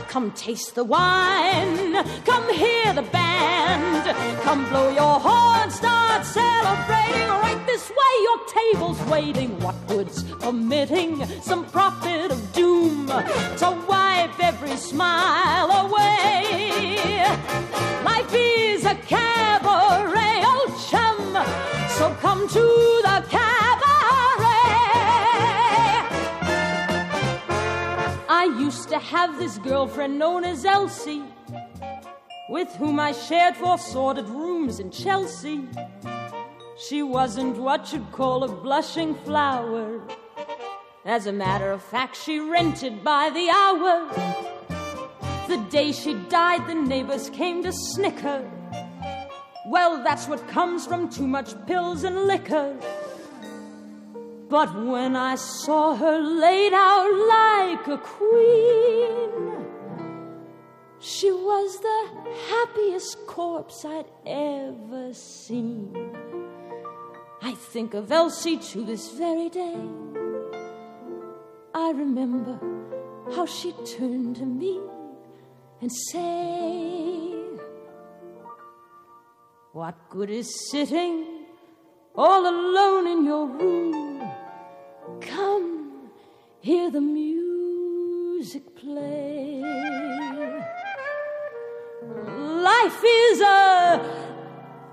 Come 0.08 0.32
taste 0.32 0.74
the 0.74 0.82
wine. 0.82 1.94
Come 2.24 2.52
hear 2.52 2.92
the 2.92 3.02
band. 3.02 4.04
Come 4.42 4.68
blow 4.68 4.88
your 4.88 5.20
horn. 5.20 5.70
Start 5.70 6.26
celebrating. 6.26 7.28
Right 7.28 7.62
this 7.66 7.88
way, 7.88 8.14
your 8.28 8.38
table's 8.48 9.00
waiting. 9.08 9.60
What 9.60 9.76
good's 9.86 10.24
omitting 10.42 11.24
some 11.40 11.66
prophet 11.66 12.32
of 12.32 12.52
doom 12.52 13.06
to 13.06 13.84
wipe 13.88 14.36
every 14.42 14.76
smile 14.76 15.70
away? 15.86 17.22
Life 18.04 18.34
is 18.34 18.84
a 18.84 18.96
cabaret, 18.96 20.42
old 20.44 20.72
chum. 20.90 21.38
So 21.90 22.12
come 22.20 22.48
to 22.48 22.64
the 23.04 23.24
cabaret. 23.30 23.75
Used 28.76 28.88
to 28.90 28.98
have 28.98 29.38
this 29.38 29.56
girlfriend 29.56 30.18
known 30.18 30.44
as 30.44 30.66
Elsie, 30.66 31.22
with 32.50 32.68
whom 32.74 33.00
I 33.00 33.12
shared 33.12 33.56
four 33.56 33.78
sordid 33.78 34.28
rooms 34.28 34.80
in 34.80 34.90
Chelsea. 34.90 35.66
She 36.76 37.02
wasn't 37.02 37.56
what 37.56 37.90
you'd 37.90 38.12
call 38.12 38.44
a 38.44 38.48
blushing 38.48 39.14
flower. 39.24 40.02
As 41.06 41.26
a 41.26 41.32
matter 41.32 41.72
of 41.72 41.82
fact, 41.82 42.18
she 42.18 42.38
rented 42.38 43.02
by 43.02 43.30
the 43.30 43.48
hour. 43.48 43.94
The 45.48 45.64
day 45.70 45.92
she 45.92 46.12
died, 46.28 46.66
the 46.66 46.74
neighbors 46.74 47.30
came 47.30 47.62
to 47.62 47.72
snicker. 47.72 48.44
Well, 49.68 50.04
that's 50.04 50.28
what 50.28 50.46
comes 50.48 50.86
from 50.86 51.08
too 51.08 51.26
much 51.26 51.54
pills 51.66 52.04
and 52.04 52.26
liquor. 52.26 52.76
But 54.48 54.80
when 54.80 55.16
I 55.16 55.34
saw 55.34 55.96
her 55.96 56.20
laid 56.20 56.72
out 56.72 57.12
like 57.34 57.88
a 57.88 57.98
queen, 57.98 59.66
she 61.00 61.32
was 61.32 61.80
the 61.80 62.08
happiest 62.50 63.26
corpse 63.26 63.84
I'd 63.84 64.06
ever 64.24 65.12
seen. 65.12 65.92
I 67.42 67.52
think 67.54 67.94
of 67.94 68.12
Elsie 68.12 68.58
to 68.58 68.84
this 68.84 69.10
very 69.12 69.48
day. 69.48 69.80
I 71.74 71.90
remember 71.90 72.58
how 73.34 73.46
she 73.46 73.72
turned 73.98 74.36
to 74.36 74.46
me 74.46 74.80
and 75.80 75.92
said, 75.92 77.60
What 79.72 79.96
good 80.08 80.30
is 80.30 80.70
sitting 80.70 81.46
all 82.14 82.48
alone 82.48 83.08
in 83.08 83.24
your 83.24 83.46
room? 83.46 84.15
Hear 86.66 86.90
the 86.90 87.00
music 87.00 88.64
play. 88.74 89.62
Life 92.72 93.04
is 93.04 93.40
a 93.40 94.02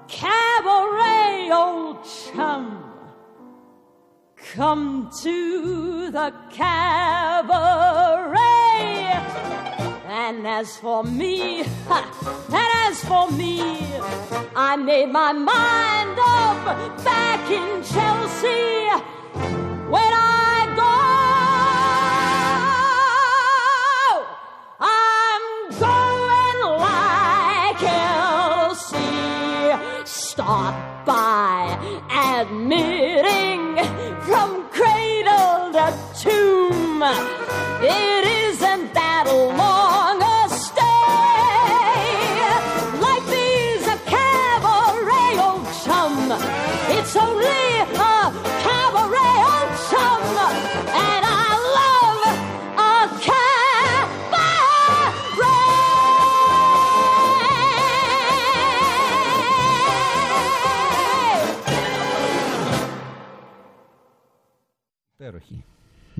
cabaret, 0.07 1.49
old 1.51 1.97
chum. 2.05 2.93
Come 4.53 5.09
to 5.23 6.11
the 6.11 6.31
cabaret. 6.51 6.77
And 10.05 10.45
as 10.45 10.77
for 10.77 11.03
me, 11.03 11.63
ha, 11.87 12.01
and 12.49 12.69
as 12.87 13.03
for 13.03 13.31
me, 13.31 13.79
I 14.55 14.75
made 14.75 15.09
my 15.09 15.33
mind 15.33 16.19
up 16.19 17.03
back 17.03 17.49
in 17.49 17.81
Chelsea 17.81 18.73
Yeah. 37.83 38.12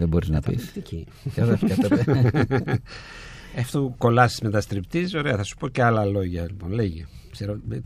Δεν 0.03 0.11
μπορείς 0.11 0.29
να 0.29 0.41
πεις. 0.41 0.71
Καταπληκτική. 3.55 3.59
Αυτό 3.59 3.95
κολλά 3.97 4.29
με 4.41 4.49
τα 4.49 4.61
στριπτίζ, 4.61 5.13
ωραία. 5.15 5.35
Θα 5.35 5.43
σου 5.43 5.55
πω 5.57 5.67
και 5.67 5.83
άλλα 5.83 6.05
λόγια. 6.05 6.41
Λοιπόν, 6.43 6.71
λέγε. 6.71 7.05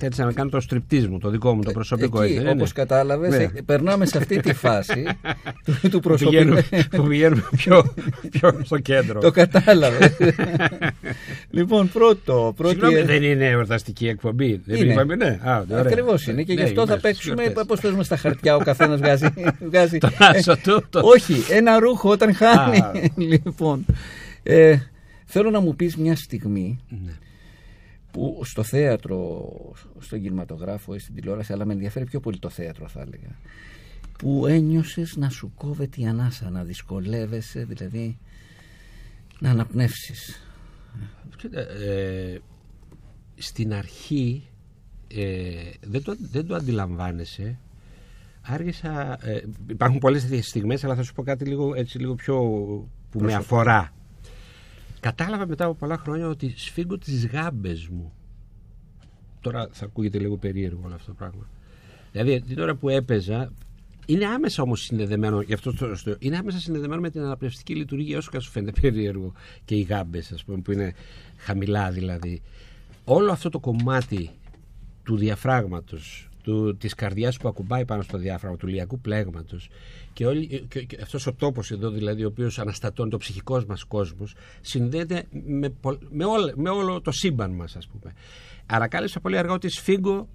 Έτσι 0.01 0.21
να 0.23 0.31
κάνω 0.31 0.49
το 0.49 0.59
στριπτίζ 0.59 1.05
μου, 1.05 1.17
το 1.19 1.29
δικό 1.29 1.53
μου, 1.55 1.63
το 1.63 1.71
προσωπικό. 1.71 2.21
Εκεί, 2.21 2.31
έτσι, 2.31 2.43
δεν 2.43 2.51
είναι; 2.51 2.59
όπως 2.59 2.71
κατάλαβες, 2.71 3.29
Ναι. 3.37 3.43
ε, 3.43 3.49
περνάμε 3.65 4.05
σε 4.05 4.17
αυτή 4.17 4.39
τη 4.39 4.53
φάση 4.53 5.03
του, 5.65 5.89
του 5.89 5.99
Που 5.99 6.15
πηγαίνουμε, 6.15 6.61
προσωπικού. 6.61 6.97
που 7.03 7.07
πηγαίνουμε 7.09 7.43
πιο, 7.55 7.93
πιο 8.31 8.59
στο 8.63 8.77
κέντρο. 8.79 9.19
Το 9.19 9.31
κατάλαβες. 9.31 10.15
λοιπόν, 11.49 11.89
πρώτο. 11.89 12.53
Πρώτη... 12.57 12.73
Συγγνώμη, 12.79 13.01
δεν 13.01 13.23
είναι 13.23 13.45
εορταστική 13.49 14.07
εκπομπή. 14.07 14.61
Δεν 14.65 14.75
Είναι. 14.81 14.91
είπαμε, 14.93 15.15
ναι. 15.15 15.39
Α, 15.43 15.63
ωραία. 15.71 15.81
Ακριβώς 15.81 16.27
είναι 16.27 16.43
και 16.43 16.53
γι' 16.53 16.59
Ναι, 16.59 16.63
αυτό 16.65 16.75
θα 16.75 16.81
είμαστε 16.83 17.07
στις 17.13 17.17
παίξουμε. 17.23 17.41
γιορτές. 17.43 17.65
Πώς 17.67 17.79
παίζουμε 17.79 18.03
στα 18.03 18.17
χαρτιά, 18.17 18.55
ο 18.55 18.59
καθένας 18.59 18.99
βγάζει. 18.99 19.27
βγάζει 19.69 19.97
Τον 19.97 20.11
άσο 20.17 20.57
του, 20.57 20.83
το- 20.89 21.01
Όχι, 21.03 21.43
ένα 21.53 21.79
ρούχο 21.79 22.09
όταν 22.09 22.33
χάνει. 22.35 22.77
Α. 22.77 22.91
λοιπόν, 23.15 23.85
ε, 24.43 24.75
θέλω 25.27 25.49
να 25.49 25.59
μου 25.59 25.75
πεις 25.75 25.97
μια 25.97 26.15
στιγμή 26.15 26.79
Ναι. 26.89 27.13
που 28.11 28.41
στο 28.43 28.63
θέατρο, 28.63 29.51
στον 29.99 30.21
κινηματογράφο 30.21 30.95
ή 30.95 30.99
στην 30.99 31.15
τηλεόραση, 31.15 31.53
αλλά 31.53 31.65
με 31.65 31.73
ενδιαφέρει 31.73 32.05
πιο 32.05 32.19
πολύ 32.19 32.39
το 32.39 32.49
θέατρο 32.49 32.87
θα 32.87 33.01
έλεγα, 33.01 33.35
που 34.17 34.45
ένιωσες 34.47 35.15
να 35.15 35.29
σου 35.29 35.51
κόβεται 35.55 36.01
η 36.01 36.07
ανάσα, 36.07 36.49
να 36.49 36.63
δυσκολεύεσαι, 36.63 37.63
δηλαδή 37.63 38.17
να 39.39 39.49
αναπνεύσεις. 39.49 40.41
Κοίτα, 41.37 41.59
ε, 41.59 42.41
στην 43.35 43.73
αρχή 43.73 44.47
ε, 45.07 45.71
δεν, 45.81 46.03
το, 46.03 46.15
δεν 46.19 46.47
το 46.47 46.55
αντιλαμβάνεσαι. 46.55 47.59
Άργησα. 48.41 49.17
Ε, 49.27 49.41
υπάρχουν 49.69 49.99
πολλές 49.99 50.21
τέτοιες 50.21 50.47
στιγμές, 50.47 50.83
αλλά 50.83 50.95
θα 50.95 51.03
σου 51.03 51.13
πω 51.13 51.23
κάτι 51.23 51.45
λίγο, 51.45 51.73
έτσι, 51.75 51.97
λίγο 51.99 52.15
πιο 52.15 52.35
που 53.09 53.19
με 53.19 53.33
αφορά. 53.33 53.93
Κατάλαβα 54.99 55.47
μετά 55.47 55.65
από 55.65 55.73
πολλά 55.73 55.97
χρόνια 55.97 56.27
ότι 56.27 56.53
σφίγγω 56.57 56.97
τις 56.97 57.27
γάμπες 57.27 57.87
μου. 57.87 58.13
Τώρα 59.41 59.67
θα 59.71 59.85
ακούγεται 59.85 60.19
λίγο 60.19 60.37
περίεργο 60.37 60.81
όλο 60.85 60.95
αυτό 60.95 61.07
το 61.07 61.13
πράγμα. 61.13 61.49
Δηλαδή 62.11 62.41
την 62.41 62.59
ώρα 62.59 62.75
που 62.75 62.89
έπαιζα, 62.89 63.51
είναι 64.05 64.25
άμεσα 64.25 64.61
όμως 64.63 64.81
συνδεδεμένο, 64.81 65.41
γι' 65.41 65.53
αυτό 65.53 65.73
το 65.73 65.95
στο, 65.95 66.15
είναι 66.19 66.37
άμεσα 66.37 66.59
συνδεδεμένο 66.59 67.01
με 67.01 67.09
την 67.09 67.21
αναπνευστική 67.21 67.75
λειτουργία, 67.75 68.17
όσο 68.17 68.29
και 68.29 68.35
αν 68.35 68.41
σου 68.41 68.51
φαίνεται 68.51 68.81
περίεργο. 68.81 69.33
Και 69.65 69.75
οι 69.75 69.81
γάμπες, 69.81 70.31
ας 70.31 70.43
πούμε, 70.43 70.57
που 70.57 70.71
είναι 70.71 70.93
χαμηλά 71.37 71.91
δηλαδή. 71.91 72.41
Όλο 73.03 73.31
αυτό 73.31 73.49
το 73.49 73.59
κομμάτι 73.59 74.29
του 75.03 75.17
διαφράγματος, 75.17 76.26
του, 76.47 76.77
της 76.77 76.93
καρδιάς 76.93 77.37
που 77.37 77.47
ακουμπάει 77.47 77.85
πάνω 77.85 78.01
στο 78.01 78.17
διάφραγμα, 78.17 78.57
του 78.57 78.67
λιακού 78.67 78.99
πλέγματος. 78.99 79.69
Και, 80.13 80.25
όλη, 80.25 80.65
και, 80.69 80.83
και 80.83 80.97
αυτός 81.01 81.27
ο 81.27 81.33
τόπος 81.33 81.71
εδώ 81.71 81.89
δηλαδή 81.89 82.23
ο 82.23 82.27
οποίος 82.27 82.59
αναστατώνει 82.59 83.09
το 83.09 83.17
ψυχικός 83.17 83.65
μας 83.65 83.83
κόσμος 83.83 84.35
συνδέεται 84.61 85.23
με, 85.45 85.69
πο- 85.69 85.97
με, 86.09 86.25
όλο, 86.25 86.53
με 86.55 86.69
όλο 86.69 87.01
το 87.01 87.11
σύμπαν 87.11 87.51
μας 87.51 87.75
ας 87.75 87.87
πούμε. 87.87 88.13
Ανακάλυψα 88.65 89.19
πολύ 89.19 89.37
αργά 89.37 89.53
ότι 89.53 89.69
σφίγγω 89.69 90.27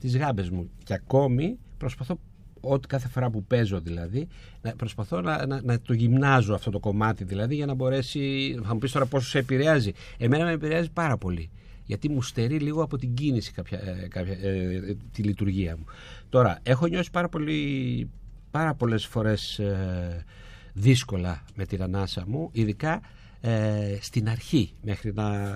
τις 0.00 0.16
γάμπες 0.16 0.50
μου. 0.50 0.70
Και 0.84 0.94
ακόμη 0.94 1.58
προσπαθώ 1.78 2.18
ό,τι 2.60 2.86
κάθε 2.86 3.08
φορά 3.08 3.30
που 3.30 3.44
παίζω 3.44 3.80
δηλαδή 3.80 4.28
να 4.62 4.74
προσπαθώ 4.76 5.20
να, 5.20 5.46
να, 5.46 5.60
να 5.62 5.80
το 5.80 5.92
γυμνάζω 5.92 6.54
αυτό 6.54 6.70
το 6.70 6.78
κομμάτι 6.78 7.24
δηλαδή 7.24 7.54
για 7.54 7.66
να 7.66 7.74
μπορέσει 7.74 8.54
θα 8.64 8.72
μου 8.72 8.78
πεις 8.78 8.92
τώρα 8.92 9.06
πόσο 9.06 9.28
σε 9.28 9.38
επηρεάζει. 9.38 9.92
Εμένα 10.18 10.44
με 10.44 10.52
επηρεάζει 10.52 10.90
πάρα 10.90 11.16
πολύ 11.16 11.50
γιατί 11.84 12.08
μου 12.08 12.22
στερεί 12.22 12.58
λίγο 12.58 12.82
από 12.82 12.96
την 12.98 13.14
κίνηση 13.14 13.52
κάποια, 13.52 13.78
ε, 13.78 14.06
κάποια, 14.08 14.38
ε, 14.40 14.74
ε, 14.74 14.96
τη 15.12 15.22
λειτουργία 15.22 15.76
μου 15.76 15.84
τώρα 16.28 16.58
έχω 16.62 16.86
νιώσει 16.86 17.10
πάρα, 17.10 17.28
πολύ, 17.28 18.08
πάρα 18.50 18.74
πολλές 18.74 19.06
φορές 19.06 19.58
ε, 19.58 20.24
δύσκολα 20.72 21.42
με 21.54 21.66
την 21.66 21.82
ανάσα 21.82 22.24
μου 22.26 22.48
ειδικά 22.52 23.00
ε, 23.40 23.96
στην 24.00 24.28
αρχή 24.28 24.72
μέχρι 24.82 25.12
να, 25.14 25.48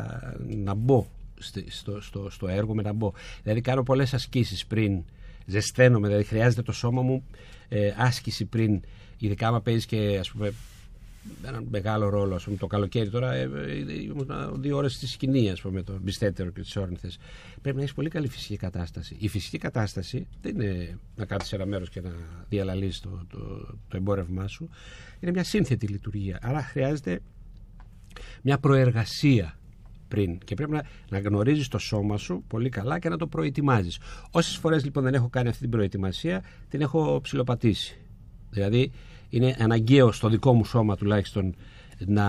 να 0.47 0.75
μπω 0.75 1.07
στη- 1.39 1.71
στο, 1.71 2.01
στο, 2.01 2.31
στο 2.31 2.49
έργο 2.49 2.75
με 2.75 2.83
να 2.83 2.93
μπω. 2.93 3.13
Δηλαδή 3.43 3.61
κάνω 3.61 3.83
πολλές 3.83 4.15
ασκήσεις 4.15 4.67
πριν, 4.67 5.03
ζεσταίνομαι, 5.47 6.07
δηλαδή 6.07 6.25
χρειάζεται 6.25 6.63
το 6.63 6.73
σώμα 6.73 7.03
μου 7.03 7.25
ε, 7.69 7.93
άσκηση 7.97 8.45
πριν, 8.45 8.81
ειδικά 9.19 9.49
άμα 9.49 9.61
παίζεις 9.61 9.87
και 9.87 10.17
ας 10.21 10.31
πούμε 10.31 10.53
ένα 11.47 11.63
μεγάλο 11.71 12.09
ρόλο, 12.09 12.35
ας 12.35 12.45
πούμε, 12.45 12.57
το 12.57 12.67
καλοκαίρι 12.67 13.11
τώρα 13.11 13.33
ε, 13.33 13.51
ε, 13.67 14.03
ήμουν 14.03 14.31
δύο 14.55 14.77
ώρες 14.77 14.95
στη 14.95 15.07
σκηνή, 15.07 15.51
ας 15.51 15.61
πούμε, 15.61 15.83
το 15.83 15.99
μπιστέτερο 16.03 16.51
και 16.51 16.61
τις 16.61 16.77
όρνηθες. 16.77 17.19
Πρέπει 17.63 17.77
να 17.77 17.83
έχεις 17.83 17.95
πολύ 17.95 18.09
καλή 18.09 18.29
φυσική 18.29 18.57
κατάσταση. 18.57 19.17
Η 19.19 19.29
φυσική 19.29 19.59
κατάσταση 19.59 20.27
δεν 20.41 20.61
είναι 20.61 20.99
να 21.17 21.25
κάτσεις 21.25 21.49
σε 21.49 21.57
ένα 21.57 21.67
μέρος 21.67 21.91
και 21.91 22.01
να 22.01 22.11
διαλαλείς 22.49 23.01
το, 23.01 23.27
το, 23.31 23.39
το 23.89 23.97
εμπόρευμά 23.97 24.47
σου. 24.47 24.69
Είναι 25.21 25.33
μια 25.33 25.45
σύνθετη 25.45 25.87
λειτουργία. 25.87 26.39
Άρα 26.43 26.63
χρειάζεται 26.63 27.21
μια 28.43 28.59
προεργασία 28.59 29.59
πριν. 30.09 30.39
Και 30.39 30.55
πρέπει 30.55 30.71
να, 30.71 30.87
να 31.11 31.19
γνωρίζεις 31.19 31.69
το 31.69 31.79
σώμα 31.79 32.17
σου 32.17 32.45
πολύ 32.49 32.69
καλά 32.69 32.99
και 32.99 33.09
να 33.09 33.17
το 33.17 33.27
προετοιμάζεις. 33.27 33.99
Όσες 34.31 34.57
φορές 34.57 34.85
λοιπόν 34.85 35.03
δεν 35.03 35.15
έχω 35.15 35.29
κάνει 35.29 35.49
αυτή 35.49 35.61
την 35.61 35.71
προετοιμασία, 35.71 36.45
την 36.69 36.81
έχω 36.81 37.21
ψηλοπατήσει. 37.23 37.97
Δηλαδή 38.51 38.93
είναι 39.29 39.57
αναγκαίο 39.59 40.13
στο 40.13 40.29
δικό 40.29 40.53
μου 40.53 40.65
σώμα 40.65 40.97
τουλάχιστον 40.97 41.55
να, 41.99 42.29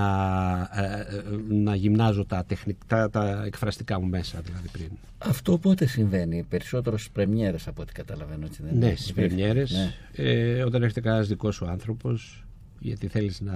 ε, 0.73 1.15
ε, 1.17 1.23
να 1.47 1.75
γυμνάζω 1.75 2.25
τα, 2.25 2.43
τεχνικά, 2.47 3.09
τα 3.09 3.43
εκφραστικά 3.45 3.99
μου 3.99 4.07
μέσα 4.07 4.41
δηλαδή 4.41 4.67
πριν. 4.71 4.89
Αυτό 5.17 5.57
πότε 5.57 5.85
συμβαίνει, 5.85 6.45
περισσότερο 6.49 6.97
στις 6.97 7.11
πρεμιέρες 7.11 7.67
από 7.67 7.81
ό,τι 7.81 7.91
καταλαβαίνω. 7.91 8.45
Έτσι, 8.45 8.63
δεν 8.63 8.77
Ναι, 8.77 8.85
είναι; 8.85 8.95
στις 8.95 9.13
πρεμιέρες. 9.13 9.71
Ναι. 9.71 9.93
Ε, 10.23 10.63
όταν 10.63 10.81
έρχεται 10.81 11.01
κανένας 11.01 11.27
δικός 11.27 11.55
σου 11.55 11.67
άνθρωπος, 11.67 12.45
γιατί 12.79 13.07
θέλεις 13.07 13.41
να. 13.41 13.53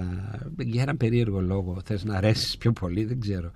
για 0.58 0.82
έναν 0.82 0.96
περίεργο 0.96 1.40
λόγο, 1.40 1.80
θες 1.84 2.04
να 2.04 2.16
αρέσεις 2.16 2.56
πιο 2.56 2.72
πολύ, 2.72 3.04
δεν 3.04 3.20
ξέρω. 3.20 3.52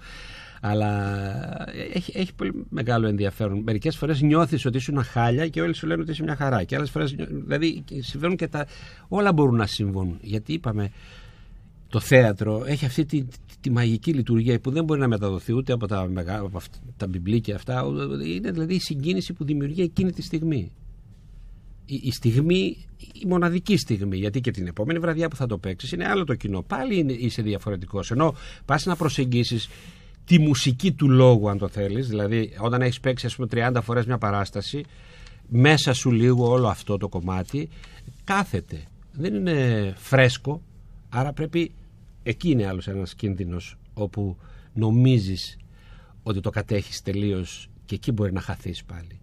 Αλλά 0.60 1.70
έχει, 1.92 2.12
έχει 2.14 2.34
πολύ 2.34 2.66
μεγάλο 2.68 3.06
ενδιαφέρον. 3.06 3.62
Μερικές 3.62 3.96
φορές 3.96 4.20
νιώθεις 4.20 4.64
ότι 4.64 4.76
ήσουν 4.76 5.02
χάλια 5.02 5.48
και 5.48 5.60
όλοι 5.60 5.74
σου 5.74 5.86
λένε 5.86 6.02
ότι 6.02 6.10
είσαι 6.10 6.22
μια 6.22 6.36
χαρά. 6.36 6.64
Και 6.64 6.76
άλλες 6.76 6.90
φορές. 6.90 7.14
Δηλαδή 7.28 7.84
συμβαίνουν 8.00 8.36
και 8.36 8.48
τα. 8.48 8.66
Όλα 9.08 9.32
μπορούν 9.32 9.56
να 9.56 9.66
συμβούν. 9.66 10.18
Γιατί 10.20 10.52
είπαμε, 10.52 10.90
το 11.88 12.00
θέατρο 12.00 12.64
έχει 12.66 12.84
αυτή 12.84 13.04
τη, 13.04 13.24
τη, 13.24 13.36
τη 13.60 13.70
μαγική 13.70 14.12
λειτουργία 14.12 14.60
που 14.60 14.70
δεν 14.70 14.84
μπορεί 14.84 15.00
να 15.00 15.08
μεταδοθεί 15.08 15.54
ούτε 15.54 15.72
από 15.72 15.86
τα, 15.86 16.08
μεγά, 16.08 16.38
από 16.38 16.56
αυτά, 16.56 16.78
τα 16.96 17.06
βιβλία 17.06 17.54
αυτά. 17.54 17.84
Είναι 18.26 18.50
δηλαδή 18.50 18.74
η 18.74 18.80
συγκίνηση 18.80 19.32
που 19.32 19.44
δημιουργεί 19.44 19.82
εκείνη 19.82 20.12
τη 20.12 20.22
στιγμή. 20.22 20.72
Η, 21.88 22.00
η 22.02 22.10
στιγμή, 22.10 22.76
η 23.22 23.26
μοναδική 23.26 23.76
στιγμή, 23.76 24.16
γιατί 24.16 24.40
και 24.40 24.50
την 24.50 24.66
επόμενη 24.66 24.98
βραδιά 24.98 25.28
που 25.28 25.36
θα 25.36 25.46
το 25.46 25.58
παίξεις 25.58 25.92
είναι 25.92 26.08
άλλο 26.08 26.24
το 26.24 26.34
κοινό. 26.34 26.62
Πάλι 26.62 26.98
είναι, 26.98 27.12
είσαι 27.12 27.42
διαφορετικός. 27.42 28.10
Ενώ 28.10 28.34
πας 28.64 28.84
να 28.86 28.96
προσεγγίσεις 28.96 29.68
τη 30.26 30.38
μουσική 30.38 30.92
του 30.92 31.10
λόγου, 31.10 31.50
αν 31.50 31.58
το 31.58 31.68
θέλεις, 31.68 32.08
δηλαδή 32.08 32.52
όταν 32.58 32.82
έχεις 32.82 33.00
παίξει, 33.00 33.26
ας 33.26 33.36
πούμε, 33.36 33.48
30 33.50 33.80
φορές 33.82 34.06
μια 34.06 34.18
παράσταση, 34.18 34.84
μέσα 35.48 35.92
σου 35.92 36.10
λίγο 36.10 36.50
όλο 36.50 36.68
αυτό 36.68 36.96
το 36.96 37.08
κομμάτι 37.08 37.68
κάθεται. 38.24 38.82
Δεν 39.12 39.34
είναι 39.34 39.92
φρέσκο, 39.96 40.62
άρα 41.08 41.32
πρέπει. 41.32 41.72
Εκεί 42.22 42.50
είναι 42.50 42.66
άλλος 42.66 42.88
ένας 42.88 43.14
κίνδυνος 43.14 43.76
όπου 43.94 44.36
νομίζεις 44.72 45.56
ότι 46.22 46.40
το 46.40 46.50
κατέχεις 46.50 47.02
τελείως 47.02 47.68
και 47.84 47.94
εκεί 47.94 48.12
μπορεί 48.12 48.32
να 48.32 48.40
χαθείς 48.40 48.84
πάλι. 48.84 49.20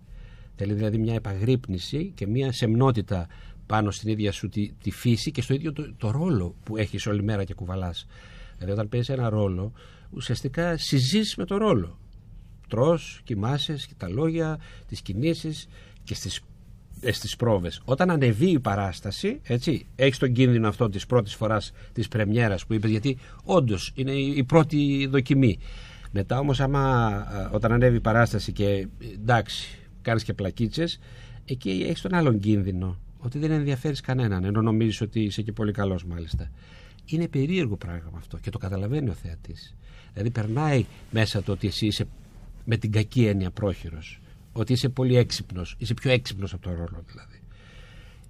Θέλει 0.55 0.73
δηλαδή 0.73 0.97
μια 0.97 1.13
επαγρύπνηση 1.13 2.11
και 2.15 2.27
μια 2.27 2.51
σεμνότητα 2.51 3.27
πάνω 3.65 3.91
στην 3.91 4.09
ίδια 4.09 4.31
σου 4.31 4.49
τη, 4.49 4.71
τη 4.81 4.91
φύση 4.91 5.31
και 5.31 5.41
στο 5.41 5.53
ίδιο 5.53 5.73
το, 5.73 5.93
το 5.97 6.11
ρόλο 6.11 6.55
που 6.63 6.77
έχεις 6.77 7.05
όλη 7.05 7.23
μέρα 7.23 7.43
και 7.43 7.53
κουβαλάς. 7.53 8.05
Δηλαδή 8.53 8.71
όταν 8.73 8.89
παίζεις 8.89 9.09
ένα 9.09 9.29
ρόλο 9.29 9.71
ουσιαστικά 10.15 10.77
συζείς 10.77 11.35
με 11.35 11.45
το 11.45 11.57
ρόλο. 11.57 11.99
Τρως, 12.67 13.21
κοιμάσαι 13.23 13.73
και 13.73 13.93
τα 13.97 14.09
λόγια, 14.09 14.59
τις 14.87 15.01
κινήσεις 15.01 15.67
και 16.03 16.13
στις 16.13 16.41
ε, 17.05 17.11
στις 17.11 17.35
πρόβες. 17.35 17.81
Όταν 17.85 18.09
ανεβεί 18.09 18.49
η 18.49 18.59
παράσταση, 18.59 19.39
έτσι, 19.43 19.85
έχεις 19.95 20.17
τον 20.17 20.31
κίνδυνο 20.31 20.67
αυτό 20.67 20.89
της 20.89 21.05
πρώτης 21.05 21.35
φοράς 21.35 21.71
της 21.93 22.07
πρεμιέρας 22.07 22.65
που 22.65 22.73
είπες, 22.73 22.89
γιατί 22.89 23.17
όντως 23.43 23.91
είναι 23.95 24.11
η 24.11 24.33
η 24.35 24.43
πρώτη 24.43 25.07
δοκιμή. 25.11 25.57
Μετά 26.11 26.39
όμως 26.39 26.59
άμα 26.59 27.09
ε, 27.51 27.55
όταν 27.55 27.71
ανέβει 27.71 27.95
η 27.95 27.99
παράσταση 27.99 28.51
και 28.51 28.65
ε, 28.65 28.87
εντάξει, 29.13 29.79
κάνεις 30.01 30.23
και 30.23 30.33
πλακίτσες, 30.33 30.99
εκεί 31.45 31.85
έχεις 31.87 32.01
τον 32.01 32.13
άλλον 32.13 32.39
κίνδυνο, 32.39 32.99
ότι 33.17 33.39
δεν 33.39 33.51
ενδιαφέρεις 33.51 34.01
κανέναν, 34.01 34.43
ενώ 34.43 34.61
νομίζεις 34.61 35.01
ότι 35.01 35.19
είσαι 35.19 35.41
και 35.41 35.51
πολύ 35.51 35.71
καλός 35.71 36.05
μάλιστα. 36.05 36.51
Είναι 37.05 37.27
περίεργο 37.27 37.77
πράγμα 37.77 38.17
αυτό 38.17 38.37
και 38.37 38.49
το 38.49 38.57
καταλαβαίνει 38.57 39.09
ο 39.09 39.13
θεατής. 39.13 39.75
Δηλαδή 40.13 40.31
περνάει 40.31 40.85
μέσα 41.11 41.43
το 41.43 41.51
ότι 41.51 41.67
εσύ 41.67 41.85
είσαι 41.85 42.05
με 42.65 42.77
την 42.77 42.91
κακή 42.91 43.25
έννοια 43.25 43.51
πρόχειρος 43.51 44.19
ότι 44.51 44.73
είσαι 44.73 44.89
πολύ 44.89 45.17
έξυπνος, 45.17 45.75
είσαι 45.77 45.93
πιο 45.93 46.11
έξυπνος 46.11 46.53
από 46.53 46.61
το 46.61 46.69
ρόλο 46.69 47.03
δηλαδή. 47.11 47.41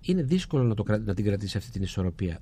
Είναι 0.02 0.22
δύσκολο 0.24 0.64
να, 0.64 0.76
το, 0.76 0.84
κρα- 0.84 1.06
να 1.06 1.14
την 1.14 1.26
κρατήσεις 1.26 1.56
αυτή 1.56 1.72
την 1.72 1.82
ισορροπία. 1.82 2.40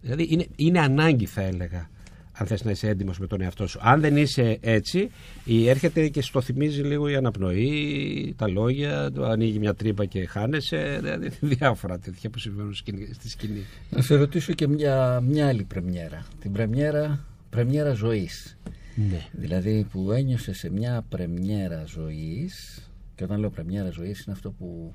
Δηλαδή 0.00 0.26
είναι, 0.30 0.46
είναι 0.56 0.80
ανάγκη 0.80 1.26
θα 1.26 1.42
έλεγα 1.42 1.90
αν 2.38 2.46
θες 2.46 2.64
να 2.64 2.70
είσαι 2.70 2.88
έντιμος 2.88 3.18
με 3.18 3.26
τον 3.26 3.40
εαυτό 3.40 3.66
σου. 3.66 3.78
Αν 3.82 4.00
δεν 4.00 4.16
είσαι 4.16 4.58
έτσι, 4.60 5.10
η, 5.44 5.68
έρχεται 5.68 6.08
και 6.08 6.22
στο 6.22 6.40
θυμίζει 6.40 6.82
λίγο 6.82 7.08
η 7.08 7.14
αναπνοή, 7.16 8.34
τα 8.38 8.48
λόγια, 8.48 9.12
το 9.12 9.24
ανοίγει 9.24 9.58
μια 9.58 9.74
τρύπα 9.74 10.04
και 10.04 10.26
χάνεσαι, 10.26 10.98
δηλαδή 11.02 11.30
διάφορα 11.56 11.98
τέτοια 11.98 12.30
που 12.30 12.38
συμβαίνουν 12.38 12.74
σκηνή- 12.74 13.14
στη 13.14 13.28
σκηνή. 13.28 13.64
Να 13.90 14.02
σε 14.02 14.14
ρωτήσω 14.14 14.52
και 14.52 14.68
μια, 14.68 15.20
μια 15.20 15.48
άλλη 15.48 15.64
πρεμιέρα. 15.64 16.26
Την 16.40 16.52
πρεμιέρα, 16.52 17.24
πρεμιέρα 17.50 17.92
ζωής. 17.92 18.56
Ναι. 18.96 19.26
Δηλαδή 19.32 19.86
που 19.90 20.10
ένιωσε 20.12 20.52
σε 20.52 20.70
μια 20.70 21.04
πρεμιέρα 21.08 21.84
ζωής 21.86 22.80
και 23.14 23.24
όταν 23.24 23.38
λέω 23.40 23.50
πρεμιέρα 23.50 23.90
ζωής 23.90 24.24
είναι 24.24 24.34
αυτό 24.34 24.50
που 24.50 24.94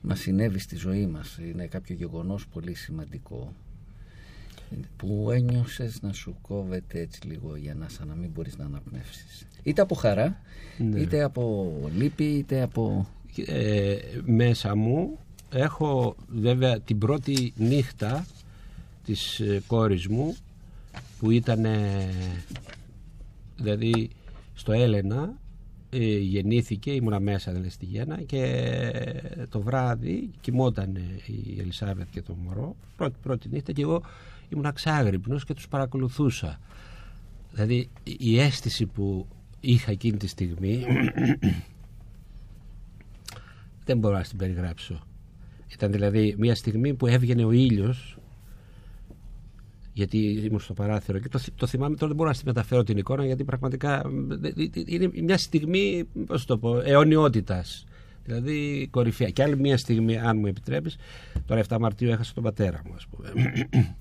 μας 0.00 0.20
συνέβη 0.20 0.58
στη 0.58 0.76
ζωή 0.76 1.06
μας. 1.06 1.38
Είναι 1.38 1.66
κάποιο 1.66 1.94
γεγονός 1.94 2.46
πολύ 2.46 2.74
σημαντικό 2.74 3.52
που 4.96 5.30
ένιωσες 5.32 6.02
να 6.02 6.12
σου 6.12 6.36
κόβεται 6.42 7.00
έτσι 7.00 7.26
λίγο 7.26 7.56
για 7.56 7.74
να 7.74 7.88
σαν 7.88 8.08
να 8.08 8.14
μην 8.14 8.30
μπορείς 8.30 8.56
να 8.56 8.64
αναπνεύσεις. 8.64 9.46
Είτε 9.62 9.80
από 9.82 9.94
χαρά, 9.94 10.40
Ναι. 10.78 11.00
είτε 11.00 11.22
από 11.22 11.72
λύπη, 11.96 12.24
είτε 12.24 12.62
από... 12.62 13.08
ε, 13.46 13.96
μέσα 14.24 14.76
μου 14.76 15.18
έχω 15.50 16.16
βέβαια 16.28 16.80
την 16.80 16.98
πρώτη 16.98 17.52
νύχτα 17.56 18.26
της 19.04 19.40
ε, 19.40 19.62
κόρης 19.66 20.06
μου 20.08 20.36
που 21.18 21.30
ήταν 21.30 21.66
δηλαδή 23.62 24.10
στο 24.54 24.72
Έλενα 24.72 25.38
ε, 25.90 26.18
γεννήθηκε, 26.18 26.90
ήμουνα 26.90 27.20
μέσα 27.20 27.50
δηλαδή 27.50 27.70
στη 27.70 27.84
γέννα 27.84 28.22
και 28.22 28.62
το 29.48 29.60
βράδυ 29.60 30.30
κοιμόταν 30.40 30.96
η 31.26 31.60
Ελισάβετ 31.60 32.06
και 32.10 32.22
το 32.22 32.34
μωρό 32.34 32.76
πρώτη, 32.96 33.16
πρώτη 33.22 33.48
νύχτα 33.48 33.72
και 33.72 33.82
εγώ 33.82 34.02
ήμουν 34.48 34.66
αξάγρυπνος 34.66 35.44
και 35.44 35.54
τους 35.54 35.68
παρακολουθούσα 35.68 36.60
δηλαδή 37.52 37.88
η 38.18 38.40
αίσθηση 38.40 38.86
που 38.86 39.26
είχα 39.60 39.90
εκείνη 39.90 40.16
τη 40.16 40.26
στιγμή 40.26 40.84
δεν 43.84 43.98
μπορώ 43.98 44.16
να 44.16 44.22
την 44.22 44.38
περιγράψω. 44.38 45.06
Ήταν 45.72 45.92
δηλαδή 45.92 46.34
μια 46.38 46.54
στιγμή 46.54 46.94
που 46.94 47.06
έβγαινε 47.06 47.44
ο 47.44 47.52
ήλιος 47.52 48.16
γιατί 49.92 50.18
ήμουν 50.18 50.60
στο 50.60 50.72
παράθυρο 50.72 51.18
και 51.18 51.28
το, 51.28 51.38
θυ- 51.38 51.56
το 51.56 51.66
θυμάμαι. 51.66 51.94
Τώρα 51.94 52.06
δεν 52.06 52.16
μπορώ 52.16 52.28
να 52.28 52.34
στη 52.34 52.44
μεταφέρω 52.44 52.82
την 52.82 52.96
εικόνα 52.96 53.26
γιατί 53.26 53.44
πραγματικά 53.44 54.08
μ, 54.08 54.32
ε, 54.32 54.48
ε, 54.48 54.70
είναι 54.84 55.10
μια 55.22 55.38
στιγμή 55.38 56.04
πώς 56.26 56.44
το 56.44 56.58
πω, 56.58 56.80
αιωνιότητας. 56.80 57.84
Δηλαδή 58.24 58.88
κορυφαία. 58.90 59.28
Και 59.28 59.42
άλλη 59.42 59.58
μια 59.58 59.76
στιγμή 59.76 60.18
αν 60.18 60.38
μου 60.38 60.46
επιτρέπεις. 60.46 60.96
Τώρα 61.46 61.60
7 61.68 61.78
Μαρτίου 61.80 62.10
έχασα 62.10 62.34
τον 62.34 62.42
πατέρα 62.42 62.82
μου 62.86 62.94
ας 62.94 63.06
πούμε. 63.06 63.32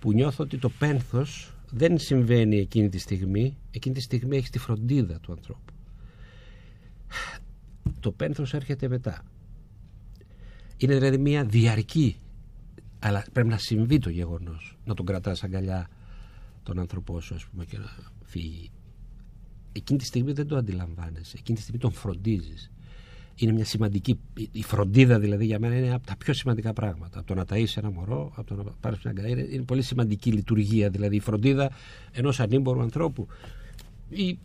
Που 0.00 0.12
νιώθω 0.12 0.44
ότι 0.44 0.58
το 0.58 0.68
πένθος 0.68 1.54
δεν 1.70 1.98
συμβαίνει 1.98 2.58
εκείνη 2.58 2.88
τη 2.88 2.98
στιγμή. 2.98 3.56
Εκείνη 3.70 3.94
τη 3.94 4.00
στιγμή 4.00 4.36
έχει 4.36 4.50
τη 4.50 4.58
φροντίδα 4.58 5.18
του 5.20 5.32
ανθρώπου. 5.32 5.72
Το 8.00 8.12
πένθος 8.12 8.54
έρχεται 8.54 8.88
μετά. 8.88 9.22
Είναι 10.76 10.94
δηλαδή 10.94 11.18
μια 11.18 11.44
διαρκή, 11.44 12.16
αλλά 13.02 13.24
πρέπει 13.32 13.48
να 13.48 13.58
συμβεί 13.58 13.98
το 13.98 14.10
γεγονός, 14.10 14.76
να 14.84 14.94
τον 14.94 15.06
κρατάς 15.06 15.44
αγκαλιά 15.44 15.88
τον 16.62 16.78
άνθρωπό 16.78 17.20
σου 17.20 17.34
ας 17.34 17.44
πούμε 17.44 17.64
και 17.64 17.78
να 17.78 17.92
φύγει. 18.24 18.70
Εκείνη 19.72 19.98
τη 19.98 20.04
στιγμή 20.04 20.32
δεν 20.32 20.46
το 20.46 20.56
αντιλαμβάνεσαι, 20.56 21.36
εκείνη 21.38 21.56
τη 21.56 21.62
στιγμή 21.62 21.80
τον 21.80 21.92
φροντίζεις. 21.92 22.70
Είναι 23.34 23.52
μια 23.52 23.64
σημαντική, 23.64 24.18
η 24.52 24.62
φροντίδα 24.62 25.18
δηλαδή 25.18 25.44
για 25.44 25.58
μένα 25.58 25.76
είναι 25.76 25.94
από 25.94 26.06
τα 26.06 26.16
πιο 26.16 26.34
σημαντικά 26.34 26.72
πράγματα. 26.72 27.18
Από 27.18 27.26
το 27.26 27.34
να 27.34 27.44
ταΐσεις 27.48 27.76
ένα 27.76 27.90
μωρό, 27.90 28.32
από 28.36 28.54
το 28.54 28.62
να 28.62 28.70
πάρεις 28.80 28.98
μια 29.02 29.12
αγκαλιά, 29.12 29.30
είναι, 29.30 29.48
είναι 29.52 29.64
πολύ 29.64 29.82
σημαντική 29.82 30.32
λειτουργία 30.32 30.90
δηλαδή 30.90 31.16
η 31.16 31.20
φροντίδα 31.20 31.70
ενός 32.12 32.40
ανήμπορου 32.40 32.80
ανθρώπου 32.80 33.26
ή 34.08 34.38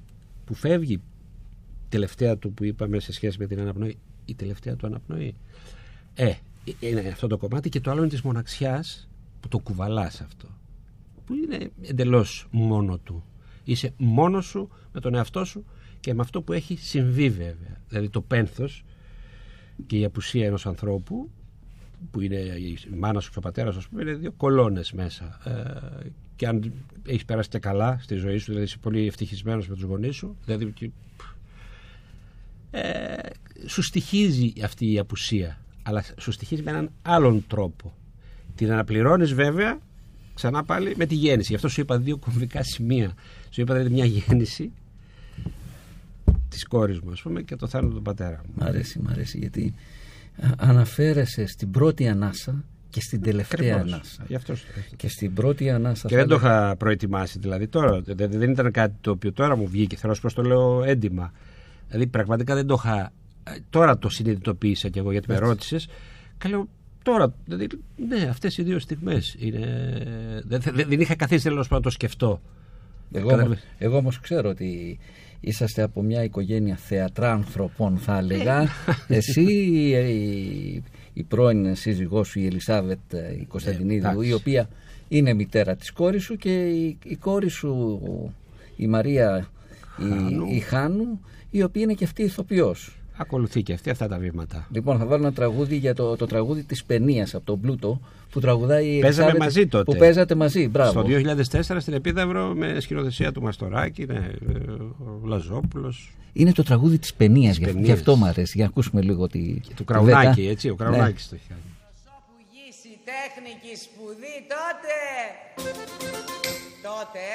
που 0.46 0.54
φεύγει 0.54 1.02
τελευταία 1.90 2.38
του 2.38 2.54
που 2.54 2.64
είπαμε 2.64 3.00
σε 3.00 3.14
σχέση 3.14 3.38
με 3.40 3.48
την 3.48 3.60
αναπνοή, 3.60 3.98
η 4.26 4.36
τελευταία 4.36 4.76
του 4.76 4.88
αναπνοή. 4.88 5.36
Ε, 6.14 6.34
είναι 6.80 7.00
αυτό 7.00 7.28
το 7.28 7.38
κομμάτι 7.38 7.70
και 7.70 7.80
το 7.80 7.92
άλλο 7.92 8.00
είναι 8.00 8.10
της 8.10 8.22
μοναξιάς 8.22 9.10
που 9.40 9.48
το 9.48 9.60
κουβαλάς 9.60 10.22
αυτό. 10.22 10.48
Που 11.26 11.34
είναι 11.34 11.72
εντελώς 11.82 12.48
μόνο 12.52 12.98
του. 12.98 13.24
Είσαι 13.64 13.94
μόνος 13.98 14.46
σου 14.46 14.70
με 14.94 15.00
τον 15.00 15.16
εαυτό 15.16 15.46
σου 15.46 15.66
και 16.00 16.14
με 16.14 16.22
αυτό 16.22 16.42
που 16.42 16.54
έχει 16.54 16.78
συμβεί 16.78 17.30
βέβαια. 17.30 17.82
Δηλαδή 17.88 18.10
το 18.10 18.22
πένθος 18.22 18.84
και 19.86 19.98
η 19.98 20.06
απουσία 20.06 20.46
ενός 20.46 20.66
ανθρώπου 20.66 21.30
που 22.12 22.22
είναι 22.22 22.36
η 22.36 22.78
μάνα 22.98 23.20
σου 23.20 23.32
και 23.32 23.38
ο 23.38 23.42
πατέρας 23.42 23.74
σου, 23.74 23.80
ας 23.80 23.88
πούμε, 23.88 24.02
είναι 24.02 24.14
δύο 24.14 24.32
κολόνες 24.32 24.92
μέσα. 24.92 25.40
Ε, 25.44 26.10
και 26.36 26.48
αν 26.48 26.74
έχεις 27.06 27.26
περάσει 27.26 27.50
και 27.50 27.60
καλά 27.60 27.98
στη 28.02 28.16
ζωή 28.16 28.38
σου, 28.38 28.46
δηλαδή 28.46 28.66
είσαι 28.66 28.78
πολύ 28.78 29.08
ευτυχισμένος 29.08 29.68
με 29.68 29.76
τους 29.76 29.84
γονείς 29.84 30.16
σου, 30.16 30.36
δηλαδή 30.46 30.72
και 30.72 30.90
ε, 32.72 33.18
σου 33.66 33.82
στοιχίζει 33.82 34.54
αυτή 34.64 34.92
η 34.92 35.00
απουσία 35.00 35.58
αλλά 35.88 36.04
σου 36.18 36.32
στοιχίζει 36.32 36.62
με 36.64 36.72
έναν 36.72 36.90
άλλον 37.02 37.44
τρόπο 37.48 37.94
την 38.56 38.72
αναπληρώνεις 38.72 39.34
βέβαια 39.34 39.80
ξανά 40.34 40.64
πάλι 40.64 40.94
με 40.98 41.06
τη 41.06 41.16
γέννηση 41.16 41.48
γι' 41.50 41.56
αυτό 41.56 41.68
σου 41.70 41.82
είπα 41.82 41.98
δύο 41.98 42.18
κομβικά 42.18 42.64
σημεία 42.64 43.14
σου 43.50 43.62
είπα 43.62 43.74
δηλαδή 43.74 43.94
μια 43.94 44.06
γέννηση 44.06 44.72
της 46.50 46.66
κόρης 46.68 47.00
μου, 47.00 47.12
ας 47.12 47.22
πούμε, 47.22 47.42
και 47.42 47.56
το 47.56 47.68
θάνατο 47.68 47.96
του 47.96 48.02
πατέρα 48.02 48.42
μου. 48.46 48.54
Μ' 48.56 48.64
αρέσει, 48.64 49.00
μ' 49.00 49.08
αρέσει 49.10 49.38
γιατί 49.38 49.74
α, 50.42 50.48
αναφέρεσαι 50.58 51.46
στην 51.46 51.72
πρώτη 51.72 52.08
ανάσα 52.08 52.64
και 52.90 53.02
στην 53.02 53.22
τελευταία 53.22 53.74
Ακριβώς. 53.76 53.94
ανάσα. 53.94 54.24
Γι' 54.28 54.36
αυτό, 54.36 54.54
Και 54.96 55.10
στην 55.10 55.34
πρώτη 55.34 55.70
ανάσα 55.70 56.08
και 56.08 56.14
θα 56.16 56.20
δεν 56.20 56.30
το 56.30 56.36
έλεγα- 56.36 56.64
είχα 56.66 56.76
προετοιμάσει 56.76 57.40
δηλαδή 57.40 57.68
τώρα. 57.68 58.02
Δεν, 58.02 58.32
δεν 58.32 58.50
ήταν 58.52 58.72
κάτι 58.72 58.94
το 59.02 59.12
οποίο 59.12 59.32
τώρα 59.32 59.56
μου 59.56 59.68
βγήκε. 59.68 59.96
Θέλω 59.96 60.12
να 60.12 60.18
σου 60.18 60.28
πω, 60.28 60.42
το 60.42 60.42
λέω 60.48 60.84
έντιμα. 60.84 61.32
Δηλαδή 61.88 62.08
πραγματικά 62.08 62.56
δεν 62.56 62.68
το 62.68 62.82
είχα. 62.84 63.12
Ε, 63.56 63.60
Τώρα 63.70 63.98
το 63.98 64.10
συνειδητοποίησα 64.10 64.90
κι 64.90 65.00
εγώ 65.00 65.12
γιατί 65.12 65.28
με 65.28 65.34
Έτσι. 65.34 65.46
ρώτησες. 65.46 65.88
Καλό 66.38 66.68
τώρα. 67.04 67.34
Δηλαδή, 67.46 67.68
ναι, 68.08 68.28
αυτές 68.30 68.58
οι 68.58 68.64
δύο 68.64 68.80
στιγμές 68.80 69.36
είναι. 69.40 69.68
Δεν, 70.46 70.62
δεν, 70.62 70.88
δεν 70.90 71.00
είχα 71.00 71.16
καθίσει 71.16 71.44
τέλος 71.44 71.68
πάντων 71.68 71.78
να 71.78 71.84
το 71.84 71.90
σκεφτώ. 71.90 72.42
Εγώ, 73.12 73.28
Κατάλαβες; 73.28 73.58
όμως, 73.58 73.76
εγώ 73.78 73.98
όμως 73.98 74.20
ξέρω 74.20 74.50
ότι 74.50 75.00
είσαστε 75.40 75.82
από 75.82 76.02
μια 76.02 76.24
οικογένεια 76.24 76.76
θεατράνθρωπων 76.76 77.98
θα 77.98 78.18
έλεγα. 78.18 78.68
Εσύ, 79.08 79.42
η, 79.42 80.84
η 81.14 81.24
πρώην 81.24 81.76
σύζυγός 81.76 82.28
σου 82.28 82.40
η 82.40 82.46
Ελισάβετ 82.46 83.14
ε, 83.14 83.34
η 83.40 83.46
Κωνσταντινίδου 83.46 84.08
εντάξει. 84.08 84.30
η 84.30 84.34
οποία 84.34 84.70
είναι 85.08 85.34
μητέρα 85.34 85.76
της 85.76 85.92
κόρης 85.92 86.24
σου 86.24 86.36
και 86.36 86.70
η, 86.70 86.98
η 87.04 87.16
κόρη 87.16 87.50
σου 87.50 88.02
η 88.76 88.88
Μαρία 88.88 89.48
η, 90.50 90.56
η 90.56 90.60
Χάνου 90.60 91.20
η 91.50 91.64
οποία 91.64 91.82
είναι 91.82 91.94
και 91.94 92.04
αυτή 92.04 92.24
ηθοποιός. 92.24 92.97
Ακολουθεί 93.18 93.64
και 93.64 93.74
αυτή 93.74 93.90
αυτά 93.90 94.08
τα 94.08 94.18
βήματα. 94.18 94.68
Λοιπόν, 94.72 94.98
θα 94.98 95.06
βάλω 95.06 95.24
ένα 95.24 95.34
τραγούδι 95.34 95.76
για 95.76 95.94
το, 95.96 96.16
το 96.16 96.26
τραγούδι 96.26 96.64
της 96.64 96.84
Παινίας 96.84 97.36
από 97.36 97.46
τον 97.46 97.60
Πλούτο 97.62 98.00
που 98.32 98.40
τραγουδάει 98.40 98.86
η 98.88 99.00
Παίζαμε 99.00 99.28
Ελισάβετ, 99.30 99.38
μαζί 99.56 99.68
τότε. 99.68 99.92
Που 99.92 99.98
παίζατε 99.98 100.36
μαζί, 100.36 100.68
μπράβο. 100.68 100.92
Στο 100.92 101.06
2004 101.62 101.78
στην 101.80 101.94
Επίδαυρο 101.94 102.54
με 102.56 102.80
σκηνοθεσία 102.80 103.32
του 103.32 103.42
Μαστοράκη, 103.42 104.06
ναι, 104.06 104.16
ε, 104.16 104.72
ο 105.00 105.22
Λαζόπουλος 105.28 106.16
Είναι 106.34 106.52
το 106.52 106.64
τραγούδι 106.64 106.98
της 107.00 107.14
Παινίας, 107.14 107.58
γι' 107.58 107.66
Παινίας. 107.66 107.86
γι' 107.86 107.92
αυτό 107.92 108.16
μου 108.16 108.26
αρέσει. 108.26 108.52
Για 108.56 108.64
να 108.64 108.70
ακούσουμε 108.70 109.02
λίγο 109.02 109.28
τη, 109.28 109.54
του 109.54 109.74
τη 109.76 109.84
Κραουνάκη, 109.84 110.42
βέτα. 110.42 110.52
έτσι, 110.52 110.70
ο 110.70 110.76
Ναι. 110.80 110.86
Κραουνάκης 110.86 111.30
το 111.30 111.36
έχει 111.36 111.44
κάνει. 111.50 111.62
που 112.28 112.44
γύσει 112.52 112.98
τέχνικη 113.10 113.74
σπουδή 113.84 114.36
τότε 114.56 114.98
τότε 116.88 117.26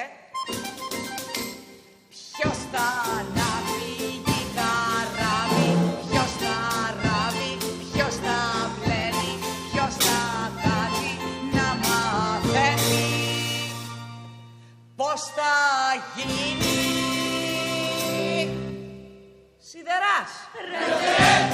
ποιος 2.11 2.57
θα 2.73 2.87
ανάβει 3.19 3.72
πως 15.13 15.23
θα 15.37 15.53
γίνει; 16.15 16.75
Σιδεράς. 19.59 20.33
Όπου 21.47 21.52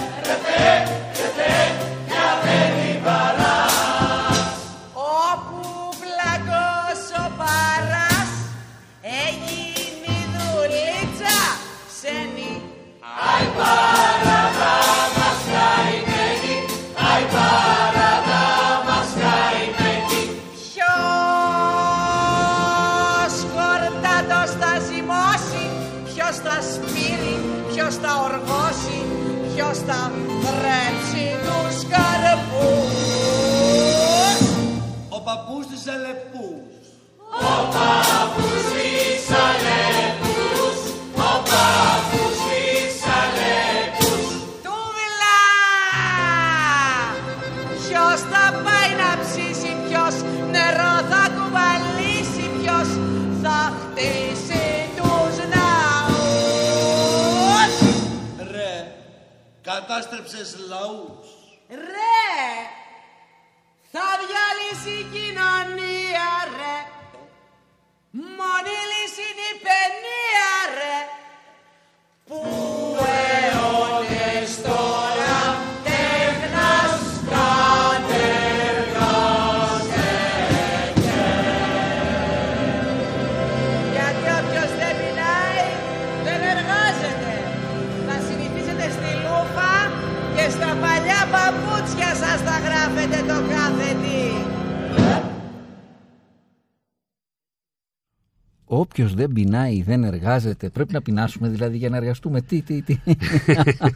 δεν 99.19 99.33
πεινάει, 99.33 99.83
δεν 99.83 100.05
εργάζεται. 100.05 100.69
Πρέπει 100.71 100.93
να 100.93 101.03
πεινάσουμε 101.03 101.49
δηλαδή 101.49 101.77
για 101.77 101.89
να 101.89 101.97
εργαστούμε. 101.97 102.41
Τι, 102.41 102.63
τι, 102.63 102.83
τι. 102.83 102.99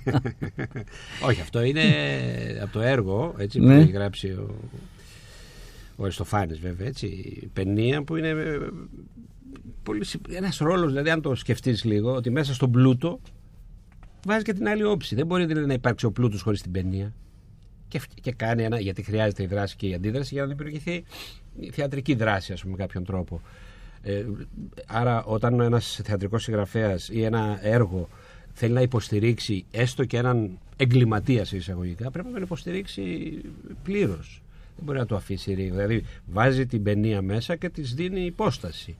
Όχι, 1.29 1.41
αυτό 1.41 1.63
είναι 1.63 1.83
από 2.63 2.73
το 2.73 2.81
έργο 2.81 3.35
έτσι, 3.39 3.59
που 3.59 3.65
Ναι. 3.65 3.75
έχει 3.81 3.91
γράψει 3.91 4.29
ο, 4.29 4.55
ο 5.97 6.03
Αριστοφάνης 6.05 6.59
βέβαια, 6.59 6.87
έτσι, 6.87 7.07
η 7.07 7.51
παινία 7.53 8.03
που 8.03 8.17
είναι 8.17 8.29
ε, 8.29 8.59
πολύ, 9.83 10.05
συ- 10.05 10.33
ένας 10.35 10.59
ρόλος, 10.59 10.91
δηλαδή 10.91 11.11
αν 11.11 11.23
το 11.23 11.35
σκεφτείς 11.35 11.85
λίγο, 11.85 12.15
ότι 12.15 12.31
μέσα 12.31 12.55
στον 12.55 12.71
πλούτο 12.71 13.21
βάζει 14.27 14.45
και 14.45 14.53
την 14.53 14.69
άλλη 14.69 14.85
όψη. 14.85 15.15
Δεν 15.15 15.27
μπορεί 15.27 15.45
δηλαδή, 15.47 15.67
να 15.67 15.73
υπάρξει 15.73 16.07
ο 16.07 16.11
πλούτος 16.13 16.43
χωρίς 16.43 16.63
την 16.63 16.73
παινία. 16.73 17.13
Και, 17.89 17.99
φ- 17.99 18.21
και 18.21 18.33
κάνει 18.33 18.63
ένα, 18.63 18.81
γιατί 18.81 19.03
χρειάζεται 19.03 19.43
η 19.43 19.47
δράση 19.47 19.77
και 19.77 19.87
η 19.87 19.95
αντίδραση 19.95 20.35
για 20.35 20.43
να 20.43 20.49
δημιουργηθεί 20.49 21.05
η 21.61 21.71
θεατρική 21.71 22.15
δράση, 22.15 22.53
ας 22.53 22.61
πούμε, 22.61 22.75
με 22.77 22.83
κάποιον 22.83 23.05
τρόπο. 23.05 23.41
Ε, 24.03 24.25
άρα, 24.87 25.25
όταν 25.25 25.61
ένας 25.61 26.01
θεατρικός 26.05 26.43
συγγραφέας 26.43 27.09
ή 27.09 27.23
ένα 27.23 27.59
έργο 27.63 28.09
θέλει 28.53 28.73
να 28.73 28.81
υποστηρίξει 28.81 29.65
έστω 29.71 30.05
και 30.05 30.17
έναν 30.17 30.59
εγκληματία 30.77 31.45
σε 31.45 31.57
εισαγωγικά, 31.57 32.11
πρέπει 32.11 32.27
να 32.27 32.33
τον 32.35 32.43
υποστηρίξει 32.43 33.35
πλήρως. 33.83 34.43
Δεν 34.77 34.85
μπορεί 34.85 34.99
να 34.99 35.07
το 35.07 35.17
αφήσει 35.17 35.55
ρίγο. 35.55 35.75
Δηλαδή, 35.75 36.05
βάζει 36.27 36.67
την 36.67 36.83
παινία 36.83 37.23
μέσα 37.23 37.57
και 37.57 37.69
της 37.69 37.95
δίνει 37.95 38.21
υπόσταση. 38.25 38.97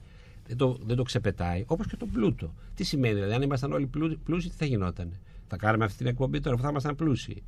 Δεν 0.47 0.57
το, 0.57 0.77
δεν 0.85 0.95
το 0.95 1.03
ξεπετάει. 1.03 1.63
Όπως 1.67 1.87
και 1.87 1.95
το 1.95 2.05
πλούτο. 2.05 2.53
Τι 2.75 2.83
σημαίνει, 2.83 3.13
δηλαδή, 3.13 3.33
αν 3.33 3.41
ήμασταν 3.41 3.71
όλοι 3.73 3.85
πλού- 3.85 4.17
πλούσιοι, 4.25 4.49
τι 4.49 4.55
θα 4.57 4.65
γινόταν. 4.65 5.11
Θα 5.47 5.57
κάναμε 5.57 5.85
αυτή 5.85 5.97
την 5.97 6.07
εκπομπή 6.07 6.39
τώρα 6.39 6.55
που 6.55 6.61
θα 6.61 6.69
ήμασταν 6.69 6.95
πλούσιοι. 6.95 7.43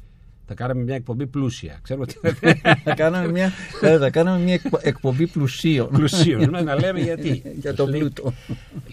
Θα 0.48 0.54
κάναμε 0.54 0.84
μια 0.84 0.96
εκπομπή 0.96 1.28
πλούσια. 1.28 1.80
Ξέρουμε 1.82 2.06
τι 2.06 2.16
θα 2.84 2.94
κάναμε 2.96 3.32
μια, 3.32 3.52
θα 4.00 4.10
κάναμε 4.10 4.44
μια 4.44 4.54
εκπο- 4.54 4.80
εκπομπή 4.82 5.28
πλουσίων. 5.28 5.90
πλουσίων. 5.90 6.50
Ναι, 6.50 6.62
να 6.62 6.76
λέμε 6.80 7.00
γιατί. 7.00 7.44
για 7.62 7.74
τον 7.74 7.90
Λέει- 7.90 8.00
πλούτο. 8.00 8.34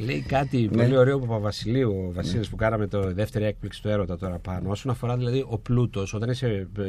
Λέει 0.04 0.20
κάτι 0.28 0.68
Ναι. 0.72 0.82
πολύ 0.82 0.96
ωραίο 0.96 1.16
ο 1.16 1.18
Παπαβασιλείου, 1.18 2.04
ο 2.08 2.12
Βασίλης 2.12 2.48
που 2.48 2.56
κάναμε 2.56 2.86
το 2.86 3.12
δεύτερη 3.12 3.44
έκπληξη 3.44 3.82
του 3.82 3.88
έρωτα 3.88 4.18
τώρα 4.18 4.38
πάνω. 4.38 4.70
Όσον 4.70 4.90
αφορά 4.92 5.16
δηλαδή 5.16 5.44
ο 5.48 5.58
πλούτος, 5.58 6.14
όταν 6.14 6.30
είσαι, 6.30 6.68
ε, 6.78 6.82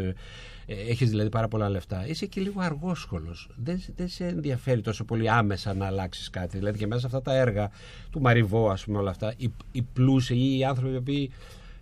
ε, 0.66 0.76
έχεις 0.89 1.09
δηλαδή 1.09 1.30
πάρα 1.30 1.47
πολλά 1.47 1.70
λεφτά, 1.70 2.07
είσαι 2.07 2.26
και 2.26 2.41
λίγο 2.41 2.61
αργόσχολος. 2.61 3.49
Δεν, 3.64 3.82
δεν 3.95 4.07
σε 4.07 4.26
ενδιαφέρει 4.26 4.82
τόσο 4.82 5.03
πολύ 5.03 5.30
άμεσα 5.30 5.74
να 5.74 5.86
αλλάξεις 5.86 6.30
κάτι. 6.30 6.57
Δηλαδή 6.57 6.78
και 6.78 6.88
μέσα 6.88 6.99
σε 6.99 7.05
αυτά 7.05 7.22
τα 7.22 7.36
έργα 7.38 7.72
του 8.11 8.22
Μαριβό, 8.22 8.70
ας 8.70 8.84
πούμε 8.84 8.97
όλα 8.97 9.09
αυτά, 9.09 9.34
οι, 9.38 9.51
οι 9.72 9.82
πλούσιοι 9.93 10.36
ή 10.36 10.57
οι 10.57 10.64
άνθρωποι 10.64 10.93
οι 10.93 10.97
οποίοι 10.97 11.32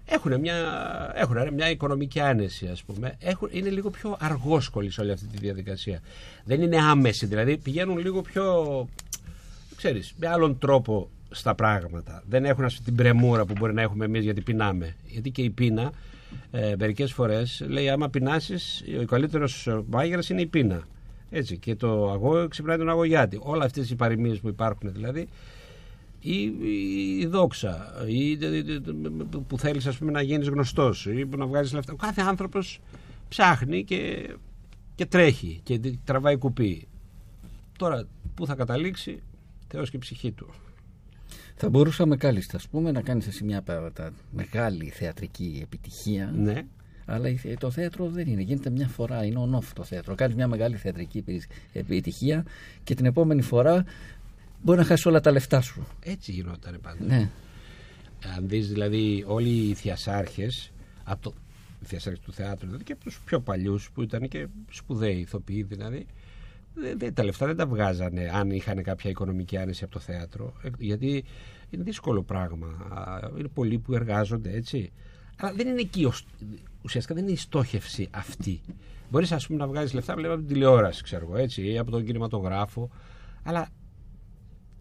έχουν 0.06 0.40
μια, 0.40 0.56
έχουν 1.16 1.36
ρε, 1.36 1.52
μια 1.52 1.70
οικονομική 1.70 2.20
άνεση, 2.20 2.68
ας 2.68 2.84
πούμε. 2.84 3.16
Έχουν, 3.20 3.50
είναι 3.52 3.70
λίγο 3.70 3.90
πιο 3.90 4.18
αργόσχολοι 4.20 4.92
σε 4.92 5.02
όλη 5.02 5.12
αυτή 5.12 5.26
τη 5.26 5.38
διαδικασία. 5.38 6.00
Δεν 6.44 6.62
είναι 6.62 6.78
άμεση, 6.78 7.26
δηλαδή 7.26 7.58
πηγαίνουν 7.58 7.98
λίγο 7.98 8.22
πιο 8.22 8.88
ξέρεις, 9.82 10.14
με 10.20 10.28
άλλον 10.28 10.58
τρόπο 10.58 11.10
στα 11.32 11.56
πράγματα. 11.56 12.24
Δεν 12.30 12.46
έχουν 12.46 12.64
ας 12.64 12.74
πούμε, 12.74 12.86
την 12.86 12.96
πρεμούρα 12.96 13.46
που 13.46 13.54
μπορεί 13.60 13.74
να 13.74 13.82
έχουμε 13.82 14.06
εμείς 14.06 14.24
γιατί 14.24 14.42
πεινάμε. 14.42 14.96
Γιατί 15.08 15.30
και 15.30 15.42
η 15.42 15.50
πείνα 15.50 15.92
ε, 16.52 16.74
μερικές 16.78 17.14
φορές 17.14 17.64
λέει 17.68 17.90
άμα 17.90 18.10
πεινάσεις 18.10 18.84
ο 19.02 19.06
καλύτερος 19.06 19.68
μάγειρας 19.88 20.30
είναι 20.30 20.42
η 20.42 20.46
πείνα. 20.46 20.88
Έτσι, 21.30 21.58
και 21.58 21.76
το 21.76 22.12
αγώ 22.12 22.48
ξυπνάει 22.48 22.78
τον 22.78 22.90
αγωγιάτη. 22.90 23.40
Όλα 23.42 23.66
αυτές 23.66 23.90
οι 23.90 23.96
παροιμίες 23.96 24.40
που 24.40 24.48
υπάρχουν 24.48 24.94
δηλαδή 24.94 25.28
ή 26.22 26.42
η, 26.44 27.18
η 27.20 27.26
δόξα 27.26 27.94
ή 28.08 28.32
ε, 28.32 28.46
ε, 28.48 28.58
ε, 28.58 28.82
που 29.48 29.58
θέλεις 29.58 29.86
ας 29.88 29.98
πούμε 29.98 30.12
να 30.12 30.22
γίνεις 30.22 30.48
γνωστός 30.48 31.06
ή 31.06 31.26
που 31.26 31.38
να 31.38 31.46
βγάζεις 31.46 31.74
λεφτά. 31.74 31.94
Ο 31.94 31.96
κάθε 31.96 32.22
άνθρωπος 32.22 32.80
ψάχνει 33.30 33.84
και, 33.84 34.30
και 34.96 35.06
τρέχει 35.06 35.60
και 35.64 35.80
τραβάει 36.04 36.38
κουπί. 36.38 36.88
Τώρα 37.78 38.08
που 38.36 38.46
θα 38.46 38.56
καταλήξει; 38.56 39.22
Θεός 39.68 39.90
και 39.90 39.96
η 39.96 40.00
ψυχή 40.00 40.32
του. 40.32 40.50
Θα 41.56 41.70
μπορούσαμε 41.70 42.16
κάλλιστα 42.18 42.58
ας 42.58 42.68
πούμε, 42.68 42.92
να 42.92 43.02
κάνεις 43.02 43.28
εσύ 43.28 43.44
μια 43.44 43.62
πα- 43.62 43.92
τα- 43.92 44.12
μεγάλη 44.32 44.90
θεατρική 44.90 45.60
επιτυχία. 45.64 46.32
Ναι. 46.36 46.62
Αλλά 47.06 47.30
η 47.30 47.36
θε- 47.36 47.60
το 47.60 47.72
θέατρο 47.72 48.10
δεν 48.10 48.28
είναι. 48.28 48.42
Γίνεται 48.42 48.70
μια 48.70 48.88
φορά. 48.88 49.26
Είναι 49.26 49.40
on-off 49.50 49.66
το 49.76 49.84
θέατρο. 49.84 50.16
Κάνεις 50.16 50.36
μια 50.36 50.48
μεγάλη 50.48 50.76
θεατρική 50.76 51.18
επι- 51.18 51.44
επιτυχία 51.74 52.46
και 52.84 52.96
την 52.96 53.06
επόμενη 53.06 53.42
φορά 53.42 53.86
μπορεί 54.64 54.78
να 54.80 54.86
χάσει 54.86 55.08
όλα 55.08 55.20
τα 55.20 55.32
λεφτά 55.32 55.62
σου. 55.62 55.88
Έτσι 56.00 56.32
γινόταν 56.32 56.80
πάντα. 56.82 57.06
Ναι. 57.06 57.30
Αν 58.38 58.48
δεις 58.48 58.68
δηλαδή 58.70 59.24
όλοι 59.28 59.50
οι 59.50 59.74
θειασάρχες 59.74 60.72
από 61.04 61.22
το 61.22 61.34
οι 61.82 61.86
θειασάρχες 61.86 62.24
του 62.24 62.34
θεάτρου 62.34 62.66
δηλαδή 62.66 62.84
και 62.84 62.92
από 62.94 63.04
τους 63.04 63.22
πιο 63.26 63.40
παλιούς 63.40 63.92
που 63.94 64.02
ήταν 64.02 64.28
και 64.28 64.48
σπουδαίοι 64.70 65.18
ηθοποιοί 65.18 65.64
δηλαδή 65.64 66.06
δεν- 66.76 66.98
δεν- 66.98 67.14
τα 67.14 67.24
λεφτά 67.24 67.46
δεν 67.46 67.56
τα 67.56 67.66
βγάζανε 67.68 68.30
αν 68.34 68.52
είχαν 68.52 68.84
κάποια 68.84 69.10
οικονομική 69.10 69.58
άνεση 69.58 69.84
από 69.84 69.94
το 69.94 70.00
θέατρο 70.00 70.54
ε, 70.64 70.70
γιατί 70.78 71.24
είναι 71.70 71.84
δύσκολο 71.84 72.24
πράγμα 72.24 72.68
Α, 72.90 73.20
είναι 73.38 73.48
πολλοί 73.48 73.78
που 73.80 73.94
εργάζονται 73.94 74.52
έτσι 74.52 74.92
αλλά 75.38 75.54
δεν 75.54 75.68
είναι 75.68 75.80
εκεί 75.82 76.06
ο 76.06 76.12
σ- 76.12 76.26
ουσιαστικά 76.82 77.16
δεν 77.16 77.24
είναι 77.24 77.34
η 77.34 77.38
στόχευση 77.38 78.08
αυτή 78.12 78.62
μπορείς 79.10 79.32
ας 79.32 79.48
πούμε 79.48 79.60
να 79.60 79.68
βγάζεις 79.68 79.94
λεφτά 79.94 80.16
βλέπω 80.16 80.34
από 80.34 80.42
την 80.44 80.54
τηλεόραση 80.54 81.04
ξέρω 81.04 81.26
εγώ 81.30 81.38
έτσι 81.38 81.72
ή 81.72 81.78
από 81.78 81.92
τον 81.92 82.06
κινηματογράφο 82.06 82.90
αλλά 83.44 83.68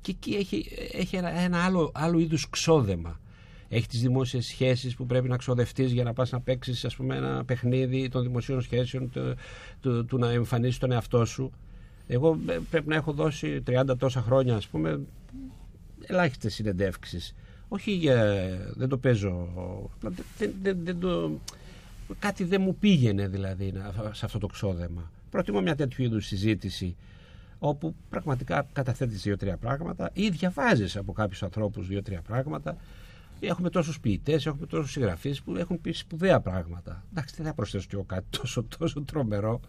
και 0.01 0.11
εκεί 0.11 0.35
έχει, 0.35 0.67
έχει 0.93 1.17
ένα, 1.17 1.39
ένα 1.41 1.65
άλλο, 1.65 1.91
άλλο 1.95 2.19
είδους 2.19 2.51
ξόδεμα. 2.51 3.21
Έχει 3.69 3.87
τις 3.87 4.01
δημόσιες 4.01 4.47
σχέσεις 4.47 4.95
που 4.95 5.07
πρέπει 5.07 5.29
να 5.29 5.37
ξοδευτείς 5.37 5.93
για 5.93 6.05
να 6.05 6.13
πας 6.13 6.31
να 6.31 6.41
παίξεις 6.41 6.85
ας 6.85 6.97
πούμε 6.97 7.17
ένα 7.17 7.45
παιχνίδι 7.45 8.09
των 8.09 8.23
δημοσίων 8.23 8.61
σχέσεων 8.61 9.11
του, 9.11 9.35
του, 9.81 10.05
του 10.05 10.19
να 10.19 10.31
εμφανίσεις 10.31 10.79
τον 10.79 10.93
εαυτό 10.93 11.25
σου. 11.25 11.53
Εγώ 12.07 12.39
ε, 12.49 12.59
πρέπει 12.71 12.89
να 12.89 12.95
έχω 12.95 13.13
δώσει 13.13 13.63
30 13.67 13.99
τόσα 13.99 14.23
χρόνια 14.23 14.57
ας 14.57 14.67
πούμε 14.67 15.01
ελάχιστες 16.07 16.55
συνεντεύξεις. 16.55 17.35
Όχι 17.69 17.93
για, 17.93 18.25
δεν 18.77 18.89
το 18.89 18.99
παίζω, 18.99 19.49
δεν, 20.01 20.15
δεν, 20.39 20.53
δεν, 20.63 20.79
δεν 20.85 21.01
το, 21.01 21.31
κάτι 22.19 22.45
δεν 22.45 22.61
μου 22.61 22.77
πήγαινε 22.77 23.29
δηλαδή 23.29 23.73
να- 23.73 24.11
σε 24.15 24.25
αυτό 24.25 24.39
το 24.39 24.47
ξόδεμα. 24.47 25.11
Προτιμώ 25.31 25.61
μια 25.61 25.77
τέτοιου 25.77 26.05
είδους 26.05 26.27
συζήτηση 26.27 26.97
όπου 27.63 27.95
πραγματικά 28.09 28.67
καταθέτεις 28.73 29.23
δύο-τρία 29.23 29.57
πράγματα 29.57 30.11
ή 30.13 30.29
διαβάζεις 30.29 30.97
από 30.97 31.13
κάποιους 31.13 31.43
ανθρώπους 31.43 31.87
δύο-τρία 31.87 32.23
πράγματα. 32.23 32.77
Έχουμε 33.41 33.71
τόσους 33.71 34.01
ποιητές, 34.01 34.47
έχουμε 34.47 34.67
τόσους 34.67 34.91
συγγραφείς 34.91 35.43
που 35.43 35.57
έχουν 35.57 35.81
πει 35.81 35.93
σπουδαία 35.93 36.41
πράγματα. 36.41 37.05
Εντάξει, 37.11 37.35
δεν 37.37 37.47
θα 37.47 37.55
προσθέσω 37.55 37.87
κι 37.89 37.95
εγώ 37.95 38.05
κάτι 38.05 38.25
τόσο, 38.41 38.67
τόσο 38.79 39.03
τρομερό. 39.03 39.61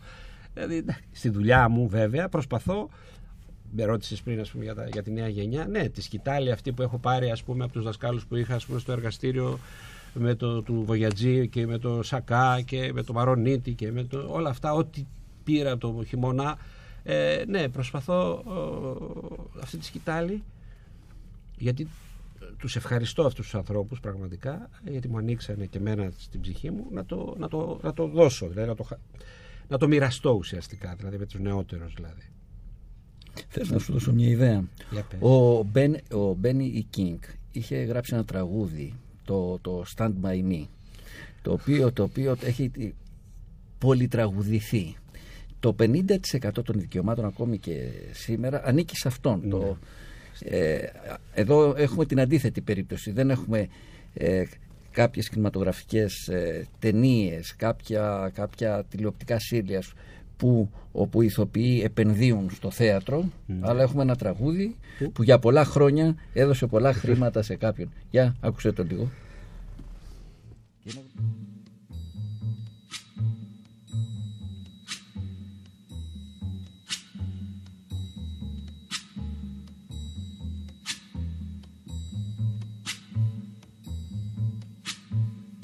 Δηλαδή, 0.54 0.76
εντάξει, 0.76 1.04
στη 1.12 1.30
δουλειά 1.30 1.70
μου 1.70 1.88
βέβαια 1.88 2.30
προσπαθώ 2.30 2.90
με 3.72 3.84
ρώτησες 3.84 4.22
πριν 4.22 4.40
ας 4.40 4.52
πούμε, 4.52 4.64
για, 4.64 4.76
τα, 4.76 4.88
για 4.88 5.04
τη 5.04 5.12
νέα 5.12 5.28
γενιά. 5.28 5.66
Ναι, 5.66 5.90
τη 5.90 6.02
σκητάλη 6.02 6.52
αυτή 6.52 6.72
που 6.72 6.82
έχω 6.82 6.98
πάρει 6.98 7.32
ας 7.32 7.44
πούμε, 7.44 7.64
από 7.64 7.74
τους 7.74 7.84
δασκάλους 7.84 8.26
που 8.26 8.36
είχα 8.36 8.56
ας 8.56 8.66
πούμε, 8.66 8.80
στο 8.80 8.92
εργαστήριο 8.92 9.60
με 10.14 10.36
το 10.36 10.62
του 10.62 10.84
Βογιατζή 10.86 11.48
και 11.48 11.68
με 11.68 11.78
το 11.78 12.04
Σακά 12.04 12.62
και 12.62 12.94
με 12.94 13.04
το 13.04 13.14
Μαρονίτη 13.14 13.74
και 13.74 13.92
με 13.92 14.04
το, 14.04 14.28
όλα 14.30 14.50
αυτά, 14.50 14.74
ό,τι 14.74 15.06
πήρα 15.44 15.78
το 15.78 16.04
χειμώνα. 16.08 16.58
Ε, 17.04 17.44
ναι, 17.48 17.70
προσπαθώ 17.70 18.44
ε, 19.56 19.60
αυτή 19.62 19.78
τη 19.78 19.86
σκητάλη 19.86 20.44
γιατί 21.58 21.88
τους 22.58 22.76
ευχαριστώ 22.76 23.24
αυτούς 23.26 23.46
τους 23.46 23.56
ανθρώπους 23.56 24.00
πραγματικά 24.00 24.70
γιατί 24.84 25.08
μου 25.08 25.18
ανοίξανε 25.18 25.66
και 25.66 25.80
μένα 25.80 26.12
στην 26.18 26.42
ψυχή 26.42 26.72
μου 26.72 26.86
να 26.92 27.06
το, 27.06 27.36
να 27.38 27.48
το, 27.48 27.80
να 27.84 27.94
το 27.94 28.08
δώσω 28.08 28.48
δηλαδή 28.48 28.68
να 28.68 28.76
το, 28.76 28.84
χα- 28.84 29.00
να 29.68 29.78
το 29.78 29.88
μοιραστώ 29.88 30.32
ουσιαστικά 30.32 30.96
δηλαδή 30.98 31.18
με 31.18 31.26
τους 31.26 31.40
νεότερους 31.40 31.94
δηλαδή 31.94 32.22
Θες 33.48 33.70
να 33.70 33.80
σου 33.80 33.92
δώσω 33.92 34.14
μια 34.14 34.28
ιδέα. 34.28 34.64
Για 34.92 35.04
πες. 35.04 35.22
Ο, 35.22 35.66
ben, 35.74 35.94
ο 36.18 36.38
Benny 36.44 36.82
E. 36.82 36.98
King 36.98 37.18
είχε 37.52 37.76
γράψει 37.76 38.14
ένα 38.14 38.26
τραγούδι, 38.26 38.94
το, 39.26 39.60
το 39.62 39.84
Stand 39.96 40.14
By 40.22 40.52
Me, 40.52 40.66
το 41.42 41.52
οποίο, 41.52 41.92
το 41.92 42.04
οποίο 42.04 42.36
έχει 42.44 42.94
πολυτραγουδηθεί. 43.78 44.96
Το 45.62 45.76
50% 45.80 46.52
των 46.64 46.80
δικαιωμάτων 46.80 47.26
ακόμη 47.26 47.58
και 47.58 47.74
σήμερα 48.12 48.62
ανήκει 48.66 48.96
σε 48.96 49.08
αυτόν. 49.08 49.50
Το, 49.50 49.78
ε, 50.40 50.80
εδώ 51.34 51.74
έχουμε 51.78 52.06
την 52.06 52.20
αντίθετη 52.20 52.62
περίπτωση. 52.62 53.12
Δεν 53.12 53.30
έχουμε 53.30 53.68
ε, 54.14 54.44
κάποιες 54.92 55.30
κινηματογραφικές 55.30 56.28
ε, 56.28 56.68
ταινίες, 56.80 57.56
κάποια, 57.56 58.32
κάποια 58.34 58.84
τηλεοπτικά 58.90 59.40
σύρια 59.40 59.82
που, 60.38 60.70
όπου 60.92 61.22
οι 61.22 61.26
ηθοποιοί 61.26 61.82
επενδύουν 61.84 62.50
στο 62.50 62.72
θέατρο, 62.72 63.30
αλλά 63.60 63.82
έχουμε 63.82 64.02
ένα 64.02 64.16
τραγούδι 64.16 64.76
που 65.14 65.24
για 65.24 65.40
πολλά 65.40 65.66
χρόνια 65.66 66.16
έδωσε 66.34 66.68
πολλά 66.68 66.94
χρήματα 66.94 67.42
σε 67.42 67.56
κάποιον. 67.56 67.92
Για, 68.10 68.36
άκουσε 68.40 68.72
το 68.72 68.84
λίγο. 68.84 69.10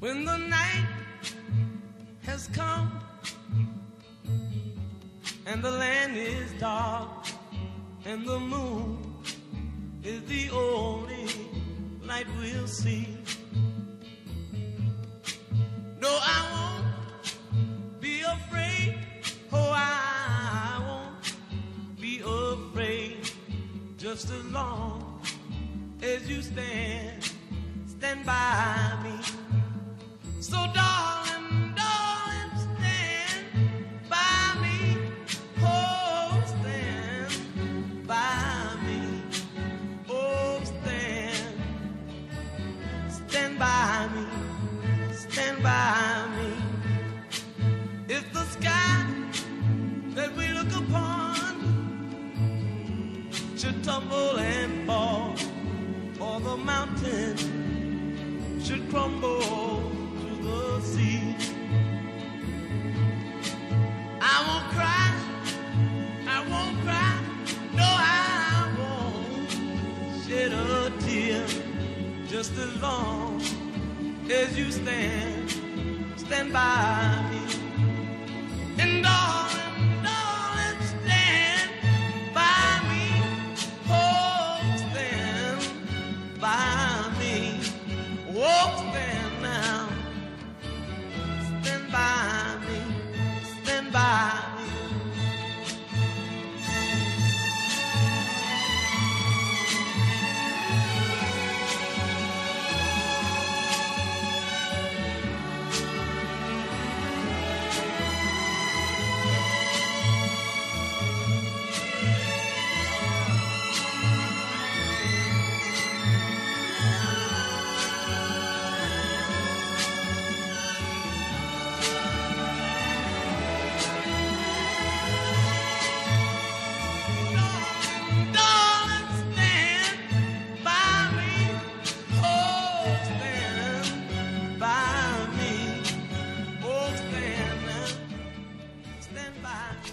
When 0.08 0.24
the 0.24 0.38
night 0.38 0.88
has 2.22 2.47
come 2.53 2.97
and 5.45 5.62
the 5.62 5.70
land 5.70 6.16
is 6.16 6.49
dark 6.62 7.28
and 8.05 8.26
the 8.26 8.39
moon 8.39 9.14
is 10.05 10.22
the 10.30 10.49
only 10.51 11.28
light 12.05 12.26
we'll 12.39 12.70
see. 12.70 13.16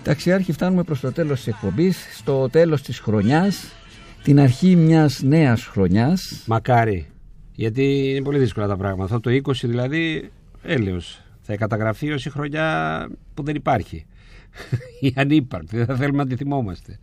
Ταξιάρχη 0.04 0.52
φτάνουμε 0.52 0.82
προς 0.82 1.00
το 1.00 1.12
τέλος 1.12 1.38
της 1.38 1.46
εκπομπής, 1.46 2.06
στο 2.16 2.48
τέλος 2.50 2.82
της 2.82 2.98
χρονιάς, 2.98 3.72
την 4.22 4.40
αρχή 4.40 4.76
μιας 4.76 5.22
νέας 5.22 5.64
χρονιάς. 5.64 6.42
Μακάρι. 6.46 7.06
Γιατί 7.52 8.10
είναι 8.10 8.22
πολύ 8.22 8.38
δύσκολα 8.38 8.66
τα 8.66 8.76
πράγματα. 8.76 9.04
Αυτό 9.04 9.20
το 9.20 9.30
20 9.30 9.66
δηλαδή 9.68 10.30
έλεος. 10.62 11.22
Θα 11.40 11.56
καταγραφεί 11.56 12.12
ως 12.12 12.26
η 12.26 12.30
χρονιά 12.30 13.08
που 13.34 13.42
δεν 13.42 13.54
υπάρχει. 13.54 14.06
Η 15.00 15.12
ανύπαρκτη. 15.16 15.76
Δεν 15.76 15.86
θα 15.86 15.96
θέλουμε 15.96 16.22
να 16.22 16.28
τη 16.28 16.36
θυμόμαστε. 16.36 16.98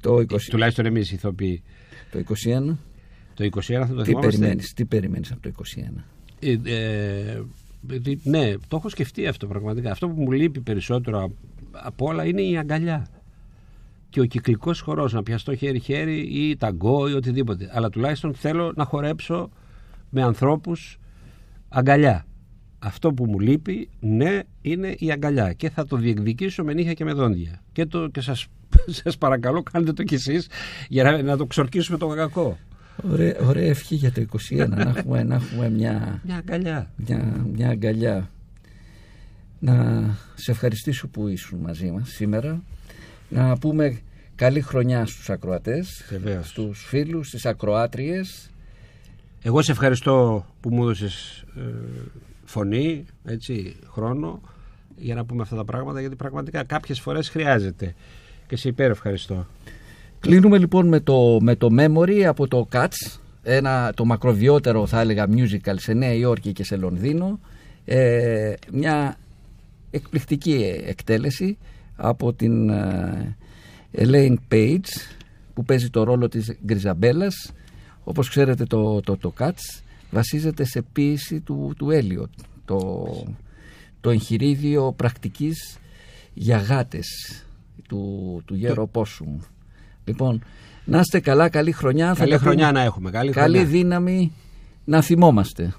Το 0.00 0.14
20, 0.16 0.24
Τουλάχιστον 0.50 0.86
εμείς 0.86 1.10
οι 1.10 1.14
ηθοποιοί. 1.14 1.62
το 2.10 2.18
21, 2.18 2.76
Το 3.34 3.44
21 3.44 3.50
θα 3.86 3.86
το 3.86 4.02
τι 4.02 4.04
θυμόμαστε; 4.04 4.36
περιμένεις, 4.38 4.72
τι 4.72 4.84
περιμένεις 4.84 5.30
από 5.32 5.40
το 5.42 5.48
21. 5.48 6.04
Ε, 6.40 6.50
ε, 6.50 6.56
δι- 6.58 7.61
ναι, 8.22 8.52
το 8.68 8.76
έχω 8.76 8.88
σκεφτεί 8.88 9.26
αυτό 9.26 9.46
πραγματικά. 9.46 9.90
Αυτό 9.90 10.08
που 10.08 10.22
μου 10.22 10.30
λείπει 10.30 10.60
περισσότερο 10.60 11.18
α- 11.18 11.28
από 11.72 12.06
όλα 12.06 12.24
είναι 12.24 12.42
η 12.42 12.56
αγκαλιά. 12.56 13.06
Και 14.08 14.20
ο 14.20 14.24
κυκλικός 14.24 14.80
χορός, 14.80 15.12
να 15.12 15.22
πιαστώ 15.22 15.54
χέρι-χέρι 15.54 16.18
ή 16.18 16.56
ταγκό 16.56 17.08
ή 17.08 17.12
οτιδήποτε. 17.12 17.70
Αλλά 17.72 17.90
τουλάχιστον 17.90 18.34
θέλω 18.34 18.72
να 18.76 18.84
χορέψω 18.84 19.50
με 20.10 20.22
ανθρώπους 20.22 20.98
αγκαλιά. 21.68 22.26
Αυτό 22.78 23.12
που 23.12 23.26
μου 23.26 23.38
λείπει, 23.40 23.88
ναι, 24.00 24.40
είναι 24.62 24.94
η 24.98 25.12
αγκαλιά. 25.12 25.52
Και 25.52 25.70
θα 25.70 25.86
το 25.86 25.96
διεκδικήσω 25.96 26.64
με 26.64 26.72
νύχια 26.72 26.92
και 26.92 27.04
με 27.04 27.12
δόντια. 27.12 27.62
Και, 27.72 27.86
το, 27.86 28.08
και 28.08 28.20
σας, 28.20 28.46
σας 29.02 29.18
παρακαλώ 29.18 29.62
κάντε 29.62 29.92
το 29.92 30.02
κι 30.02 30.14
εσείς 30.14 30.48
για 30.88 31.02
να, 31.04 31.22
να 31.22 31.36
το 31.36 31.46
ξορκίσουμε 31.46 31.98
το 31.98 32.08
κακό. 32.08 32.58
Ωραία, 33.10 33.36
ωραία 33.40 33.68
ευχή 33.68 33.94
για 33.94 34.12
το 34.12 34.20
21, 34.50 34.68
να 34.68 34.92
έχουμε, 34.96 35.22
να 35.22 35.34
έχουμε 35.34 35.70
μια, 35.70 36.20
Μια 36.24 36.36
αγκαλιά. 36.36 36.90
μια, 36.96 37.46
μια 37.52 37.68
αγκαλιά. 37.68 38.30
Να 39.58 40.04
σε 40.34 40.50
ευχαριστήσω 40.50 41.08
που 41.08 41.28
ήσουν 41.28 41.58
μαζί 41.58 41.90
μας 41.90 42.08
σήμερα. 42.08 42.62
Να 43.28 43.58
πούμε 43.58 43.98
καλή 44.34 44.60
χρονιά 44.60 45.06
στους 45.06 45.30
ακροατές, 45.30 46.04
Βεβαίως. 46.10 46.48
στους 46.48 46.84
φίλους, 46.88 47.28
στις 47.28 47.46
ακροάτριες. 47.46 48.50
Εγώ 49.42 49.62
σε 49.62 49.72
ευχαριστώ 49.72 50.46
που 50.60 50.70
μου 50.74 50.82
έδωσες 50.82 51.44
ε, 51.56 51.60
φωνή, 52.44 53.04
έτσι, 53.24 53.76
χρόνο 53.90 54.40
για 54.96 55.14
να 55.14 55.24
πούμε 55.24 55.42
αυτά 55.42 55.56
τα 55.56 55.64
πράγματα 55.64 56.00
γιατί 56.00 56.16
πραγματικά 56.16 56.64
κάποιες 56.64 57.00
φορές 57.00 57.28
χρειάζεται 57.28 57.94
και 58.46 58.56
σε 58.56 58.68
υπέρ 58.68 58.90
ευχαριστώ. 58.90 59.46
Κλείνουμε 60.22 60.58
λοιπόν 60.58 60.88
με 60.88 61.00
το, 61.00 61.38
με 61.40 61.56
το 61.56 61.68
Memory 61.78 62.20
από 62.20 62.48
το 62.48 62.68
Cats, 62.72 63.18
ένα, 63.42 63.92
το 63.96 64.04
μακροβιότερο 64.04 64.86
θα 64.86 65.00
έλεγα 65.00 65.26
musical 65.28 65.74
σε 65.76 65.92
Νέα 65.92 66.12
Υόρκη 66.12 66.52
και 66.52 66.64
σε 66.64 66.76
Λονδίνο. 66.76 67.40
Ε, 67.84 68.54
μια 68.72 69.16
εκπληκτική 69.90 70.82
εκτέλεση 70.86 71.58
από 71.96 72.32
την 72.32 72.68
ε, 72.68 73.36
Elaine 73.94 74.36
Page 74.52 74.86
που 75.54 75.64
παίζει 75.64 75.90
το 75.90 76.02
ρόλο 76.02 76.28
της 76.28 76.56
Γκριζαμπέλας. 76.64 77.52
Όπως 78.04 78.28
ξέρετε 78.28 78.64
το, 78.64 79.00
το, 79.00 79.16
το 79.16 79.32
Cats 79.38 79.82
βασίζεται 80.10 80.64
σε 80.64 80.82
ποίηση 80.92 81.40
του, 81.40 81.74
του 81.76 81.88
Elliot, 81.90 82.44
το, 82.64 83.06
το 84.00 84.10
εγχειρίδιο 84.10 84.92
πρακτικής 84.92 85.78
για 86.34 86.58
γάτες 86.58 87.06
του, 87.88 88.42
του 88.44 88.54
Γέρο 88.54 88.86
Πόσουμ. 88.86 89.38
Λοιπόν, 90.04 90.42
να 90.84 90.98
είστε 91.00 91.20
καλά, 91.20 91.48
καλή 91.48 91.72
χρονιά. 91.72 92.06
Θα 92.08 92.14
Καλή 92.14 92.30
τα 92.30 92.38
πούμε. 92.38 92.50
χρονιά 92.50 92.72
να 92.72 92.80
έχουμε. 92.82 93.10
Καλή, 93.10 93.30
Καλή 93.32 93.56
χρονιά. 93.58 93.72
δύναμη 93.72 94.32
να 94.84 95.00
θυμόμαστε. 95.02 95.74